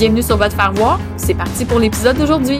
Bienvenue 0.00 0.22
sur 0.22 0.38
votre 0.38 0.56
faire 0.56 0.72
voir. 0.72 0.98
C'est 1.18 1.34
parti 1.34 1.66
pour 1.66 1.78
l'épisode 1.78 2.16
d'aujourd'hui. 2.16 2.58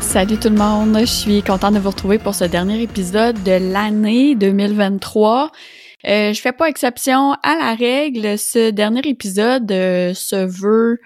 Salut 0.00 0.38
tout 0.38 0.48
le 0.48 0.56
monde, 0.56 0.96
je 1.00 1.04
suis 1.04 1.42
contente 1.42 1.74
de 1.74 1.80
vous 1.80 1.90
retrouver 1.90 2.18
pour 2.18 2.34
ce 2.34 2.44
dernier 2.44 2.80
épisode 2.80 3.42
de 3.42 3.70
l'année 3.70 4.34
2023. 4.36 5.52
Euh, 6.06 6.32
je 6.32 6.40
fais 6.40 6.52
pas 6.52 6.68
exception 6.68 7.32
à 7.42 7.56
la 7.56 7.74
règle. 7.74 8.38
Ce 8.38 8.70
dernier 8.70 9.02
épisode 9.04 9.70
euh, 9.70 10.14
se 10.14 10.36
veut 10.36 10.98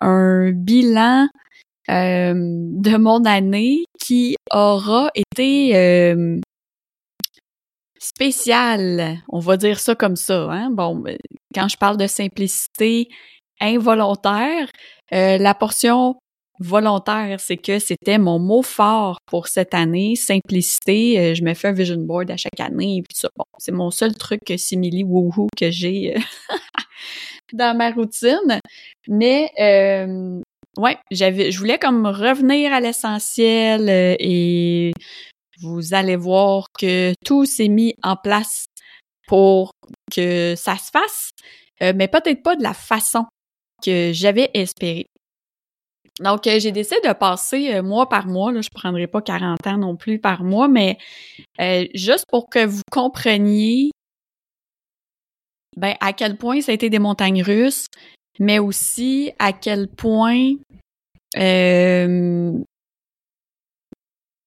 un 0.00 0.50
bilan 0.52 1.28
euh, 1.88 2.34
de 2.34 2.96
mon 2.96 3.24
année 3.24 3.84
qui 3.98 4.36
aura 4.52 5.10
été 5.14 6.14
spécial. 7.98 9.18
On 9.28 9.38
va 9.38 9.56
dire 9.56 9.80
ça 9.80 9.94
comme 9.94 10.16
ça. 10.16 10.50
Hein? 10.50 10.70
Bon, 10.70 10.96
ben, 10.96 11.16
quand 11.54 11.68
je 11.68 11.76
parle 11.76 11.96
de 11.96 12.06
simplicité 12.06 13.08
involontaire, 13.60 14.68
la 15.10 15.54
portion 15.54 16.16
volontaire, 16.60 17.40
c'est 17.40 17.56
que 17.56 17.78
c'était 17.78 18.18
mon 18.18 18.38
mot 18.38 18.62
fort 18.62 19.18
pour 19.26 19.48
cette 19.48 19.74
année, 19.74 20.14
simplicité. 20.16 21.18
Euh, 21.18 21.34
je 21.34 21.42
me 21.42 21.54
fais 21.54 21.68
un 21.68 21.72
vision 21.72 21.96
board 21.98 22.30
à 22.30 22.36
chaque 22.36 22.60
année, 22.60 23.02
puis 23.08 23.18
ça. 23.18 23.28
Bon, 23.36 23.44
c'est 23.58 23.72
mon 23.72 23.90
seul 23.90 24.14
truc 24.14 24.40
simili 24.56 25.04
woohoo 25.04 25.48
que 25.56 25.70
j'ai 25.70 26.16
euh, 26.16 26.20
dans 27.52 27.76
ma 27.76 27.90
routine. 27.90 28.60
Mais 29.08 29.50
euh, 29.60 30.40
ouais, 30.78 30.98
j'avais, 31.10 31.50
je 31.50 31.58
voulais 31.58 31.78
comme 31.78 32.06
revenir 32.06 32.72
à 32.72 32.80
l'essentiel 32.80 33.88
euh, 33.88 34.16
et 34.18 34.92
vous 35.60 35.94
allez 35.94 36.16
voir 36.16 36.66
que 36.78 37.14
tout 37.24 37.44
s'est 37.44 37.68
mis 37.68 37.94
en 38.02 38.16
place 38.16 38.66
pour 39.26 39.72
que 40.14 40.54
ça 40.56 40.76
se 40.76 40.90
fasse, 40.90 41.30
mais 41.80 42.08
peut-être 42.08 42.42
pas 42.42 42.56
de 42.56 42.62
la 42.62 42.74
façon 42.74 43.24
que 43.82 44.10
j'avais 44.12 44.50
espéré. 44.52 45.06
Donc, 46.20 46.46
euh, 46.46 46.60
j'ai 46.60 46.70
décidé 46.70 47.00
de 47.04 47.12
passer 47.12 47.74
euh, 47.74 47.82
mois 47.82 48.08
par 48.08 48.26
mois. 48.26 48.52
Là, 48.52 48.60
je 48.60 48.68
prendrai 48.72 49.06
pas 49.06 49.20
40 49.20 49.66
ans 49.66 49.78
non 49.78 49.96
plus 49.96 50.20
par 50.20 50.44
mois, 50.44 50.68
mais 50.68 50.96
euh, 51.60 51.86
juste 51.94 52.26
pour 52.28 52.48
que 52.48 52.64
vous 52.64 52.82
compreniez 52.90 53.90
ben, 55.76 55.96
à 56.00 56.12
quel 56.12 56.36
point 56.36 56.60
ça 56.60 56.70
a 56.70 56.74
été 56.74 56.88
des 56.88 57.00
montagnes 57.00 57.42
russes, 57.42 57.86
mais 58.38 58.60
aussi 58.60 59.32
à 59.40 59.52
quel 59.52 59.88
point 59.88 60.52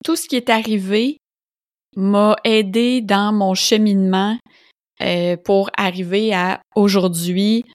tout 0.06 0.16
ce 0.16 0.28
qui 0.30 0.38
est 0.38 0.50
arrivé 0.50 1.18
m'a 1.98 2.38
aidé 2.46 3.02
dans 3.02 3.34
mon 3.34 3.56
cheminement 3.56 4.38
pour 5.44 5.70
arriver 5.76 6.34
à 6.34 6.62
aujourd'hui 6.78 7.66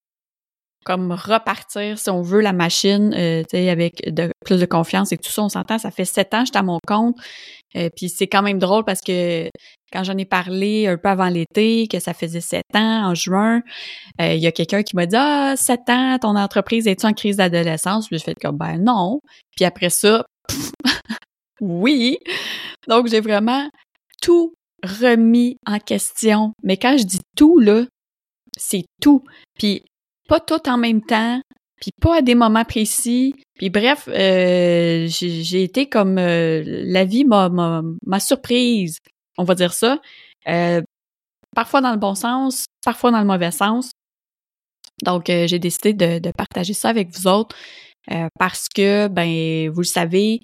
comme 0.84 1.12
repartir, 1.12 1.98
si 1.98 2.10
on 2.10 2.22
veut, 2.22 2.40
la 2.40 2.52
machine, 2.52 3.14
euh, 3.14 3.42
tu 3.42 3.56
sais, 3.56 3.70
avec 3.70 4.02
de, 4.12 4.30
plus 4.44 4.60
de 4.60 4.66
confiance 4.66 5.12
et 5.12 5.18
tout 5.18 5.30
ça. 5.30 5.42
On 5.42 5.48
s'entend, 5.48 5.78
ça 5.78 5.90
fait 5.90 6.04
sept 6.04 6.34
ans 6.34 6.40
que 6.40 6.46
j'étais 6.46 6.58
à 6.58 6.62
mon 6.62 6.78
compte. 6.86 7.16
Euh, 7.76 7.88
puis 7.96 8.08
c'est 8.08 8.26
quand 8.26 8.42
même 8.42 8.58
drôle 8.58 8.84
parce 8.84 9.00
que 9.00 9.48
quand 9.92 10.04
j'en 10.04 10.16
ai 10.18 10.24
parlé 10.24 10.86
un 10.86 10.96
peu 10.96 11.08
avant 11.08 11.28
l'été, 11.28 11.86
que 11.86 11.98
ça 12.00 12.14
faisait 12.14 12.40
sept 12.40 12.64
ans, 12.74 13.10
en 13.10 13.14
juin, 13.14 13.62
euh, 14.20 14.34
il 14.34 14.40
y 14.40 14.46
a 14.46 14.52
quelqu'un 14.52 14.82
qui 14.82 14.96
m'a 14.96 15.06
dit 15.06 15.16
«Ah, 15.18 15.54
sept 15.56 15.88
ans, 15.88 16.18
ton 16.20 16.36
entreprise 16.36 16.86
est-tu 16.86 17.06
en 17.06 17.12
crise 17.12 17.36
d'adolescence?» 17.36 18.06
Puis 18.08 18.18
j'ai 18.18 18.24
fait 18.24 18.40
comme 18.40 18.56
«Ben 18.58 18.78
non.» 18.78 19.20
Puis 19.56 19.64
après 19.64 19.90
ça, 19.90 20.24
oui! 21.60 22.18
Donc 22.88 23.06
j'ai 23.06 23.20
vraiment 23.20 23.68
tout 24.20 24.54
remis 24.82 25.56
en 25.66 25.78
question. 25.78 26.52
Mais 26.62 26.76
quand 26.76 26.96
je 26.98 27.04
dis 27.04 27.20
tout, 27.36 27.58
là, 27.58 27.84
c'est 28.56 28.84
tout. 29.00 29.22
Puis 29.58 29.82
pas 30.32 30.40
tout 30.40 30.66
en 30.66 30.78
même 30.78 31.02
temps, 31.02 31.42
puis 31.78 31.90
pas 32.00 32.16
à 32.16 32.22
des 32.22 32.34
moments 32.34 32.64
précis. 32.64 33.34
Puis 33.56 33.68
bref, 33.68 34.08
euh, 34.08 35.06
j'ai 35.06 35.62
été 35.62 35.90
comme 35.90 36.16
euh, 36.16 36.62
la 36.64 37.04
vie 37.04 37.26
m'a 37.26 37.82
surprise, 38.18 38.96
on 39.36 39.44
va 39.44 39.54
dire 39.54 39.74
ça. 39.74 40.00
Euh, 40.48 40.80
parfois 41.54 41.82
dans 41.82 41.90
le 41.90 41.98
bon 41.98 42.14
sens, 42.14 42.64
parfois 42.82 43.10
dans 43.10 43.20
le 43.20 43.26
mauvais 43.26 43.50
sens. 43.50 43.90
Donc 45.02 45.24
j'ai 45.26 45.58
décidé 45.58 45.92
de, 45.92 46.18
de, 46.18 46.30
partager 46.30 46.72
ça 46.72 46.88
avec 46.88 47.10
vous 47.10 47.26
autres 47.26 47.54
parce 48.38 48.68
que 48.74 49.08
ben 49.08 49.68
vous 49.68 49.80
le 49.80 49.86
savez, 49.86 50.40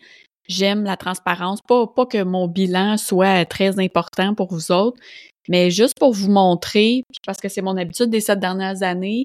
j'aime 0.48 0.84
la 0.84 0.98
transparence. 0.98 1.60
Pas 1.66 1.86
pas 1.86 2.04
que 2.04 2.22
mon 2.22 2.46
bilan 2.46 2.98
soit 2.98 3.46
très 3.46 3.80
important 3.80 4.34
pour 4.34 4.52
vous 4.52 4.70
autres, 4.70 4.98
mais 5.48 5.70
juste 5.70 5.98
pour 5.98 6.12
vous 6.12 6.30
montrer, 6.30 7.04
parce 7.24 7.38
que 7.38 7.48
c'est 7.48 7.62
mon 7.62 7.78
habitude 7.78 8.10
des 8.10 8.20
sept 8.20 8.38
dernières 8.38 8.82
années, 8.82 9.24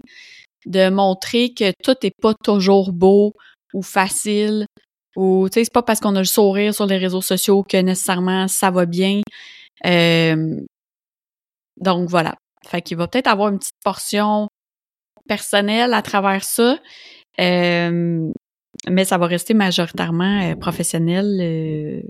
de 0.66 0.90
montrer 0.90 1.54
que 1.54 1.72
tout 1.84 1.96
n'est 2.04 2.14
pas 2.22 2.34
toujours 2.44 2.94
beau 2.94 3.34
ou 3.74 3.82
facile 3.82 4.66
ou 5.16 5.48
tu 5.50 5.56
sais 5.56 5.66
c'est 5.66 5.74
pas 5.74 5.84
parce 5.84 6.00
qu'on 6.00 6.16
a 6.16 6.20
le 6.20 6.26
sourire 6.26 6.74
sur 6.74 6.86
les 6.86 6.98
réseaux 6.98 7.22
sociaux 7.22 7.64
que 7.64 7.78
nécessairement 7.78 8.48
ça 8.48 8.72
va 8.72 8.86
bien. 8.86 9.22
Euh, 9.86 10.60
donc 11.78 12.10
voilà. 12.10 12.36
Fait 12.66 12.82
qu'il 12.82 12.98
va 12.98 13.08
peut-être 13.08 13.28
avoir 13.28 13.50
une 13.50 13.60
petite 13.60 13.76
portion 13.84 14.48
personnelle 15.28 15.94
à 15.94 16.02
travers 16.02 16.44
ça. 16.44 16.80
Euh, 17.40 18.32
mais 18.90 19.06
ça 19.06 19.18
va 19.18 19.28
rester 19.28 19.54
majoritairement 19.54 20.52
euh, 20.52 20.56
professionnel. 20.56 22.04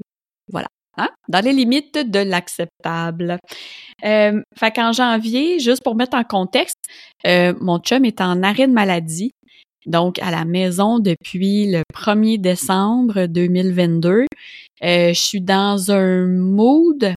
voilà. 0.47 0.67
Hein? 0.97 1.09
Dans 1.27 1.43
les 1.43 1.53
limites 1.53 1.97
de 1.97 2.19
l'acceptable. 2.19 3.39
Euh, 4.05 4.41
fait 4.57 4.71
qu'en 4.71 4.91
janvier, 4.91 5.59
juste 5.59 5.83
pour 5.83 5.95
mettre 5.95 6.15
en 6.15 6.23
contexte, 6.23 6.77
euh, 7.25 7.53
mon 7.59 7.79
chum 7.79 8.05
est 8.05 8.21
en 8.21 8.43
arrêt 8.43 8.67
de 8.67 8.73
maladie, 8.73 9.31
donc 9.85 10.19
à 10.19 10.31
la 10.31 10.45
maison 10.45 10.99
depuis 10.99 11.71
le 11.71 11.83
1er 11.93 12.39
décembre 12.39 13.25
2022. 13.25 14.25
Euh, 14.83 15.13
je 15.13 15.19
suis 15.19 15.41
dans 15.41 15.91
un 15.91 16.27
mood 16.27 17.13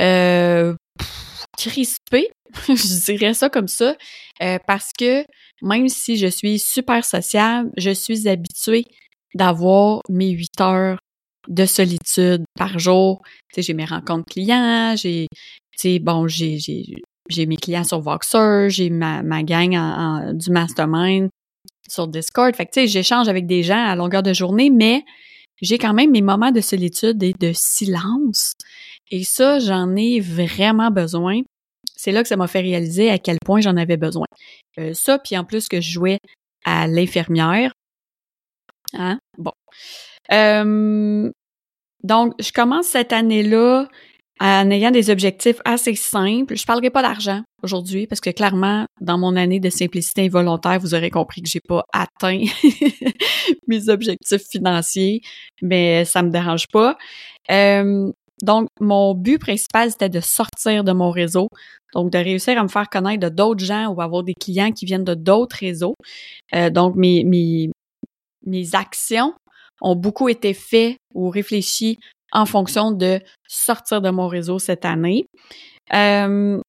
euh, 0.00 0.74
crispé, 1.56 2.30
je 2.68 3.04
dirais 3.04 3.34
ça 3.34 3.48
comme 3.48 3.68
ça, 3.68 3.96
euh, 4.42 4.58
parce 4.66 4.90
que 4.96 5.24
même 5.62 5.88
si 5.88 6.16
je 6.16 6.26
suis 6.26 6.58
super 6.58 7.04
sociable, 7.04 7.70
je 7.76 7.90
suis 7.90 8.28
habituée 8.28 8.84
d'avoir 9.34 10.00
mes 10.08 10.30
huit 10.30 10.60
heures 10.60 10.98
de 11.48 11.66
solitude 11.66 12.44
par 12.56 12.78
jour. 12.78 13.22
Tu 13.52 13.56
sais, 13.56 13.62
j'ai 13.62 13.74
mes 13.74 13.84
rencontres 13.84 14.26
clients, 14.30 14.94
j'ai, 14.96 15.28
tu 15.30 15.78
sais, 15.78 15.98
bon, 15.98 16.26
j'ai, 16.26 16.58
j'ai, 16.58 17.46
mes 17.46 17.56
clients 17.56 17.84
sur 17.84 18.00
Voxer, 18.00 18.68
j'ai 18.68 18.90
ma, 18.90 19.22
ma 19.22 19.42
gang 19.42 19.74
en, 19.74 20.32
du 20.32 20.50
mastermind 20.50 21.28
sur 21.88 22.08
Discord. 22.08 22.54
Fait 22.54 22.66
que, 22.66 22.72
tu 22.72 22.80
sais, 22.80 22.86
j'échange 22.86 23.28
avec 23.28 23.46
des 23.46 23.62
gens 23.62 23.84
à 23.84 23.94
longueur 23.96 24.22
de 24.22 24.32
journée, 24.32 24.70
mais 24.70 25.04
j'ai 25.60 25.78
quand 25.78 25.94
même 25.94 26.10
mes 26.10 26.22
moments 26.22 26.50
de 26.50 26.60
solitude 26.60 27.22
et 27.22 27.32
de 27.32 27.52
silence. 27.54 28.52
Et 29.10 29.24
ça, 29.24 29.58
j'en 29.58 29.94
ai 29.96 30.20
vraiment 30.20 30.90
besoin. 30.90 31.40
C'est 31.96 32.12
là 32.12 32.22
que 32.22 32.28
ça 32.28 32.36
m'a 32.36 32.48
fait 32.48 32.60
réaliser 32.60 33.10
à 33.10 33.18
quel 33.18 33.38
point 33.44 33.60
j'en 33.60 33.76
avais 33.76 33.96
besoin. 33.96 34.26
Euh, 34.78 34.92
ça, 34.94 35.18
puis 35.18 35.38
en 35.38 35.44
plus 35.44 35.68
que 35.68 35.80
je 35.80 35.90
jouais 35.90 36.18
à 36.64 36.86
l'infirmière, 36.86 37.72
Hein? 38.94 39.18
Bon. 39.38 39.52
Euh, 40.32 41.30
donc, 42.02 42.34
je 42.38 42.52
commence 42.52 42.86
cette 42.86 43.12
année-là 43.12 43.88
en 44.40 44.70
ayant 44.70 44.90
des 44.90 45.10
objectifs 45.10 45.58
assez 45.64 45.94
simples. 45.94 46.56
Je 46.56 46.66
parlerai 46.66 46.90
pas 46.90 47.02
d'argent 47.02 47.42
aujourd'hui 47.62 48.06
parce 48.06 48.20
que 48.20 48.30
clairement, 48.30 48.84
dans 49.00 49.16
mon 49.16 49.36
année 49.36 49.60
de 49.60 49.70
simplicité 49.70 50.26
involontaire, 50.26 50.78
vous 50.80 50.94
aurez 50.94 51.10
compris 51.10 51.40
que 51.40 51.48
j'ai 51.48 51.60
pas 51.66 51.84
atteint 51.92 52.42
mes 53.68 53.88
objectifs 53.88 54.42
financiers, 54.50 55.20
mais 55.62 56.04
ça 56.04 56.22
me 56.22 56.30
dérange 56.30 56.66
pas. 56.72 56.96
Euh, 57.50 58.10
donc, 58.42 58.68
mon 58.80 59.14
but 59.14 59.38
principal, 59.38 59.90
c'était 59.90 60.08
de 60.08 60.20
sortir 60.20 60.84
de 60.84 60.92
mon 60.92 61.10
réseau. 61.10 61.48
Donc, 61.94 62.10
de 62.10 62.18
réussir 62.18 62.58
à 62.58 62.62
me 62.64 62.68
faire 62.68 62.88
connaître 62.90 63.20
de 63.20 63.28
d'autres 63.28 63.64
gens 63.64 63.86
ou 63.86 64.02
avoir 64.02 64.24
des 64.24 64.34
clients 64.34 64.72
qui 64.72 64.84
viennent 64.84 65.04
de 65.04 65.14
d'autres 65.14 65.56
réseaux. 65.60 65.94
Euh, 66.54 66.68
donc, 66.68 66.96
mes, 66.96 67.22
mes, 67.24 67.70
mes 68.44 68.74
actions 68.74 69.32
ont 69.84 69.94
beaucoup 69.94 70.28
été 70.28 70.54
faites 70.54 70.96
ou 71.14 71.30
réfléchies 71.30 71.98
en 72.32 72.46
fonction 72.46 72.90
de 72.90 73.20
sortir 73.46 74.00
de 74.00 74.10
mon 74.10 74.26
réseau 74.26 74.58
cette 74.58 74.84
année. 74.84 75.26
Euh, 75.92 76.60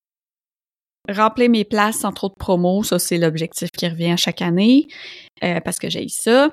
remplir 1.09 1.49
mes 1.49 1.63
places 1.63 1.99
sans 1.99 2.11
trop 2.11 2.29
de 2.29 2.35
promos, 2.37 2.83
ça 2.83 2.99
c'est 2.99 3.17
l'objectif 3.17 3.69
qui 3.71 3.87
revient 3.87 4.15
chaque 4.17 4.41
année 4.41 4.87
euh, 5.43 5.59
parce 5.61 5.79
que 5.79 5.89
j'ai 5.89 6.07
ça. 6.09 6.49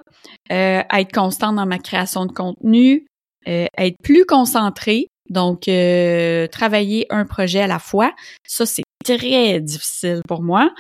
Euh, 0.51 0.83
être 0.93 1.13
constante 1.13 1.57
dans 1.57 1.67
ma 1.67 1.79
création 1.79 2.27
de 2.27 2.33
contenu, 2.33 3.07
euh, 3.49 3.67
être 3.79 3.97
plus 4.03 4.25
concentré, 4.25 5.09
donc 5.31 5.63
travailler 6.51 7.07
un 7.11 7.25
projet 7.25 7.61
à 7.61 7.67
la 7.67 7.79
fois. 7.79 8.13
Ça 8.47 8.67
c'est 8.67 8.85
très 9.05 9.61
difficile 9.61 10.21
pour 10.29 10.43
moi. 10.43 10.71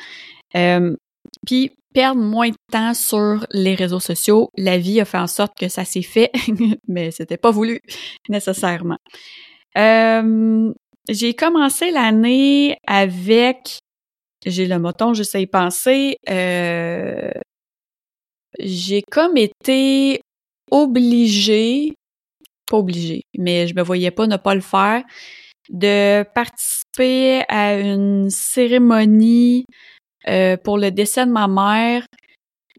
Puis 1.46 1.72
perdre 1.92 2.20
moins 2.20 2.48
de 2.48 2.56
temps 2.70 2.94
sur 2.94 3.46
les 3.52 3.74
réseaux 3.74 4.00
sociaux. 4.00 4.50
La 4.56 4.78
vie 4.78 5.00
a 5.00 5.04
fait 5.04 5.18
en 5.18 5.26
sorte 5.26 5.52
que 5.58 5.68
ça 5.68 5.84
s'est 5.84 6.02
fait, 6.02 6.30
mais 6.88 7.10
c'était 7.10 7.36
pas 7.36 7.50
voulu 7.50 7.80
nécessairement. 8.28 8.98
Euh, 9.76 10.72
j'ai 11.08 11.34
commencé 11.34 11.90
l'année 11.90 12.76
avec, 12.86 13.78
j'ai 14.46 14.66
le 14.66 14.78
moton, 14.78 15.14
je 15.14 15.22
sais 15.22 15.42
y 15.42 15.46
penser, 15.46 16.16
euh, 16.28 17.30
j'ai 18.58 19.02
comme 19.02 19.36
été 19.36 20.20
obligée, 20.70 21.94
pas 22.70 22.78
obligée, 22.78 23.22
mais 23.38 23.66
je 23.66 23.74
me 23.74 23.82
voyais 23.82 24.10
pas 24.10 24.26
ne 24.26 24.36
pas 24.36 24.54
le 24.54 24.60
faire, 24.60 25.02
de 25.70 26.24
participer 26.34 27.42
à 27.48 27.78
une 27.78 28.30
cérémonie 28.30 29.64
euh, 30.28 30.56
pour 30.56 30.78
le 30.78 30.90
décès 30.90 31.26
de 31.26 31.30
ma 31.30 31.48
mère, 31.48 32.04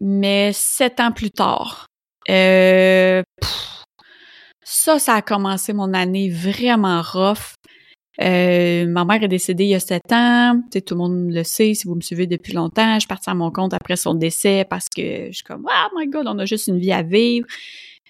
mais 0.00 0.52
sept 0.52 1.00
ans 1.00 1.12
plus 1.12 1.30
tard. 1.30 1.86
Euh, 2.30 3.22
ça, 4.64 4.98
ça 4.98 5.14
a 5.14 5.22
commencé 5.22 5.72
mon 5.72 5.92
année 5.92 6.30
vraiment 6.30 7.02
rough. 7.02 7.54
Euh, 8.20 8.86
ma 8.86 9.04
mère 9.04 9.22
est 9.24 9.28
décédée 9.28 9.64
il 9.64 9.70
y 9.70 9.74
a 9.74 9.80
sept 9.80 10.12
ans. 10.12 10.60
tout 10.72 10.94
le 10.94 10.96
monde 10.96 11.32
le 11.32 11.42
sait 11.42 11.74
si 11.74 11.86
vous 11.86 11.96
me 11.96 12.00
suivez 12.00 12.26
depuis 12.26 12.52
longtemps. 12.52 12.94
Je 12.94 13.00
suis 13.00 13.08
partie 13.08 13.30
à 13.30 13.34
mon 13.34 13.50
compte 13.50 13.74
après 13.74 13.96
son 13.96 14.14
décès 14.14 14.64
parce 14.68 14.88
que 14.88 15.26
je 15.26 15.32
suis 15.32 15.44
comme 15.44 15.66
Oh 15.68 15.98
my 15.98 16.06
god, 16.08 16.26
on 16.28 16.38
a 16.38 16.44
juste 16.44 16.68
une 16.68 16.78
vie 16.78 16.92
à 16.92 17.02
vivre. 17.02 17.46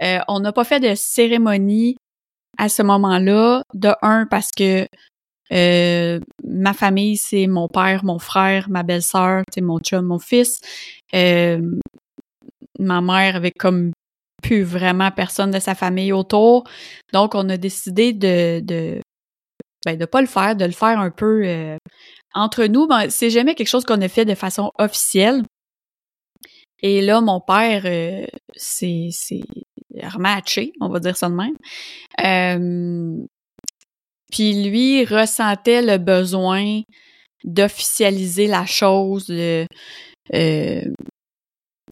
Euh, 0.02 0.18
on 0.28 0.40
n'a 0.40 0.52
pas 0.52 0.64
fait 0.64 0.80
de 0.80 0.94
cérémonie 0.94 1.96
à 2.58 2.68
ce 2.68 2.82
moment-là. 2.82 3.62
De 3.72 3.90
un, 4.02 4.26
parce 4.26 4.50
que 4.50 4.86
euh, 5.52 6.20
ma 6.42 6.72
famille, 6.72 7.16
c'est 7.16 7.46
mon 7.46 7.68
père, 7.68 8.04
mon 8.04 8.18
frère, 8.18 8.68
ma 8.70 8.82
belle-sœur, 8.82 9.42
mon 9.60 9.78
chum, 9.78 10.06
mon 10.06 10.18
fils. 10.18 10.60
Euh, 11.14 11.60
ma 12.78 13.00
mère 13.00 13.36
avait 13.36 13.52
comme 13.52 13.92
plus 14.42 14.62
vraiment 14.62 15.10
personne 15.10 15.50
de 15.50 15.58
sa 15.58 15.74
famille 15.74 16.12
autour. 16.12 16.64
Donc, 17.12 17.34
on 17.34 17.48
a 17.48 17.56
décidé 17.56 18.12
de, 18.12 18.60
de, 18.60 19.00
ben, 19.86 19.98
de 19.98 20.04
pas 20.04 20.20
le 20.20 20.26
faire, 20.26 20.56
de 20.56 20.64
le 20.64 20.72
faire 20.72 20.98
un 20.98 21.10
peu 21.10 21.42
euh, 21.46 21.76
entre 22.34 22.64
nous. 22.64 22.86
Ben, 22.86 23.10
c'est 23.10 23.30
jamais 23.30 23.54
quelque 23.54 23.68
chose 23.68 23.84
qu'on 23.84 24.00
a 24.02 24.08
fait 24.08 24.24
de 24.24 24.34
façon 24.34 24.70
officielle. 24.78 25.44
Et 26.82 27.00
là, 27.00 27.20
mon 27.22 27.40
père, 27.40 27.84
c'est, 28.54 29.08
c'est 29.10 29.40
rematché, 30.02 30.72
on 30.80 30.88
va 30.88 31.00
dire 31.00 31.16
ça 31.16 31.30
de 31.30 31.34
même. 31.34 31.56
Euh, 34.34 34.52
puis 34.52 34.62
lui 34.64 35.04
ressentait 35.04 35.82
le 35.82 35.98
besoin 35.98 36.82
d'officialiser 37.44 38.46
la 38.46 38.66
chose 38.66 39.26
euh, 39.30 39.66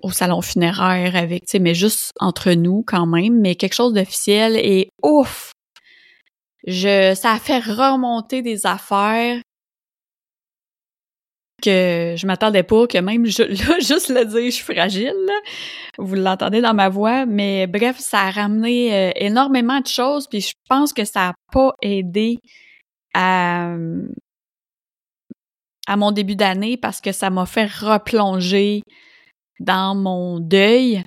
au 0.03 0.11
salon 0.11 0.41
funéraire 0.41 1.15
avec, 1.15 1.43
tu 1.43 1.53
sais, 1.53 1.59
mais 1.59 1.75
juste 1.75 2.13
entre 2.19 2.53
nous 2.53 2.83
quand 2.87 3.07
même, 3.07 3.41
mais 3.41 3.55
quelque 3.55 3.75
chose 3.75 3.93
d'officiel 3.93 4.57
et 4.57 4.89
ouf! 5.03 5.53
Je, 6.67 7.15
ça 7.15 7.33
a 7.33 7.39
fait 7.39 7.59
remonter 7.59 8.41
des 8.41 8.67
affaires 8.67 9.41
que 11.63 12.15
je 12.17 12.27
m'attendais 12.27 12.63
pas, 12.63 12.87
que 12.87 12.99
même 12.99 13.27
je, 13.27 13.43
là, 13.69 13.79
juste 13.79 14.09
le 14.09 14.25
dire, 14.25 14.47
je 14.47 14.51
suis 14.51 14.75
fragile. 14.75 15.31
Vous 15.99 16.15
l'entendez 16.15 16.61
dans 16.61 16.75
ma 16.75 16.89
voix, 16.89 17.27
mais 17.27 17.67
bref, 17.67 17.99
ça 17.99 18.21
a 18.21 18.31
ramené 18.31 18.95
euh, 18.95 19.11
énormément 19.17 19.81
de 19.81 19.87
choses, 19.87 20.27
puis 20.27 20.41
je 20.41 20.53
pense 20.69 20.93
que 20.93 21.05
ça 21.05 21.29
a 21.29 21.33
pas 21.53 21.73
aidé 21.83 22.39
à, 23.15 23.75
à 25.87 25.97
mon 25.97 26.13
début 26.13 26.37
d'année 26.37 26.77
parce 26.77 27.01
que 27.01 27.13
ça 27.13 27.31
m'a 27.31 27.47
fait 27.47 27.67
replonger 27.67 28.83
dans 29.61 29.95
mon 29.95 30.41
deuil 30.41 31.03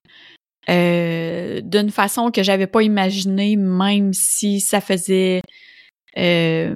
euh, 0.69 1.61
d'une 1.61 1.91
façon 1.91 2.31
que 2.31 2.41
j'avais 2.41 2.67
pas 2.67 2.81
imaginé, 2.81 3.55
même 3.55 4.13
si 4.13 4.59
ça 4.59 4.81
faisait 4.81 5.41
euh, 6.17 6.75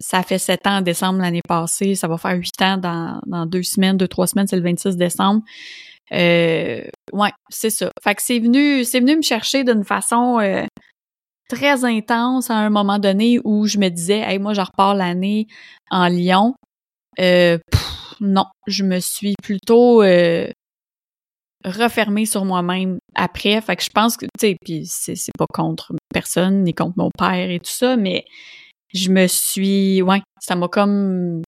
ça 0.00 0.22
fait 0.22 0.38
sept 0.38 0.66
ans 0.66 0.78
en 0.78 0.80
décembre 0.80 1.20
l'année 1.20 1.42
passée, 1.46 1.94
ça 1.94 2.08
va 2.08 2.16
faire 2.16 2.36
huit 2.36 2.60
ans 2.62 2.78
dans, 2.78 3.20
dans 3.26 3.46
deux 3.46 3.62
semaines, 3.62 3.96
deux, 3.96 4.08
trois 4.08 4.26
semaines, 4.26 4.46
c'est 4.46 4.56
le 4.56 4.62
26 4.62 4.96
décembre. 4.96 5.42
Euh, 6.12 6.82
ouais, 7.12 7.30
c'est 7.50 7.70
ça. 7.70 7.90
Fait 8.02 8.14
que 8.14 8.22
c'est 8.22 8.38
venu, 8.38 8.84
c'est 8.84 9.00
venu 9.00 9.16
me 9.16 9.22
chercher 9.22 9.62
d'une 9.62 9.84
façon 9.84 10.40
euh, 10.40 10.64
très 11.48 11.84
intense 11.84 12.50
à 12.50 12.54
un 12.54 12.70
moment 12.70 12.98
donné 12.98 13.40
où 13.44 13.66
je 13.66 13.78
me 13.78 13.88
disais, 13.88 14.18
hey, 14.18 14.38
moi, 14.38 14.54
je 14.54 14.60
repars 14.60 14.94
l'année 14.94 15.46
en 15.90 16.08
Lyon. 16.08 16.54
Euh, 17.20 17.58
non, 18.20 18.46
je 18.66 18.84
me 18.84 19.00
suis 19.00 19.34
plutôt 19.42 20.02
euh, 20.02 20.48
refermée 21.64 22.26
sur 22.26 22.44
moi-même 22.44 22.98
après. 23.14 23.60
Fait 23.60 23.76
que 23.76 23.82
je 23.82 23.90
pense 23.92 24.16
que, 24.16 24.26
tu 24.26 24.30
sais, 24.40 24.56
puis 24.64 24.86
c'est, 24.86 25.16
c'est 25.16 25.36
pas 25.38 25.46
contre 25.52 25.92
personne 26.12 26.64
ni 26.64 26.74
contre 26.74 26.94
mon 26.96 27.10
père 27.16 27.50
et 27.50 27.60
tout 27.60 27.70
ça, 27.70 27.96
mais 27.96 28.24
je 28.92 29.10
me 29.10 29.26
suis, 29.26 30.02
ouais, 30.02 30.20
ça 30.40 30.56
m'a 30.56 30.68
comme, 30.68 31.42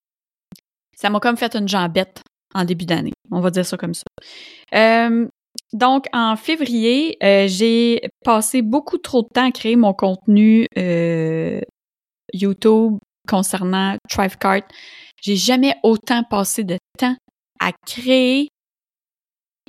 ça 0.97 1.11
m'a 1.11 1.21
comme 1.21 1.37
fait 1.37 1.55
une 1.55 1.69
jambette 1.69 2.23
en 2.55 2.65
début 2.65 2.85
d'année. 2.85 3.13
On 3.31 3.41
va 3.41 3.51
dire 3.51 3.67
ça 3.67 3.77
comme 3.77 3.95
ça. 3.95 4.05
Euh, 4.75 5.27
donc, 5.73 6.07
en 6.13 6.37
février, 6.37 7.17
euh, 7.23 7.47
j'ai 7.49 8.01
passé 8.25 8.63
beaucoup 8.63 8.99
trop 8.99 9.23
de 9.23 9.29
temps 9.29 9.47
à 9.49 9.51
créer 9.51 9.77
mon 9.77 9.95
contenu 9.95 10.67
euh, 10.79 11.61
YouTube 12.33 12.99
concernant 13.29 13.97
Thrivecart. 14.09 14.63
J'ai 15.23 15.37
jamais 15.37 15.75
autant 15.83 16.25
passé 16.25 16.65
de 16.65 16.77
temps 16.99 17.17
à 17.61 17.73
créer. 17.87 18.49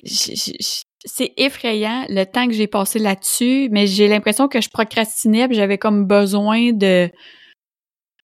C'est 0.03 1.34
effrayant 1.38 2.06
le 2.10 2.25
temps 2.25 2.48
que 2.48 2.53
j'ai 2.53 2.68
passé 2.68 3.00
là-dessus, 3.00 3.70
mais 3.72 3.88
j'ai 3.88 4.08
l'impression 4.08 4.48
que 4.48 4.62
je 4.62 4.70
procrastinais, 4.70 5.48
j'avais 5.51 5.77
comme 5.77 6.06
besoin 6.06 6.72
de 6.74 7.10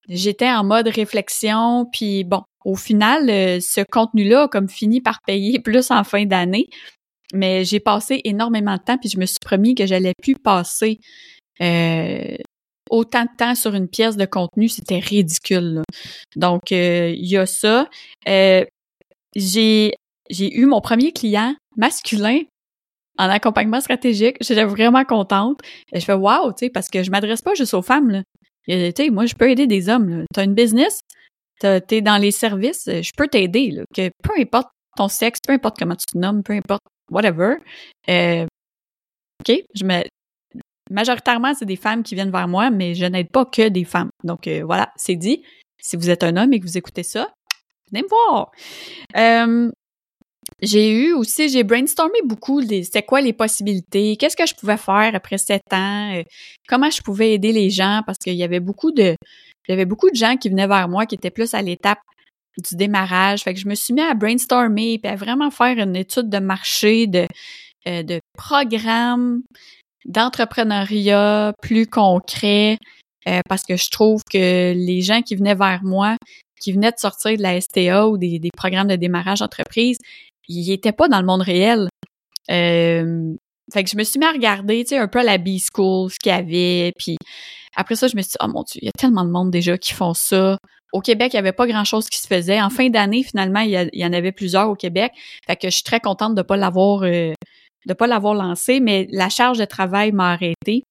j'étais 0.09 0.49
en 0.49 0.63
mode 0.63 0.87
réflexion, 0.87 1.85
puis 1.91 2.23
bon, 2.23 2.41
au 2.65 2.75
final, 2.75 3.29
euh, 3.29 3.59
ce 3.61 3.81
contenu-là 3.89 4.43
a 4.43 4.47
comme 4.47 4.69
fini 4.69 5.01
par 5.01 5.19
payer 5.25 5.59
plus 5.63 5.91
en 5.91 6.03
fin 6.03 6.25
d'année, 6.25 6.67
mais 7.33 7.63
j'ai 7.63 7.79
passé 7.79 8.21
énormément 8.23 8.75
de 8.75 8.81
temps, 8.81 8.97
puis 8.97 9.09
je 9.09 9.19
me 9.19 9.25
suis 9.25 9.39
promis 9.43 9.75
que 9.75 9.85
j'allais 9.85 10.13
plus 10.21 10.35
passer 10.35 10.99
euh, 11.61 12.37
autant 12.89 13.23
de 13.23 13.29
temps 13.37 13.55
sur 13.55 13.75
une 13.75 13.87
pièce 13.87 14.17
de 14.17 14.25
contenu, 14.25 14.67
c'était 14.67 14.99
ridicule. 14.99 15.83
Donc, 16.35 16.71
euh, 16.71 17.13
il 17.15 17.27
y 17.27 17.37
a 17.37 17.45
ça. 17.45 17.87
j'ai 19.35 19.91
eu 20.39 20.65
mon 20.65 20.81
premier 20.81 21.11
client 21.11 21.55
masculin 21.77 22.41
en 23.19 23.29
accompagnement 23.29 23.81
stratégique. 23.81 24.37
J'étais 24.41 24.63
vraiment 24.63 25.03
contente. 25.03 25.59
Et 25.91 25.99
je 25.99 26.05
fais 26.05 26.13
wow, 26.13 26.51
tu 26.53 26.65
sais, 26.65 26.69
parce 26.69 26.89
que 26.89 27.03
je 27.03 27.11
m'adresse 27.11 27.41
pas 27.41 27.53
juste 27.53 27.73
aux 27.73 27.81
femmes. 27.81 28.23
Tu 28.67 28.91
sais, 28.95 29.09
moi, 29.09 29.25
je 29.25 29.35
peux 29.35 29.49
aider 29.49 29.67
des 29.67 29.89
hommes. 29.89 30.25
Tu 30.33 30.39
as 30.39 30.43
une 30.43 30.53
business, 30.53 31.01
t'es 31.59 32.01
dans 32.01 32.17
les 32.17 32.31
services, 32.31 32.85
je 32.87 33.11
peux 33.15 33.27
t'aider. 33.27 33.83
Que 33.93 34.09
peu 34.23 34.33
importe 34.39 34.69
ton 34.95 35.07
sexe, 35.07 35.39
peu 35.45 35.53
importe 35.53 35.77
comment 35.79 35.95
tu 35.95 36.05
te 36.05 36.17
nommes, 36.17 36.43
peu 36.43 36.53
importe 36.53 36.81
whatever. 37.09 37.55
Euh, 38.09 38.45
OK? 39.41 39.55
Je 39.73 39.85
me... 39.85 40.03
Majoritairement, 40.91 41.53
c'est 41.53 41.65
des 41.65 41.75
femmes 41.75 42.01
qui 42.01 42.15
viennent 42.15 42.31
vers 42.31 42.47
moi, 42.47 42.71
mais 42.71 42.95
je 42.95 43.05
n'aide 43.05 43.29
pas 43.29 43.45
que 43.45 43.69
des 43.69 43.83
femmes. 43.83 44.09
Donc 44.23 44.47
euh, 44.47 44.63
voilà, 44.65 44.91
c'est 44.95 45.15
dit. 45.15 45.43
Si 45.81 45.95
vous 45.95 46.09
êtes 46.09 46.23
un 46.23 46.35
homme 46.35 46.51
et 46.51 46.59
que 46.59 46.65
vous 46.65 46.77
écoutez 46.77 47.03
ça, 47.03 47.31
venez 47.91 48.03
me 48.03 48.09
voir. 48.09 48.51
Euh, 49.15 49.71
j'ai 50.61 50.91
eu 50.91 51.13
aussi, 51.13 51.49
j'ai 51.49 51.63
brainstormé 51.63 52.19
beaucoup 52.25 52.61
c'était 52.61 53.03
quoi 53.03 53.21
les 53.21 53.33
possibilités, 53.33 54.17
qu'est-ce 54.17 54.35
que 54.35 54.45
je 54.45 54.55
pouvais 54.55 54.77
faire 54.77 55.11
après 55.13 55.37
sept 55.37 55.63
ans, 55.71 56.13
euh, 56.15 56.23
comment 56.67 56.89
je 56.89 57.01
pouvais 57.01 57.33
aider 57.33 57.51
les 57.51 57.69
gens 57.69 58.01
parce 58.05 58.17
qu'il 58.17 58.35
y 58.35 58.43
avait 58.43 58.59
beaucoup 58.59 58.91
de, 58.91 59.15
avait 59.69 59.85
beaucoup 59.85 60.09
de 60.09 60.15
gens 60.15 60.35
qui 60.35 60.49
venaient 60.49 60.67
vers 60.67 60.89
moi 60.89 61.05
qui 61.05 61.15
étaient 61.15 61.31
plus 61.31 61.53
à 61.53 61.61
l'étape 61.61 61.99
du 62.57 62.75
démarrage. 62.75 63.43
Fait 63.43 63.53
que 63.53 63.59
je 63.59 63.67
me 63.67 63.75
suis 63.75 63.93
mis 63.93 64.01
à 64.01 64.13
brainstormer 64.13 64.99
puis 65.01 65.11
à 65.11 65.15
vraiment 65.15 65.51
faire 65.51 65.77
une 65.77 65.95
étude 65.95 66.29
de 66.29 66.39
marché, 66.39 67.07
de, 67.07 67.25
euh, 67.87 68.03
de 68.03 68.19
programmes 68.37 69.41
d'entrepreneuriat 70.05 71.53
plus 71.61 71.87
concret 71.87 72.77
euh, 73.27 73.41
parce 73.47 73.63
que 73.63 73.77
je 73.77 73.89
trouve 73.89 74.21
que 74.29 74.73
les 74.73 75.01
gens 75.01 75.21
qui 75.21 75.35
venaient 75.35 75.55
vers 75.55 75.83
moi, 75.83 76.15
qui 76.59 76.71
venaient 76.71 76.91
de 76.91 76.97
sortir 76.97 77.37
de 77.37 77.43
la 77.43 77.59
STA 77.59 78.07
ou 78.07 78.17
des, 78.17 78.39
des 78.39 78.49
programmes 78.55 78.87
de 78.87 78.95
démarrage 78.95 79.39
d'entreprise, 79.39 79.97
ils 80.49 80.71
étaient 80.71 80.91
pas 80.91 81.07
dans 81.07 81.19
le 81.19 81.25
monde 81.25 81.41
réel. 81.41 81.87
Euh, 82.51 83.33
fait 83.71 83.83
que 83.83 83.89
je 83.89 83.97
me 83.97 84.03
suis 84.03 84.19
mis 84.19 84.25
à 84.25 84.31
regarder, 84.31 84.83
tu 84.83 84.89
sais, 84.89 84.97
un 84.97 85.07
peu 85.07 85.19
à 85.19 85.23
la 85.23 85.37
B-School, 85.37 86.09
ce 86.11 86.17
qu'il 86.17 86.31
y 86.31 86.35
avait, 86.35 86.91
puis 86.97 87.17
après 87.75 87.95
ça, 87.95 88.07
je 88.07 88.17
me 88.17 88.21
suis 88.21 88.31
dit, 88.31 88.37
oh 88.41 88.47
mon 88.47 88.63
Dieu, 88.63 88.79
il 88.81 88.85
y 88.85 88.89
a 88.89 88.91
tellement 88.97 89.23
de 89.23 89.29
monde 89.29 89.51
déjà 89.51 89.77
qui 89.77 89.93
font 89.93 90.13
ça. 90.13 90.57
Au 90.91 91.01
Québec, 91.01 91.33
il 91.33 91.35
n'y 91.35 91.39
avait 91.39 91.51
pas 91.51 91.67
grand-chose 91.67 92.09
qui 92.09 92.19
se 92.19 92.25
faisait. 92.25 92.59
En 92.59 92.71
fin 92.71 92.89
d'année, 92.89 93.21
finalement, 93.21 93.59
il 93.59 93.89
y, 93.93 94.05
en 94.05 94.13
avait 94.13 94.31
plusieurs 94.31 94.69
au 94.69 94.75
Québec. 94.75 95.11
Fait 95.45 95.55
que 95.55 95.69
je 95.69 95.75
suis 95.75 95.83
très 95.83 95.99
contente 95.99 96.33
de 96.33 96.41
pas 96.41 96.57
l'avoir 96.57 97.03
euh, 97.03 97.33
de 97.85 97.93
pas 97.93 98.07
l'avoir 98.07 98.33
lancé, 98.33 98.79
mais 98.79 99.07
la 99.11 99.29
charge 99.29 99.59
de 99.59 99.65
travail 99.65 100.11
m'a 100.11 100.33
arrêté. 100.33 100.83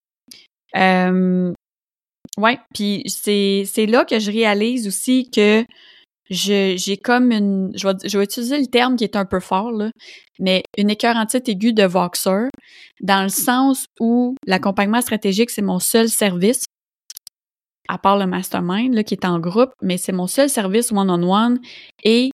Euh, 0.75 1.51
ouais, 2.37 2.59
puis 2.73 3.03
c'est 3.07 3.85
là 3.87 4.05
que 4.05 4.19
je 4.19 4.31
réalise 4.31 4.87
aussi 4.87 5.29
que 5.29 5.65
j'ai 6.29 6.97
comme 7.03 7.31
une 7.31 7.71
je 7.75 7.87
vais, 7.87 7.93
je 8.05 8.17
vais 8.17 8.23
utiliser 8.23 8.59
le 8.59 8.67
terme 8.67 8.95
qui 8.95 9.03
est 9.03 9.15
un 9.15 9.25
peu 9.25 9.39
fort 9.39 9.71
là, 9.71 9.91
mais 10.39 10.63
une 10.77 10.89
écœurantite 10.89 11.49
aiguë 11.49 11.73
de 11.73 11.83
Voxer 11.83 12.49
dans 13.01 13.23
le 13.23 13.29
sens 13.29 13.85
où 13.99 14.35
l'accompagnement 14.45 15.01
stratégique 15.01 15.49
c'est 15.49 15.61
mon 15.61 15.79
seul 15.79 16.09
service 16.09 16.65
à 17.87 17.97
part 17.97 18.17
le 18.17 18.27
mastermind 18.27 18.93
là, 18.93 19.03
qui 19.03 19.15
est 19.15 19.25
en 19.25 19.39
groupe, 19.39 19.71
mais 19.81 19.97
c'est 19.97 20.11
mon 20.11 20.27
seul 20.27 20.49
service 20.49 20.91
one-on-one 20.91 21.59
et 22.03 22.31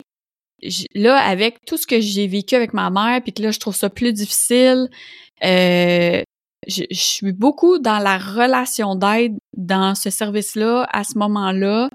là 0.94 1.18
avec 1.18 1.64
tout 1.66 1.78
ce 1.78 1.88
que 1.88 2.00
j'ai 2.00 2.28
vécu 2.28 2.56
avec 2.56 2.74
ma 2.74 2.90
mère 2.90 3.22
puis 3.22 3.34
que 3.34 3.42
là 3.42 3.52
je 3.52 3.60
trouve 3.60 3.76
ça 3.76 3.90
plus 3.90 4.14
difficile 4.14 4.90
euh, 5.44 6.22
je, 6.68 6.84
suis 6.92 7.32
beaucoup 7.32 7.80
dans 7.80 8.00
la 8.00 8.18
relation 8.18 8.96
d'aide 8.96 9.38
dans 9.56 9.96
ce 9.96 10.10
service-là 10.10 10.88
à 10.92 11.04
ce 11.04 11.18
moment-là. 11.18 11.90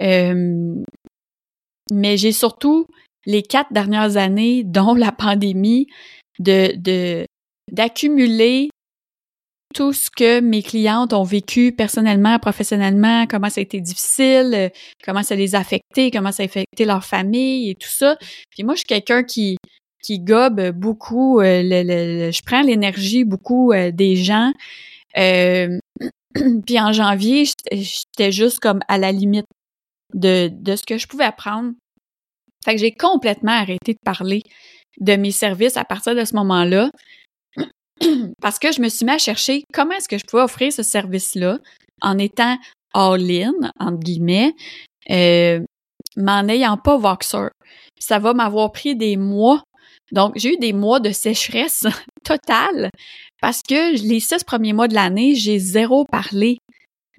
Euh, 0.00 0.74
mais 1.90 2.16
j'ai 2.16 2.32
surtout 2.32 2.86
les 3.26 3.42
quatre 3.42 3.72
dernières 3.72 4.16
années, 4.16 4.64
dont 4.64 4.94
la 4.94 5.12
pandémie, 5.12 5.86
de 6.38 7.26
d'accumuler 7.70 8.70
tout 9.74 9.92
ce 9.92 10.10
que 10.10 10.40
mes 10.40 10.62
clientes 10.62 11.12
ont 11.12 11.22
vécu 11.22 11.72
personnellement, 11.72 12.38
professionnellement, 12.40 13.26
comment 13.28 13.48
ça 13.48 13.60
a 13.60 13.62
été 13.62 13.80
difficile, 13.80 14.52
euh, 14.54 14.68
comment 15.04 15.22
ça 15.22 15.36
les 15.36 15.54
a 15.54 15.60
affectés, 15.60 16.10
comment 16.10 16.32
ça 16.32 16.42
a 16.42 16.46
affecté 16.46 16.84
leur 16.84 17.04
famille 17.04 17.70
et 17.70 17.74
tout 17.76 17.88
ça. 17.88 18.16
Puis 18.50 18.64
moi, 18.64 18.74
je 18.74 18.78
suis 18.78 18.86
quelqu'un 18.86 19.22
qui 19.22 19.56
qui 20.02 20.18
gobe 20.18 20.70
beaucoup, 20.70 21.40
euh, 21.40 21.62
le, 21.62 22.30
je 22.30 22.42
prends 22.42 22.62
l'énergie 22.62 23.24
beaucoup 23.24 23.72
euh, 23.72 23.90
des 23.92 24.16
gens. 24.16 24.52
puis 25.14 26.80
en 26.80 26.92
janvier, 26.92 27.44
j'étais 27.70 28.32
juste 28.32 28.60
comme 28.60 28.80
à 28.88 28.98
la 28.98 29.12
limite 29.12 29.46
de, 30.14 30.48
de 30.52 30.76
ce 30.76 30.84
que 30.84 30.96
je 30.98 31.06
pouvais 31.06 31.24
apprendre. 31.24 31.72
Fait 32.64 32.74
que 32.74 32.80
j'ai 32.80 32.92
complètement 32.92 33.52
arrêté 33.52 33.94
de 33.94 33.98
parler 34.04 34.42
de 34.98 35.16
mes 35.16 35.30
services 35.30 35.76
à 35.76 35.84
partir 35.84 36.14
de 36.14 36.24
ce 36.24 36.34
moment-là 36.36 36.90
parce 38.40 38.58
que 38.58 38.72
je 38.72 38.80
me 38.80 38.88
suis 38.88 39.04
mis 39.04 39.12
à 39.12 39.18
chercher 39.18 39.64
comment 39.72 39.92
est-ce 39.92 40.08
que 40.08 40.18
je 40.18 40.24
pouvais 40.24 40.42
offrir 40.42 40.72
ce 40.72 40.82
service-là 40.82 41.58
en 42.02 42.18
étant 42.18 42.56
all-in, 42.94 43.52
entre 43.78 43.98
guillemets, 43.98 44.52
euh, 45.10 45.60
mais 46.16 46.32
en 46.32 46.42
n'ayant 46.44 46.76
pas 46.76 46.96
Voxer. 46.96 47.48
Ça 47.98 48.18
va 48.18 48.34
m'avoir 48.34 48.72
pris 48.72 48.96
des 48.96 49.16
mois. 49.16 49.62
Donc, 50.12 50.32
j'ai 50.36 50.54
eu 50.54 50.56
des 50.56 50.72
mois 50.72 50.98
de 50.98 51.12
sécheresse 51.12 51.86
totale 52.24 52.90
parce 53.40 53.62
que 53.62 53.96
les 54.06 54.20
six 54.20 54.42
premiers 54.44 54.72
mois 54.72 54.88
de 54.88 54.94
l'année, 54.94 55.34
j'ai 55.34 55.58
zéro 55.58 56.04
parlé 56.04 56.58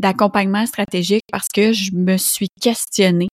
d'accompagnement 0.02 0.66
stratégique 0.66 1.24
parce 1.32 1.48
que 1.48 1.72
je 1.72 1.92
me 1.94 2.18
suis 2.18 2.50
questionnée. 2.62 3.30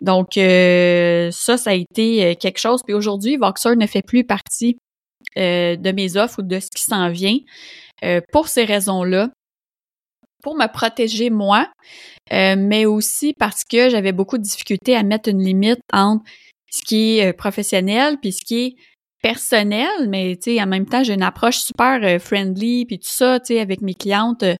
Donc 0.00 0.36
euh, 0.36 1.30
ça, 1.30 1.56
ça 1.56 1.70
a 1.70 1.74
été 1.74 2.24
euh, 2.24 2.34
quelque 2.34 2.58
chose. 2.58 2.80
Puis 2.84 2.94
aujourd'hui, 2.94 3.36
Voxer 3.36 3.76
ne 3.76 3.86
fait 3.86 4.02
plus 4.02 4.24
partie 4.24 4.78
euh, 5.36 5.76
de 5.76 5.92
mes 5.92 6.16
offres 6.16 6.40
ou 6.40 6.42
de 6.42 6.58
ce 6.58 6.68
qui 6.74 6.82
s'en 6.82 7.10
vient 7.10 7.38
pour 8.30 8.48
ces 8.48 8.64
raisons-là, 8.64 9.30
pour 10.42 10.54
me 10.54 10.70
protéger 10.70 11.30
moi, 11.30 11.66
mais 12.30 12.84
aussi 12.84 13.32
parce 13.38 13.64
que 13.64 13.88
j'avais 13.88 14.12
beaucoup 14.12 14.36
de 14.36 14.42
difficultés 14.42 14.94
à 14.94 15.02
mettre 15.02 15.30
une 15.30 15.42
limite 15.42 15.80
entre 15.94 16.22
ce 16.70 16.84
qui 16.84 17.18
est 17.18 17.32
professionnel 17.32 18.18
puis 18.20 18.32
ce 18.32 18.44
qui 18.44 18.58
est 18.58 18.76
personnel, 19.26 20.08
mais 20.08 20.36
tu 20.36 20.52
sais, 20.52 20.62
en 20.62 20.68
même 20.68 20.86
temps, 20.86 21.02
j'ai 21.02 21.14
une 21.14 21.24
approche 21.24 21.58
super 21.58 21.98
euh, 22.04 22.20
friendly, 22.20 22.84
puis 22.86 23.00
tout 23.00 23.08
ça, 23.08 23.40
tu 23.40 23.54
sais, 23.54 23.60
avec 23.60 23.80
mes 23.82 23.94
clientes, 23.94 24.44
euh, 24.44 24.54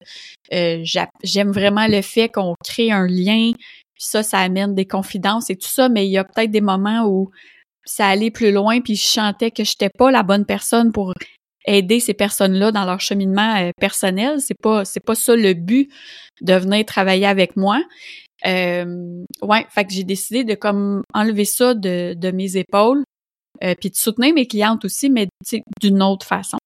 euh, 0.53 0.83
j'aime 1.23 1.53
vraiment 1.53 1.87
le 1.87 2.03
fait 2.03 2.29
qu'on 2.29 2.57
crée 2.65 2.91
un 2.91 3.07
lien, 3.07 3.53
puis 3.55 4.05
ça, 4.05 4.25
ça 4.25 4.39
amène 4.41 4.75
des 4.75 4.85
confidences 4.85 5.51
et 5.51 5.57
tout 5.57 5.69
ça, 5.69 5.89
mais 5.89 6.09
il 6.09 6.11
y 6.11 6.19
a 6.19 6.25
peut-être 6.25 6.51
des 6.51 6.61
moments 6.61 7.07
où 7.07 7.31
ça 7.85 8.09
allait 8.09 8.33
plus 8.33 8.51
loin, 8.51 8.81
puis 8.81 8.97
je 8.97 9.05
sentais 9.05 9.53
que 9.53 9.63
j'étais 9.63 9.91
pas 9.97 10.11
la 10.11 10.25
bonne 10.25 10.45
personne 10.45 10.91
pour 10.91 11.15
aider 11.69 12.01
ces 12.01 12.15
personnes-là 12.15 12.73
dans 12.73 12.85
leur 12.85 13.01
cheminement 13.01 13.71
personnel. 13.79 14.41
C'est 14.41 14.61
pas, 14.61 14.85
c'est 14.85 15.05
pas 15.05 15.15
ça 15.15 15.37
le 15.37 15.55
but 15.55 15.93
de 16.41 16.55
venir 16.55 16.85
travailler 16.85 17.27
avec 17.27 17.57
moi. 17.57 17.81
Euh, 18.47 19.25
ouais, 19.43 19.65
fait 19.71 19.85
que 19.85 19.93
j'ai 19.93 20.05
décidé 20.05 20.43
de 20.43 20.55
comme 20.55 21.03
enlever 21.15 21.45
ça 21.45 21.75
de, 21.75 22.15
de 22.15 22.31
mes 22.33 22.57
épaules, 22.57 23.05
euh, 23.63 23.75
puis 23.79 23.91
de 23.91 23.97
soutenir 23.97 24.35
mes 24.35 24.47
clientes 24.47 24.85
aussi, 24.85 25.11
mais 25.11 25.29
d'une 25.81 26.03
autre 26.03 26.27
façon. 26.27 26.59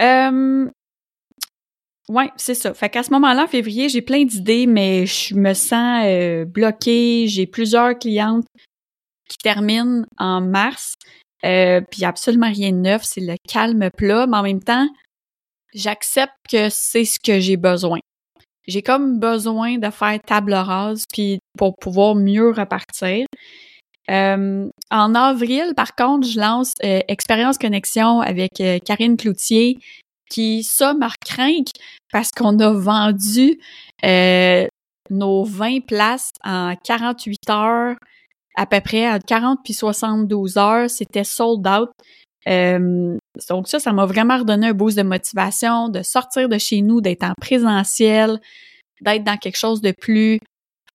Euh, 0.00 0.68
ouais, 2.08 2.30
c'est 2.36 2.54
ça. 2.54 2.74
Fait 2.74 2.88
qu'à 2.88 3.02
ce 3.02 3.10
moment-là, 3.10 3.44
en 3.44 3.48
février, 3.48 3.88
j'ai 3.88 4.02
plein 4.02 4.24
d'idées, 4.24 4.66
mais 4.66 5.06
je 5.06 5.34
me 5.34 5.54
sens 5.54 6.04
euh, 6.04 6.44
bloquée. 6.44 7.26
J'ai 7.28 7.46
plusieurs 7.46 7.98
clientes 7.98 8.46
qui 9.28 9.36
terminent 9.38 10.04
en 10.18 10.40
mars. 10.40 10.94
Euh, 11.44 11.80
puis 11.90 12.04
absolument 12.04 12.50
rien 12.50 12.72
de 12.72 12.78
neuf, 12.78 13.02
c'est 13.04 13.20
le 13.20 13.36
calme 13.48 13.90
plat, 13.96 14.26
mais 14.26 14.36
en 14.38 14.42
même 14.42 14.62
temps, 14.62 14.88
j'accepte 15.72 16.34
que 16.50 16.68
c'est 16.68 17.04
ce 17.04 17.20
que 17.20 17.38
j'ai 17.38 17.56
besoin. 17.56 18.00
J'ai 18.66 18.82
comme 18.82 19.18
besoin 19.18 19.78
de 19.78 19.90
faire 19.90 20.18
table 20.26 20.52
rase 20.52 21.04
puis 21.12 21.38
pour 21.56 21.76
pouvoir 21.76 22.14
mieux 22.14 22.50
repartir. 22.50 23.26
Euh, 24.10 24.68
en 24.90 25.14
avril, 25.14 25.74
par 25.76 25.94
contre, 25.94 26.26
je 26.26 26.40
lance 26.40 26.74
euh, 26.82 27.00
Expérience 27.08 27.58
Connexion 27.58 28.20
avec 28.20 28.60
euh, 28.60 28.78
Karine 28.78 29.16
Cloutier, 29.16 29.78
qui, 30.30 30.62
ça, 30.62 30.94
m'a 30.94 31.10
parce 32.12 32.30
qu'on 32.30 32.58
a 32.58 32.72
vendu 32.72 33.58
nos 35.10 35.44
20 35.44 35.86
places 35.86 36.32
en 36.44 36.74
48 36.84 37.50
heures, 37.50 37.96
à 38.56 38.66
peu 38.66 38.80
près, 38.80 39.10
entre 39.10 39.24
40 39.26 39.58
puis 39.64 39.74
72 39.74 40.56
heures. 40.58 40.90
C'était 40.90 41.24
sold 41.24 41.66
out. 41.66 41.90
donc 42.46 43.68
ça, 43.68 43.78
ça 43.78 43.92
m'a 43.92 44.06
vraiment 44.06 44.38
redonné 44.38 44.68
un 44.68 44.72
boost 44.72 44.96
de 44.96 45.02
motivation, 45.02 45.88
de 45.88 46.02
sortir 46.02 46.48
de 46.48 46.58
chez 46.58 46.82
nous, 46.82 47.00
d'être 47.00 47.24
en 47.24 47.34
présentiel, 47.40 48.40
d'être 49.00 49.24
dans 49.24 49.36
quelque 49.36 49.58
chose 49.58 49.80
de 49.80 49.92
plus 49.92 50.40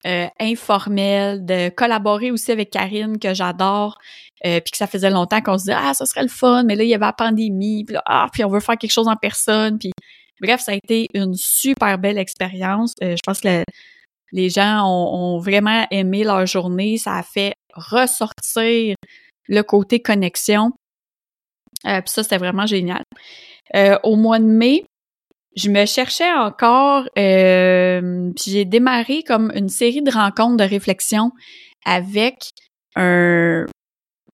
euh, 0.06 0.26
informel, 0.38 1.46
de 1.46 1.70
collaborer 1.70 2.30
aussi 2.30 2.52
avec 2.52 2.68
Karine 2.68 3.18
que 3.18 3.32
j'adore, 3.32 3.98
euh, 4.44 4.60
puis 4.60 4.72
que 4.72 4.76
ça 4.76 4.86
faisait 4.86 5.08
longtemps 5.08 5.40
qu'on 5.40 5.56
se 5.56 5.64
disait 5.64 5.76
ah 5.76 5.94
ça 5.94 6.04
serait 6.04 6.22
le 6.22 6.28
fun, 6.28 6.62
mais 6.64 6.76
là 6.76 6.84
il 6.84 6.90
y 6.90 6.94
avait 6.94 7.06
la 7.06 7.14
pandémie, 7.14 7.84
puis 7.84 7.94
là, 7.94 8.02
ah 8.04 8.26
puis 8.30 8.44
on 8.44 8.50
veut 8.50 8.60
faire 8.60 8.76
quelque 8.76 8.92
chose 8.92 9.08
en 9.08 9.16
personne, 9.16 9.78
puis 9.78 9.92
bref 10.42 10.60
ça 10.60 10.72
a 10.72 10.74
été 10.74 11.06
une 11.14 11.32
super 11.34 11.98
belle 11.98 12.18
expérience. 12.18 12.92
Euh, 13.02 13.16
je 13.16 13.20
pense 13.24 13.40
que 13.40 13.64
les 14.32 14.50
gens 14.50 14.86
ont, 14.86 15.38
vraiment 15.38 15.86
aimé 15.90 16.22
leur 16.22 16.44
journée, 16.44 16.98
ça 16.98 17.14
a 17.14 17.22
fait 17.22 17.54
ressortir 17.72 18.96
le 19.48 19.62
côté 19.62 20.02
connexion. 20.02 20.72
puis 21.82 22.02
ça 22.06 22.22
c'était 22.22 22.38
vraiment 22.38 22.66
génial. 22.66 23.04
au 24.02 24.16
mois 24.16 24.38
de 24.38 24.44
mai, 24.44 24.84
je 25.56 25.70
me 25.70 25.86
cherchais 25.86 26.32
encore, 26.32 27.08
euh, 28.00 28.32
puis 28.34 28.50
j'ai 28.52 28.64
démarré 28.64 29.22
comme 29.22 29.52
une 29.54 29.68
série 29.68 30.02
de 30.02 30.10
rencontres 30.10 30.56
de 30.56 30.64
réflexion 30.64 31.32
avec 31.84 32.50
un, 32.96 33.66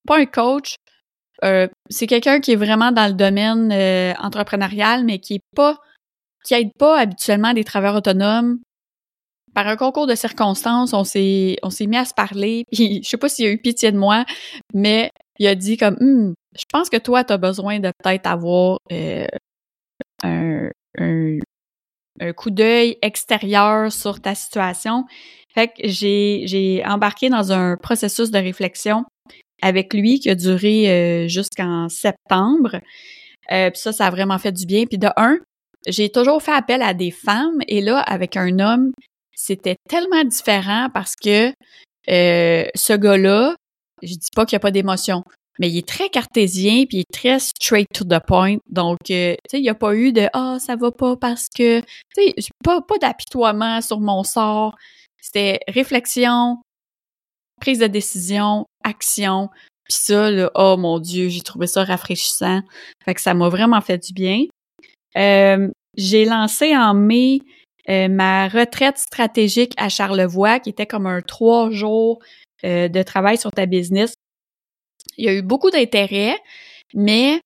pas 0.07 0.19
un 0.19 0.27
coach, 0.27 0.77
euh, 1.45 1.69
c'est 1.89 2.07
quelqu'un 2.07 2.41
qui 2.41 2.53
est 2.53 2.57
vraiment 2.57 2.93
dans 2.93 3.07
le 3.07 3.15
domaine 3.15 3.73
euh, 3.73 4.13
entrepreneurial, 4.19 5.05
mais 5.05 5.19
qui 5.19 5.35
est 5.37 5.45
pas, 5.57 5.79
qui 6.45 6.55
aide 6.55 6.73
pas 6.79 6.99
habituellement 6.99 7.55
des 7.55 7.65
travailleurs 7.65 7.97
autonomes. 7.97 8.61
Par 9.55 9.67
un 9.67 9.77
concours 9.77 10.07
de 10.07 10.15
circonstances, 10.15 10.93
on 10.93 11.03
s'est, 11.03 11.57
on 11.63 11.71
s'est 11.71 11.87
mis 11.87 11.97
à 11.97 12.05
se 12.05 12.15
parler. 12.15 12.65
Puis, 12.73 13.03
je 13.03 13.09
sais 13.09 13.17
pas 13.17 13.29
s'il 13.29 13.47
a 13.47 13.51
eu 13.51 13.59
pitié 13.59 13.91
de 13.91 13.99
moi, 13.99 14.25
mais 14.75 15.11
il 15.39 15.47
a 15.47 15.55
dit 15.55 15.77
comme, 15.77 15.97
hum, 16.01 16.35
je 16.57 16.65
pense 16.71 16.91
que 16.91 16.99
toi, 16.99 17.25
tu 17.25 17.33
as 17.33 17.39
besoin 17.39 17.81
de 17.81 17.91
peut-être 18.03 18.27
avoir 18.27 18.79
un, 20.23 20.69
un, 22.19 22.33
coup 22.33 22.51
d'œil 22.51 22.97
extérieur 23.03 23.93
sur 23.93 24.21
ta 24.21 24.35
situation. 24.35 25.05
Fait 25.55 25.69
que 25.69 25.89
j'ai, 25.89 26.83
embarqué 26.87 27.29
dans 27.29 27.53
un 27.53 27.77
processus 27.77 28.31
de 28.31 28.39
réflexion 28.39 29.05
avec 29.63 29.93
lui 29.93 30.21
qui 30.21 30.31
a 30.31 30.35
duré 30.35 30.91
euh, 30.91 31.29
jusqu'en 31.29 31.89
septembre. 31.89 32.81
Euh, 33.53 33.71
puis 33.71 33.81
ça, 33.81 33.93
ça 33.93 34.07
a 34.07 34.11
vraiment 34.11 34.39
fait 34.39 34.53
du 34.53 34.65
bien. 34.65 34.85
Puis 34.87 34.99
de 34.99 35.09
un, 35.17 35.39
j'ai 35.87 36.11
toujours 36.11 36.43
fait 36.43 36.53
appel 36.53 36.83
à 36.83 36.95
des 36.95 37.11
femmes 37.11 37.59
et 37.67 37.81
là, 37.81 37.99
avec 38.01 38.37
un 38.37 38.59
homme, 38.59 38.93
c'était 39.35 39.77
tellement 39.89 40.25
différent 40.25 40.89
parce 40.93 41.17
que 41.17 41.53
euh, 42.09 42.65
ce 42.75 42.93
gars-là, 42.93 43.57
je 44.03 44.15
dis 44.15 44.29
pas 44.35 44.45
qu'il 44.45 44.57
n'y 44.57 44.61
a 44.61 44.61
pas 44.61 44.71
d'émotion, 44.71 45.23
mais 45.59 45.69
il 45.69 45.79
est 45.79 45.87
très 45.87 46.09
cartésien 46.09 46.85
puis 46.87 46.99
il 46.99 47.01
est 47.01 47.13
très 47.13 47.39
straight 47.39 47.87
to 47.93 48.05
the 48.05 48.19
point. 48.27 48.57
Donc, 48.69 48.99
euh, 49.11 49.35
tu 49.35 49.51
sais, 49.51 49.59
il 49.59 49.63
n'y 49.63 49.69
a 49.69 49.75
pas 49.75 49.95
eu 49.95 50.13
de 50.13 50.29
ah 50.33 50.57
ça 50.59 50.77
va 50.77 50.91
pas 50.91 51.17
parce 51.17 51.49
que, 51.49 51.81
tu 51.81 51.87
sais, 52.17 52.35
pas 52.65 52.81
pas 52.81 52.99
d'apitoiement 52.99 53.81
sur 53.81 54.01
mon 54.01 54.23
sort. 54.25 54.77
C'était 55.21 55.61
réflexion, 55.69 56.63
prise 57.61 57.79
de 57.79 57.87
décision, 57.87 58.67
action. 58.85 59.51
Puis 59.85 59.99
ça, 60.01 60.31
là, 60.31 60.51
oh 60.55 60.77
mon 60.79 60.99
Dieu, 60.99 61.29
j'ai 61.29 61.43
trouvé 61.43 61.67
ça 61.67 61.85
rafraîchissant. 61.85 62.63
Fait 63.05 63.15
que 63.15 63.21
ça 63.21 63.35
m'a 63.35 63.49
vraiment 63.49 63.81
fait 63.83 63.99
du 63.99 64.15
bien. 64.15 64.45
Euh, 65.17 65.69
j'ai 65.97 66.25
lancé 66.25 66.75
en 66.77 66.95
mai 66.95 67.41
euh, 67.91 68.09
ma 68.09 68.49
retraite 68.49 68.99
stratégique 68.99 69.75
à 69.77 69.89
Charlevoix, 69.89 70.61
qui 70.61 70.71
était 70.71 70.87
comme 70.87 71.07
un 71.07 71.21
trois 71.21 71.71
jours 71.71 72.21
de 72.63 73.03
travail 73.03 73.39
sur 73.39 73.51
ta 73.51 73.65
business. 73.65 74.13
Il 75.17 75.25
y 75.25 75.29
a 75.29 75.35
eu 75.35 75.43
beaucoup 75.43 75.71
d'intérêt, 75.71 76.37
mais 76.95 77.41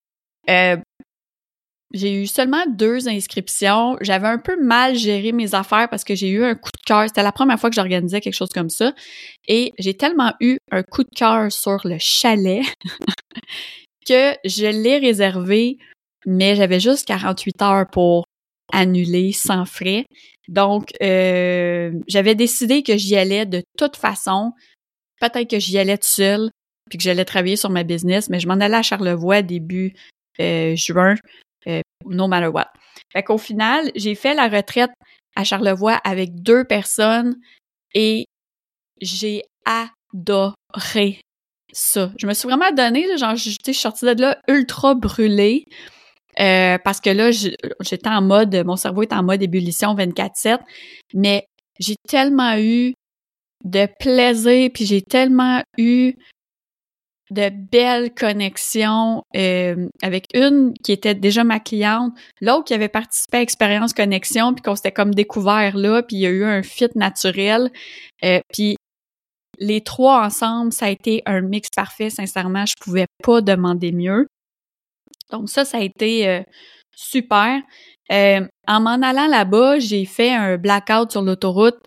j'ai 1.95 2.13
eu 2.13 2.27
seulement 2.27 2.67
deux 2.67 3.09
inscriptions. 3.09 3.97
J'avais 4.01 4.27
un 4.27 4.39
peu 4.39 4.61
mal 4.61 4.97
géré 4.97 5.31
mes 5.31 5.55
affaires 5.55 5.89
parce 5.89 6.03
que 6.03 6.17
j'ai 6.17 6.29
eu 6.29 6.45
un 6.45 6.57
coup 6.57 6.71
de 6.77 6.85
cœur. 6.85 7.05
C'était 7.07 7.23
la 7.23 7.31
première 7.31 7.59
fois 7.59 7.71
que 7.71 7.77
j'organisais 7.77 8.21
quelque 8.21 8.35
chose 8.35 8.51
comme 8.51 8.69
ça. 8.69 8.93
Et 9.47 9.73
j'ai 9.79 9.95
tellement 9.95 10.33
eu 10.41 10.59
un 10.73 10.83
coup 10.83 11.05
de 11.05 11.15
cœur 11.15 11.53
sur 11.53 11.81
le 11.85 11.97
chalet 12.01 12.63
que 14.07 14.35
je 14.45 14.67
l'ai 14.67 14.99
réservé, 14.99 15.79
mais 16.27 16.57
j'avais 16.57 16.81
juste 16.81 17.07
48 17.07 17.63
heures 17.63 17.87
pour 17.91 18.25
annuler 18.73 19.31
sans 19.31 19.65
frais. 19.65 20.07
Donc, 20.49 20.91
euh, 21.01 21.93
j'avais 22.09 22.35
décidé 22.35 22.83
que 22.83 22.97
j'y 22.97 23.17
allais 23.17 23.47
de 23.47 23.63
toute 23.79 23.97
façon. 23.97 24.53
Peut-être 25.21 25.49
que 25.49 25.61
j'y 25.61 25.79
allais 25.79 25.97
tout 25.97 26.09
seul, 26.09 26.51
puis 26.89 26.99
que 26.99 27.05
j'allais 27.05 27.25
travailler 27.25 27.57
sur 27.57 27.71
ma 27.71 27.83
business, 27.83 28.29
mais 28.29 28.41
je 28.41 28.49
m'en 28.49 28.55
allais 28.55 28.77
à 28.77 28.83
Charlevoix 28.83 29.43
début 29.43 29.95
euh, 30.41 30.75
juin 30.77 31.15
euh, 31.67 31.81
no 32.07 32.29
matter 32.29 32.49
what. 32.49 32.71
Fait 33.13 33.23
qu'au 33.23 33.39
final, 33.39 33.91
j'ai 33.95 34.15
fait 34.15 34.35
la 34.35 34.49
retraite 34.49 34.91
à 35.37 35.45
Charlevoix 35.45 36.01
avec 36.05 36.43
deux 36.43 36.65
personnes 36.65 37.37
et 37.95 38.27
j'ai 39.01 39.43
adoré 39.65 41.21
ça. 41.73 42.13
Je 42.19 42.27
me 42.27 42.35
suis 42.35 42.49
vraiment 42.49 42.71
donné, 42.73 43.17
genre, 43.17 43.37
j'étais 43.37 43.73
sortie 43.73 44.05
de 44.05 44.21
là 44.21 44.39
ultra 44.49 44.95
brûlée. 44.95 45.65
Euh, 46.41 46.79
parce 46.85 47.01
que 47.01 47.11
là, 47.11 47.31
j'étais 47.31 48.09
en 48.09 48.21
mode, 48.21 48.55
mon 48.67 48.77
cerveau 48.77 49.03
est 49.03 49.13
en 49.13 49.23
mode 49.23 49.43
ébullition 49.43 49.95
24-7, 49.95 50.59
mais 51.15 51.47
j'ai 51.79 51.95
tellement 52.09 52.57
eu 52.59 52.95
de 53.65 53.89
plaisir, 53.99 54.69
puis 54.75 54.85
j'ai 54.85 55.01
tellement 55.01 55.63
eu 55.79 56.15
de 57.35 57.51
belles 57.51 58.15
connexions 58.15 59.23
euh, 59.37 59.89
avec 60.03 60.27
une 60.35 60.73
qui 60.83 60.93
était 60.93 61.15
déjà 61.15 61.45
ma 61.45 61.61
cliente, 61.61 62.15
l'autre 62.41 62.65
qui 62.65 62.75
avait 62.75 62.89
participé 62.89 63.39
à 63.39 63.43
Expérience 63.43 63.93
Connexion, 63.93 64.55
puis 64.55 64.63
qu'on 64.63 64.77
s'était 64.77 64.93
comme 64.93 65.15
découvert 65.15 65.77
là, 65.77 66.03
puis 66.03 66.17
il 66.17 66.21
y 66.21 66.27
a 66.27 66.31
eu 66.31 66.45
un 66.45 66.63
fit 66.63 66.89
naturel. 66.95 67.71
Euh, 68.25 68.41
puis 68.53 68.77
les 69.59 69.83
trois 69.83 70.25
ensemble, 70.25 70.73
ça 70.73 70.87
a 70.87 70.91
été 70.91 71.23
un 71.27 71.41
mix 71.41 71.69
parfait. 71.75 72.11
Sincèrement, 72.11 72.65
je 72.67 72.75
pouvais 72.81 73.07
pas 73.23 73.41
demander 73.41 73.93
mieux. 73.93 74.27
Donc 75.31 75.49
ça, 75.49 75.65
ça 75.65 75.79
a 75.79 75.81
été 75.81 76.29
euh, 76.29 76.43
super. 76.97 77.61
en 78.11 78.81
m'en 78.81 79.03
allant 79.03 79.27
là-bas, 79.27 79.79
j'ai 79.81 80.05
fait 80.05 80.33
un 80.33 80.57
blackout 80.57 81.11
sur 81.11 81.23
l'autoroute. 81.23 81.79